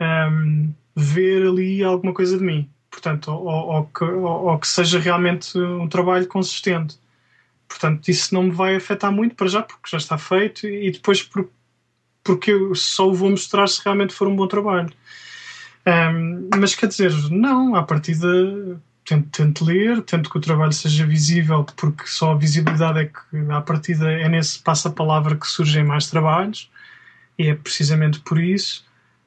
um, 0.00 0.74
ver 0.94 1.46
ali 1.46 1.82
alguma 1.82 2.12
coisa 2.12 2.36
de 2.36 2.44
mim, 2.44 2.68
portanto, 2.90 3.28
ou, 3.28 3.48
ou, 3.48 3.84
que, 3.86 4.04
ou, 4.04 4.48
ou 4.48 4.58
que 4.58 4.68
seja 4.68 4.98
realmente 4.98 5.58
um 5.58 5.88
trabalho 5.88 6.26
consistente. 6.26 7.00
Portanto, 7.66 8.06
isso 8.08 8.34
não 8.34 8.42
me 8.44 8.50
vai 8.50 8.76
afetar 8.76 9.10
muito 9.10 9.34
para 9.34 9.48
já, 9.48 9.62
porque 9.62 9.88
já 9.90 9.96
está 9.96 10.18
feito, 10.18 10.68
e 10.68 10.90
depois 10.90 11.22
por, 11.22 11.48
porque 12.22 12.50
eu 12.50 12.74
só 12.74 13.08
o 13.08 13.14
vou 13.14 13.30
mostrar 13.30 13.66
se 13.66 13.82
realmente 13.82 14.12
for 14.12 14.28
um 14.28 14.36
bom 14.36 14.46
trabalho. 14.46 14.92
Um, 15.86 16.50
mas 16.58 16.74
quer 16.74 16.86
dizer, 16.88 17.12
não, 17.30 17.74
à 17.74 17.82
partida 17.82 18.28
tento, 19.04 19.28
tento 19.30 19.64
ler, 19.64 20.02
tento 20.02 20.30
que 20.30 20.38
o 20.38 20.40
trabalho 20.40 20.72
seja 20.72 21.06
visível, 21.06 21.64
porque 21.76 22.06
só 22.06 22.32
a 22.32 22.36
visibilidade 22.36 23.00
é 23.00 23.04
que 23.06 23.50
à 23.50 23.60
partida 23.60 24.10
é 24.10 24.28
nesse 24.28 24.58
passa-palavra 24.60 25.36
que 25.36 25.46
surgem 25.46 25.84
mais 25.84 26.08
trabalhos, 26.08 26.70
e 27.38 27.48
é 27.48 27.54
precisamente 27.54 28.20
por 28.20 28.38
isso. 28.38 28.84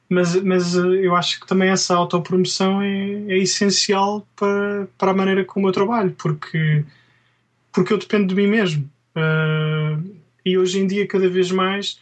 Mas, 0.08 0.36
mas 0.42 0.76
eh, 0.76 0.80
eu 1.06 1.16
acho 1.16 1.40
que 1.40 1.46
também 1.46 1.68
essa 1.68 1.94
autopromoção 1.94 2.80
é, 2.80 3.24
é 3.28 3.38
essencial 3.38 4.26
para, 4.36 4.86
para 4.96 5.10
a 5.10 5.14
maneira 5.14 5.44
como 5.44 5.68
eu 5.68 5.72
trabalho, 5.72 6.12
porque, 6.12 6.84
porque 7.72 7.92
eu 7.92 7.98
dependo 7.98 8.28
de 8.28 8.34
mim 8.34 8.46
mesmo. 8.46 8.88
Uh, 9.16 10.16
e 10.44 10.56
hoje 10.56 10.78
em 10.78 10.86
dia, 10.86 11.08
cada 11.08 11.28
vez 11.28 11.50
mais, 11.50 11.98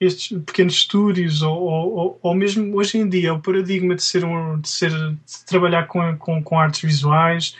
estes 0.00 0.36
pequenos 0.38 0.74
estúdios 0.74 1.42
ou, 1.42 1.60
ou, 1.60 2.18
ou, 2.22 2.34
mesmo 2.34 2.76
hoje 2.76 2.98
em 2.98 3.08
dia 3.08 3.34
o 3.34 3.42
paradigma 3.42 3.94
de 3.94 4.02
ser 4.02 4.24
um, 4.24 4.60
de 4.60 4.68
ser 4.68 4.90
de 4.90 5.44
trabalhar 5.44 5.86
com, 5.86 6.16
com, 6.16 6.42
com 6.42 6.58
artes 6.58 6.82
visuais 6.82 7.56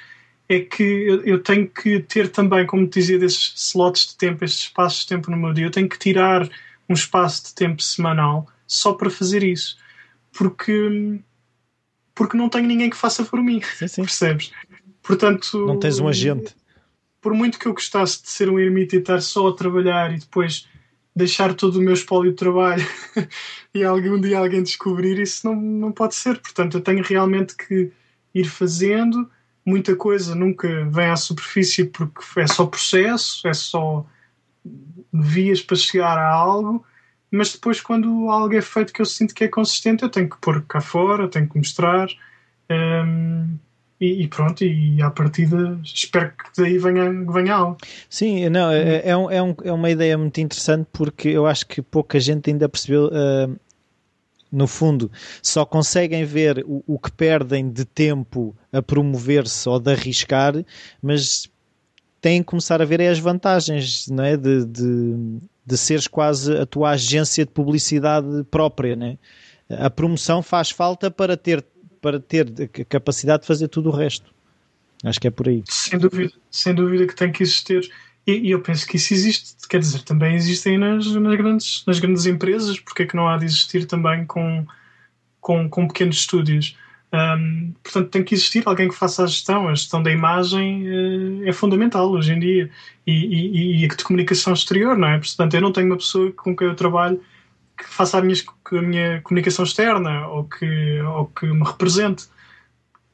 é 0.49 0.61
que 0.61 0.83
eu, 0.83 1.23
eu, 1.25 1.43
tenho 1.43 1.69
que 1.69 2.01
ter 2.01 2.31
também, 2.31 2.65
como 2.65 2.87
te 2.87 3.01
dizia, 3.01 3.19
desses 3.19 3.53
slots 3.57 4.09
de 4.09 4.17
tempo, 4.17 4.45
estes 4.45 4.63
espaços 4.63 5.03
de 5.03 5.09
tempo 5.09 5.31
no 5.31 5.37
meu 5.37 5.53
dia, 5.53 5.67
eu 5.67 5.71
tenho 5.71 5.89
que 5.89 5.99
tirar 5.99 6.49
um 6.89 6.95
espaço 6.95 7.45
de 7.45 7.55
tempo 7.55 7.83
semanal 7.83 8.47
só 8.67 8.95
para 8.95 9.11
fazer 9.11 9.43
isso, 9.43 9.77
porque 10.33 11.21
porque 12.15 12.37
não 12.37 12.49
tenho 12.49 12.67
ninguém 12.67 12.91
que 12.91 12.97
faça 12.97 13.23
por 13.25 13.41
mim, 13.43 13.61
sim, 13.63 13.87
sim. 13.87 14.03
percebes? 14.03 14.51
Portanto, 15.03 15.67
não 15.67 15.79
tens 15.79 16.01
um 16.01 16.09
agente. 16.09 16.57
Por 17.21 17.33
muito 17.33 17.59
que 17.59 17.67
eu 17.67 17.75
gostasse 17.75 18.23
de 18.23 18.29
ser 18.29 18.51
um 18.51 18.59
ermita 18.59 18.97
e 18.97 18.99
estar 18.99 19.21
só 19.21 19.49
a 19.49 19.55
trabalhar 19.55 20.13
e 20.13 20.19
depois 20.19 20.67
deixar 21.19 21.53
todo 21.53 21.77
o 21.79 21.83
meu 21.83 21.93
espólio 21.93 22.31
de 22.31 22.37
trabalho 22.37 22.87
e 23.75 23.85
algum 23.85 24.21
dia 24.21 24.39
alguém 24.39 24.63
descobrir, 24.63 25.19
isso 25.19 25.47
não, 25.47 25.55
não 25.55 25.93
pode 25.93 26.15
ser. 26.15 26.41
Portanto, 26.41 26.79
eu 26.79 26.81
tenho 26.81 27.03
realmente 27.03 27.57
que 27.57 27.91
ir 28.35 28.45
fazendo. 28.45 29.29
Muita 29.67 29.95
coisa 29.97 30.35
nunca 30.35 30.87
vem 30.87 31.09
à 31.09 31.17
superfície 31.17 31.85
porque 31.85 32.41
é 32.41 32.47
só 32.47 32.65
processo, 32.65 33.47
é 33.47 33.53
só 33.53 34.07
vias 35.13 35.61
para 35.61 35.77
chegar 35.77 36.17
a 36.17 36.31
algo, 36.31 36.85
mas 37.31 37.53
depois, 37.53 37.81
quando 37.81 38.31
algo 38.31 38.55
é 38.55 38.63
feito 38.63 38.93
que 38.93 39.03
eu 39.03 39.07
sinto 39.07 39.35
que 39.35 39.45
é 39.45 39.49
consistente, 39.49 40.03
eu 40.03 40.09
tenho 40.09 40.31
que 40.31 40.39
pôr 40.39 40.63
cá 40.63 40.81
fora, 40.81 41.29
tenho 41.29 41.49
que 41.49 41.59
mostrar. 41.59 42.09
Um, 42.71 43.59
e, 44.01 44.23
e, 44.23 44.29
pronto, 44.29 44.65
e 44.65 45.03
à 45.03 45.11
partida 45.11 45.79
espero 45.83 46.31
que 46.31 46.63
daí 46.63 46.79
venha, 46.79 47.11
venha 47.33 47.55
algo. 47.55 47.77
Sim, 48.09 48.49
não, 48.49 48.71
é, 48.71 49.09
é, 49.09 49.17
um, 49.17 49.31
é, 49.31 49.43
um, 49.43 49.55
é 49.65 49.73
uma 49.73 49.91
ideia 49.91 50.17
muito 50.17 50.41
interessante 50.41 50.87
porque 50.93 51.29
eu 51.29 51.47
acho 51.47 51.67
que 51.67 51.83
pouca 51.83 52.21
gente 52.21 52.51
ainda 52.51 52.69
percebeu. 52.69 53.07
Uh, 53.07 53.59
no 54.51 54.67
fundo, 54.67 55.11
só 55.43 55.67
conseguem 55.67 56.25
ver 56.25 56.65
o, 56.67 56.83
o 56.87 56.99
que 56.99 57.13
perdem 57.13 57.71
de 57.71 57.85
tempo 57.85 58.57
a 58.73 58.81
promover-se 58.81 59.69
ou 59.69 59.79
de 59.79 59.93
arriscar, 59.93 60.55
mas 61.03 61.51
têm 62.21 62.41
que 62.41 62.47
começar 62.47 62.81
a 62.81 62.85
ver 62.85 63.03
as 63.03 63.19
vantagens 63.19 64.09
não 64.09 64.25
é? 64.25 64.39
de, 64.39 64.65
de, 64.65 65.39
de 65.67 65.77
seres 65.77 66.07
quase 66.07 66.57
a 66.57 66.65
tua 66.65 66.91
agência 66.93 67.45
de 67.45 67.51
publicidade 67.51 68.43
própria. 68.51 68.97
Né? 68.97 69.19
A 69.71 69.91
promoção 69.91 70.43
faz 70.43 70.71
falta 70.71 71.11
para 71.11 71.37
ter 71.37 71.63
para 72.01 72.21
ter 72.21 72.47
a 72.63 72.85
capacidade 72.85 73.43
de 73.43 73.47
fazer 73.47 73.69
tudo 73.69 73.91
o 73.91 73.93
resto. 73.93 74.33
Acho 75.05 75.21
que 75.21 75.29
é 75.29 75.31
por 75.31 75.49
aí. 75.49 75.63
Sem 75.67 75.99
dúvida, 75.99 76.33
sem 76.51 76.75
dúvida 76.75 77.07
que 77.07 77.15
tem 77.15 77.31
que 77.31 77.43
existir. 77.43 77.91
E, 78.27 78.49
e 78.49 78.51
eu 78.51 78.61
penso 78.61 78.87
que 78.87 78.97
isso 78.97 79.15
existe, 79.15 79.69
quer 79.69 79.79
dizer, 79.79 80.03
também 80.03 80.35
existem 80.35 80.77
nas, 80.77 81.07
nas, 81.07 81.37
grandes, 81.37 81.85
nas 81.87 81.99
grandes 81.99 82.27
empresas, 82.27 82.79
porque 82.79 83.05
é 83.05 83.07
que 83.07 83.17
não 83.17 83.29
há 83.29 83.39
de 83.39 83.45
existir 83.45 83.87
também 83.87 84.27
com, 84.27 84.67
com, 85.41 85.69
com 85.69 85.89
pequenos 85.89 86.17
estúdios? 86.17 86.77
Um, 87.11 87.73
portanto, 87.83 88.11
tem 88.11 88.23
que 88.23 88.35
existir 88.35 88.63
alguém 88.67 88.89
que 88.89 88.95
faça 88.95 89.25
a 89.25 89.27
gestão. 89.27 89.69
A 89.69 89.75
gestão 89.75 90.03
da 90.03 90.11
imagem 90.11 90.87
uh, 90.87 91.49
é 91.49 91.53
fundamental 91.53 92.11
hoje 92.11 92.33
em 92.33 92.39
dia 92.39 92.71
e, 93.07 93.13
e, 93.13 93.81
e, 93.81 93.85
a 93.85 93.89
de 93.89 94.05
comunicação 94.05 94.53
exterior, 94.53 94.97
não 94.97 95.09
é? 95.09 95.19
Portanto, 95.19 95.55
eu 95.55 95.61
não 95.61 95.73
tenho 95.73 95.87
uma 95.87 95.97
pessoa 95.97 96.31
com 96.33 96.55
quem 96.55 96.67
eu 96.67 96.75
trabalho 96.75 97.21
que 97.79 97.85
faça 97.85 98.19
a 98.19 98.23
minha, 98.23 98.35
a 98.73 98.83
minha 98.83 99.23
comunicação 99.23 99.65
externa 99.65 100.27
ou 100.29 100.45
que, 100.45 101.01
ou 101.01 101.27
que 101.27 101.47
me 101.47 101.65
represente. 101.65 102.27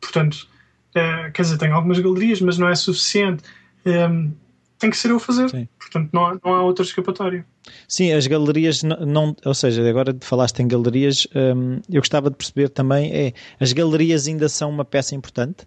Portanto, 0.01 0.49
uh, 0.91 1.31
quer 1.33 1.43
dizer, 1.43 1.59
tenho 1.59 1.75
algumas 1.75 1.99
galerias, 1.99 2.41
mas 2.41 2.59
não 2.59 2.69
é 2.69 2.75
suficiente. 2.75 3.45
Um, 3.85 3.91
ehm, 3.91 4.33
tem 4.79 4.91
que 4.91 4.97
ser 4.97 5.11
eu 5.11 5.17
a 5.17 5.21
fazer. 5.21 5.49
Sim. 5.51 5.69
Portanto, 5.79 6.11
não 6.13 6.27
há, 6.27 6.39
não 6.45 6.55
há 6.55 6.63
outra 6.63 6.85
escapatória. 6.85 7.47
Sim, 7.89 8.13
as 8.13 8.27
galerias 8.27 8.83
não, 8.83 8.97
não 9.07 9.37
ou 9.45 9.55
seja, 9.55 9.89
agora 9.89 10.17
falaste 10.21 10.61
em 10.61 10.69
galerias, 10.69 11.27
um, 11.35 11.81
eu 11.89 12.01
gostava 12.01 12.31
de 12.31 12.37
perceber 12.37 12.69
também 12.69 13.11
é 13.15 13.33
as 13.61 13.73
galerias 13.73 14.27
ainda 14.27 14.49
são 14.49 14.69
uma 14.71 14.85
peça 14.85 15.15
importante? 15.15 15.67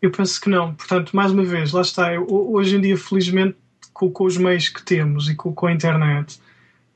Eu 0.00 0.10
penso 0.10 0.40
que 0.40 0.48
não. 0.48 0.74
Portanto, 0.74 1.14
mais 1.14 1.30
uma 1.30 1.44
vez, 1.44 1.72
lá 1.72 1.82
está. 1.82 2.14
Eu, 2.14 2.26
hoje 2.30 2.76
em 2.76 2.80
dia, 2.80 2.96
felizmente, 2.96 3.56
com, 3.92 4.10
com, 4.10 4.24
os 4.24 4.38
meios 4.38 4.68
que 4.68 4.82
temos 4.82 5.28
e 5.28 5.34
com, 5.34 5.52
com 5.52 5.66
a 5.66 5.72
internet, 5.72 6.40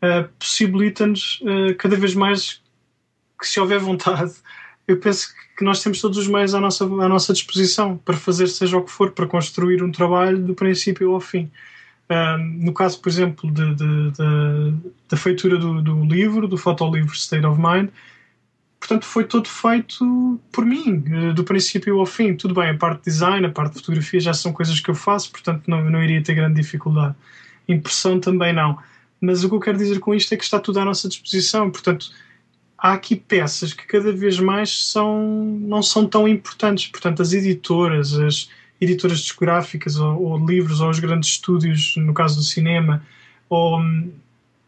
uh, 0.05 0.29
possibilita-nos 0.39 1.41
uh, 1.43 1.75
cada 1.77 1.97
vez 1.97 2.15
mais 2.15 2.63
que, 3.41 3.47
se 3.47 3.59
houver 3.59 3.79
vontade, 3.79 4.33
eu 4.87 4.99
penso 4.99 5.29
que 5.57 5.65
nós 5.65 5.83
temos 5.83 6.01
todos 6.01 6.19
os 6.19 6.29
meios 6.29 6.55
à 6.55 6.61
nossa, 6.61 6.85
à 6.85 7.09
nossa 7.09 7.33
disposição 7.33 7.97
para 7.97 8.17
fazer 8.17 8.49
seja 8.49 8.77
o 8.77 8.83
que 8.83 8.91
for, 8.91 9.13
para 9.13 9.27
construir 9.27 9.83
um 9.83 9.91
trabalho 9.91 10.39
do 10.39 10.55
princípio 10.55 11.13
ao 11.13 11.21
fim. 11.21 11.51
No 12.61 12.73
caso, 12.75 13.01
por 13.01 13.09
exemplo, 13.09 13.51
de, 13.51 13.75
de, 13.75 14.11
de, 14.11 14.75
da 15.09 15.17
feitura 15.17 15.57
do, 15.57 15.81
do, 15.81 16.05
livro, 16.05 16.47
do 16.47 16.59
fotolivro 16.59 17.15
State 17.15 17.47
of 17.47 17.59
Mind, 17.59 17.89
portanto, 18.79 19.07
foi 19.07 19.25
todo 19.25 19.49
feito 19.49 20.39
por 20.53 20.67
mim, 20.67 21.03
do 21.35 21.45
princípio 21.45 21.99
ao 21.99 22.05
fim. 22.05 22.35
Tudo 22.35 22.53
bem, 22.53 22.71
a 22.71 22.77
parte 22.77 22.99
de 22.99 23.05
design, 23.05 23.47
a 23.47 23.51
parte 23.51 23.75
de 23.75 23.81
fotografia 23.81 24.21
já 24.21 24.35
são 24.35 24.53
coisas 24.53 24.79
que 24.81 24.91
eu 24.91 24.95
faço, 24.95 25.31
portanto, 25.31 25.63
não, 25.67 25.89
não 25.89 26.03
iria 26.03 26.23
ter 26.23 26.35
grande 26.35 26.61
dificuldade. 26.61 27.15
Impressão 27.67 28.21
também 28.21 28.53
não. 28.53 28.79
Mas 29.25 29.43
o 29.43 29.49
que 29.49 29.55
eu 29.55 29.61
quero 29.61 29.79
dizer 29.79 29.99
com 30.01 30.14
isto 30.14 30.33
é 30.35 30.37
que 30.37 30.45
está 30.45 30.61
tudo 30.61 30.81
à 30.81 30.85
nossa 30.85 31.09
disposição. 31.09 31.70
Portanto, 31.70 32.11
há 32.77 32.93
aqui 32.93 33.16
peças 33.16 33.72
que 33.72 33.87
cada 33.87 34.12
vez 34.12 34.39
mais 34.39 34.85
são, 34.91 35.25
não 35.62 35.83
são 35.83 36.07
tão 36.07 36.29
importantes. 36.29 36.89
Portanto, 36.89 37.22
as 37.22 37.33
editoras, 37.33 38.12
as 38.12 38.51
editoras 38.79 39.20
discográficas, 39.20 39.97
ou, 39.97 40.22
ou 40.22 40.47
livros, 40.47 40.81
ou 40.81 40.91
os 40.91 40.99
grandes 40.99 41.31
estúdios, 41.31 41.95
no 41.97 42.12
caso 42.12 42.37
do 42.37 42.43
cinema, 42.43 43.03
ou, 43.49 43.81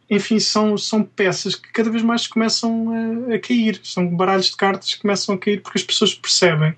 enfim, 0.09 0.39
são, 0.39 0.79
são 0.79 1.03
peças 1.03 1.55
que 1.55 1.71
cada 1.71 1.91
vez 1.91 2.03
mais 2.03 2.27
começam 2.27 3.29
a, 3.31 3.35
a, 3.35 3.39
cair. 3.39 3.79
São 3.85 4.09
baralhos 4.09 4.47
de 4.47 4.57
cartas 4.57 4.95
que 4.95 5.03
começam 5.03 5.35
a 5.35 5.39
cair 5.39 5.61
porque 5.61 5.79
as 5.79 5.85
pessoas 5.85 6.15
percebem 6.15 6.75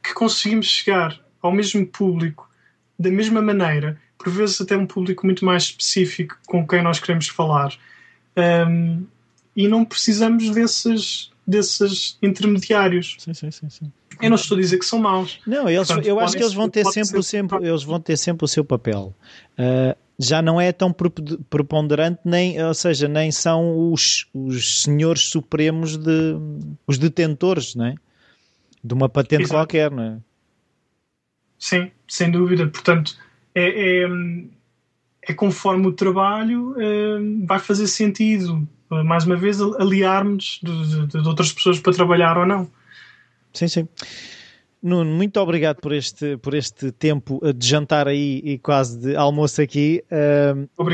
que 0.00 0.14
conseguimos 0.14 0.66
chegar 0.66 1.20
ao 1.42 1.50
mesmo 1.50 1.84
público 1.84 2.48
da 2.96 3.10
mesma 3.10 3.42
maneira 3.42 4.00
por 4.18 4.30
vezes 4.30 4.60
até 4.60 4.76
um 4.76 4.86
público 4.86 5.26
muito 5.26 5.44
mais 5.44 5.64
específico 5.64 6.36
com 6.46 6.66
quem 6.66 6.82
nós 6.82 6.98
queremos 6.98 7.28
falar. 7.28 7.72
Um, 8.36 9.04
e 9.54 9.66
não 9.66 9.84
precisamos 9.84 10.50
desses, 10.50 11.30
desses 11.46 12.18
intermediários. 12.22 13.16
Sim, 13.18 13.34
sim, 13.34 13.50
sim, 13.50 13.70
sim. 13.70 13.92
Eu 14.20 14.30
não 14.30 14.36
estou 14.36 14.56
a 14.56 14.60
dizer 14.60 14.78
que 14.78 14.84
são 14.84 14.98
maus. 14.98 15.40
Não, 15.46 15.68
eles, 15.68 15.86
Portanto, 15.86 16.06
eu 16.06 16.18
acho 16.20 16.36
que 16.36 16.42
eles 16.42 16.54
vão 16.54 16.68
ter 16.68 16.84
sempre, 16.86 17.22
sempre, 17.22 17.66
eles 17.66 17.82
vão 17.82 18.00
ter 18.00 18.16
sempre 18.16 18.44
o 18.44 18.48
seu 18.48 18.64
papel. 18.64 19.14
Uh, 19.58 19.96
já 20.18 20.40
não 20.40 20.58
é 20.58 20.72
tão 20.72 20.92
prep- 20.92 21.38
preponderante, 21.50 22.20
nem, 22.24 22.62
ou 22.62 22.72
seja, 22.72 23.06
nem 23.08 23.30
são 23.30 23.92
os, 23.92 24.26
os 24.32 24.82
senhores 24.82 25.28
supremos 25.28 25.98
de 25.98 26.34
os 26.86 26.96
detentores, 26.96 27.74
não 27.74 27.86
é? 27.86 27.94
De 28.82 28.94
uma 28.94 29.08
patente 29.08 29.42
Exato. 29.42 29.54
qualquer, 29.54 29.90
não 29.90 30.02
é? 30.02 30.16
Sim, 31.58 31.90
sem 32.08 32.30
dúvida. 32.30 32.66
Portanto, 32.66 33.16
é, 33.58 34.02
é, 34.04 34.08
é 35.28 35.34
conforme 35.34 35.86
o 35.86 35.92
trabalho 35.92 36.74
eh, 36.78 37.18
vai 37.46 37.58
fazer 37.58 37.86
sentido, 37.86 38.68
eh, 38.92 39.02
mais 39.02 39.24
uma 39.24 39.34
vez, 39.36 39.60
aliarmos 39.60 40.60
de, 40.62 41.06
de- 41.06 41.22
de 41.22 41.28
outras 41.28 41.52
pessoas 41.52 41.80
para 41.80 41.92
trabalhar 41.92 42.36
ou 42.38 42.46
não. 42.46 42.70
Sim, 43.52 43.66
sim. 43.68 43.88
Nuno, 44.82 45.10
muito 45.10 45.40
obrigado 45.40 45.80
por 45.80 45.92
este, 45.92 46.36
por 46.36 46.52
este 46.54 46.92
tempo 46.92 47.40
de 47.52 47.66
jantar 47.66 48.06
aí 48.06 48.40
e 48.44 48.58
quase 48.58 48.98
de 49.00 49.16
almoço 49.16 49.60
aqui. 49.60 50.04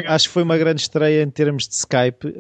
Acho 0.07 0.29
que 0.29 0.33
foi 0.33 0.45
uma 0.45 0.57
grande 0.57 0.81
estreia 0.81 1.23
em 1.23 1.29
termos 1.29 1.69
de 1.69 1.75
Skype. 1.75 2.33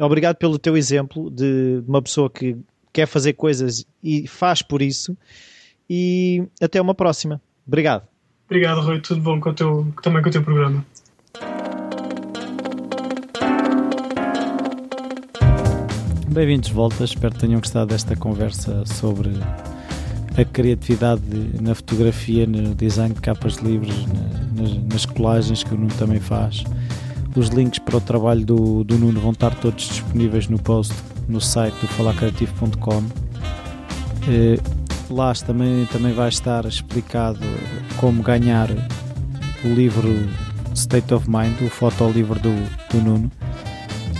Obrigado 0.00 0.36
pelo 0.36 0.58
teu 0.58 0.76
exemplo 0.78 1.30
de 1.30 1.82
uma 1.86 2.00
pessoa 2.00 2.30
que 2.30 2.56
quer 2.92 3.06
fazer 3.06 3.34
coisas 3.34 3.84
e 4.02 4.26
faz 4.28 4.62
por 4.62 4.80
isso. 4.80 5.14
E 5.90 6.44
até 6.62 6.80
uma 6.80 6.94
próxima. 6.94 7.42
Obrigado. 7.66 8.06
Obrigado, 8.48 8.80
Rui. 8.80 9.00
Tudo 9.00 9.20
bom 9.20 9.40
com 9.40 9.50
o 9.50 9.54
teu, 9.54 9.92
também 10.02 10.22
com 10.22 10.28
o 10.28 10.32
teu 10.32 10.42
programa. 10.42 10.84
Bem-vindos 16.28 16.68
de 16.68 16.74
volta. 16.74 17.04
Espero 17.04 17.34
que 17.34 17.40
tenham 17.40 17.60
gostado 17.60 17.86
desta 17.86 18.14
conversa 18.16 18.84
sobre 18.86 19.30
a 20.36 20.44
criatividade 20.44 21.22
na 21.60 21.74
fotografia, 21.74 22.46
no 22.46 22.74
design 22.74 23.14
de 23.14 23.20
capas 23.20 23.56
de 23.56 23.64
livros, 23.64 24.06
na- 24.06 24.62
nas, 24.62 24.74
nas 24.92 25.06
colagens 25.06 25.64
que 25.64 25.74
o 25.74 25.76
Nuno 25.78 25.92
também 25.98 26.20
faz. 26.20 26.64
Os 27.36 27.48
links 27.48 27.78
para 27.78 27.96
o 27.96 28.00
trabalho 28.00 28.44
do, 28.44 28.84
do 28.84 28.98
Nuno 28.98 29.20
vão 29.20 29.30
estar 29.32 29.54
todos 29.56 29.88
disponíveis 29.88 30.48
no 30.48 30.58
post 30.58 30.94
no 31.28 31.40
site 31.40 31.74
do 31.80 31.88
falacreativo.com. 31.88 33.02
Lá 35.10 35.32
também, 35.34 35.86
também 35.86 36.12
vai 36.12 36.28
estar 36.28 36.64
explicado 36.66 37.38
como 37.96 38.22
ganhar 38.22 38.68
o 39.64 39.68
livro 39.68 40.28
State 40.74 41.12
of 41.14 41.28
Mind, 41.28 41.60
o 41.62 41.70
fotolivro 41.70 42.38
do, 42.40 42.50
do 42.90 43.02
Nuno. 43.02 43.32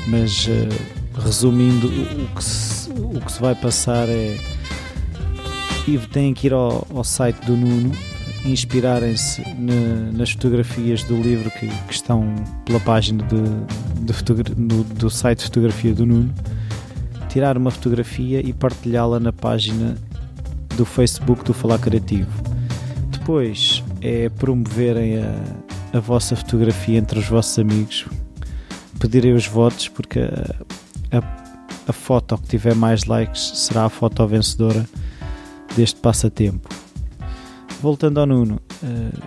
Mas 0.06 0.48
eh, 0.48 0.68
resumindo, 1.22 1.86
o, 1.88 2.34
que 2.34 2.42
se, 2.44 2.90
o 2.90 3.20
que 3.20 3.30
se 3.30 3.40
vai 3.40 3.54
passar 3.54 4.08
é 4.08 4.36
têm 6.12 6.34
que 6.34 6.46
ir 6.46 6.52
ao, 6.52 6.86
ao 6.94 7.02
site 7.04 7.44
do 7.46 7.56
Nuno 7.56 7.92
inspirarem-se 8.44 9.40
na- 9.58 10.12
nas 10.12 10.30
fotografias 10.32 11.02
do 11.04 11.16
livro 11.16 11.50
que, 11.50 11.66
que 11.66 11.92
estão 11.94 12.34
pela 12.64 12.78
página 12.80 13.24
de, 13.24 14.12
de 14.12 14.54
no- 14.56 14.84
do 14.84 15.08
site 15.10 15.38
de 15.38 15.44
fotografia 15.44 15.94
do 15.94 16.04
Nuno 16.06 16.32
tirar 17.28 17.56
uma 17.56 17.70
fotografia 17.70 18.40
e 18.46 18.52
partilhá-la 18.52 19.18
na 19.20 19.32
página 19.32 19.96
do 20.78 20.84
Facebook 20.84 21.42
do 21.44 21.52
Falar 21.52 21.80
Criativo 21.80 22.30
depois 23.10 23.82
é 24.00 24.28
promoverem 24.28 25.18
a, 25.18 25.34
a 25.92 25.98
vossa 25.98 26.36
fotografia 26.36 26.96
entre 26.96 27.18
os 27.18 27.26
vossos 27.26 27.58
amigos 27.58 28.06
pedirem 29.00 29.32
os 29.32 29.48
votos 29.48 29.88
porque 29.88 30.20
a, 30.20 31.18
a, 31.18 31.22
a 31.88 31.92
foto 31.92 32.38
que 32.38 32.46
tiver 32.46 32.76
mais 32.76 33.06
likes 33.06 33.40
será 33.58 33.86
a 33.86 33.88
foto 33.88 34.24
vencedora 34.28 34.86
deste 35.74 36.00
passatempo. 36.00 36.68
Voltando 37.82 38.20
ao 38.20 38.26
Nuno, 38.26 38.60
eh, 38.82 39.18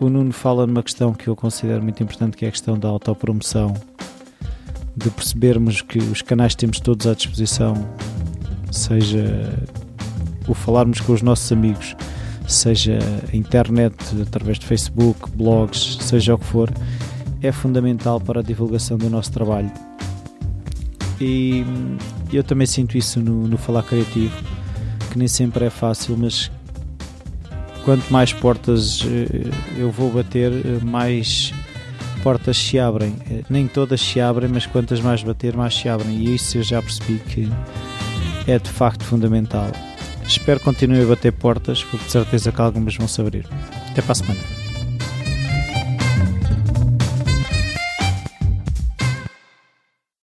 o 0.00 0.10
Nuno 0.10 0.32
fala 0.32 0.66
numa 0.66 0.82
questão 0.82 1.14
que 1.14 1.28
eu 1.28 1.34
considero 1.34 1.82
muito 1.82 2.02
importante, 2.02 2.36
que 2.36 2.44
é 2.44 2.48
a 2.48 2.50
questão 2.50 2.78
da 2.78 2.88
autopromoção, 2.88 3.74
de 4.94 5.10
percebermos 5.10 5.80
que 5.80 5.98
os 5.98 6.20
canais 6.20 6.54
que 6.54 6.58
temos 6.58 6.80
todos 6.80 7.06
à 7.06 7.14
disposição, 7.14 7.74
seja 8.70 9.58
o 10.48 10.54
falarmos 10.54 11.00
com 11.00 11.12
os 11.12 11.22
nossos 11.22 11.50
amigos, 11.52 11.94
seja 12.46 12.98
internet, 13.32 13.94
através 14.20 14.58
de 14.58 14.66
Facebook, 14.66 15.30
blogs, 15.30 15.98
seja 16.00 16.34
o 16.34 16.38
que 16.38 16.46
for, 16.46 16.70
é 17.42 17.52
fundamental 17.52 18.20
para 18.20 18.40
a 18.40 18.42
divulgação 18.42 18.96
do 18.96 19.08
nosso 19.08 19.30
trabalho. 19.30 19.70
E 21.20 21.64
eu 22.32 22.44
também 22.44 22.66
sinto 22.66 22.96
isso 22.96 23.20
no, 23.20 23.46
no 23.46 23.58
Falar 23.58 23.82
Criativo, 23.82 24.34
que 25.10 25.18
nem 25.18 25.28
sempre 25.28 25.64
é 25.64 25.70
fácil, 25.70 26.16
mas 26.16 26.50
quanto 27.84 28.12
mais 28.12 28.32
portas 28.32 29.02
eh, 29.06 29.50
eu 29.78 29.90
vou 29.90 30.10
bater, 30.10 30.52
eh, 30.52 30.84
mais 30.84 31.52
portas 32.22 32.56
se 32.56 32.78
abrem. 32.78 33.16
Eh, 33.30 33.42
Nem 33.48 33.66
todas 33.66 34.00
se 34.00 34.20
abrem, 34.20 34.48
mas 34.52 34.66
quantas 34.66 35.00
mais 35.00 35.22
bater, 35.22 35.56
mais 35.56 35.74
se 35.74 35.88
abrem. 35.88 36.14
E 36.16 36.34
isso 36.34 36.58
eu 36.58 36.62
já 36.62 36.82
percebi 36.82 37.18
que 37.20 37.50
é 38.46 38.58
de 38.58 38.68
facto 38.70 39.04
fundamental. 39.04 39.70
Espero 40.28 40.58
que 40.58 40.64
continue 40.66 41.02
a 41.02 41.06
bater 41.06 41.32
portas, 41.32 41.82
porque 41.84 42.04
de 42.04 42.10
certeza 42.10 42.52
que 42.52 42.60
algumas 42.60 42.96
vão 42.96 43.08
se 43.08 43.20
abrir. 43.20 43.46
Até 43.90 44.02
para 44.02 44.12
a 44.12 44.14
semana. 44.14 44.57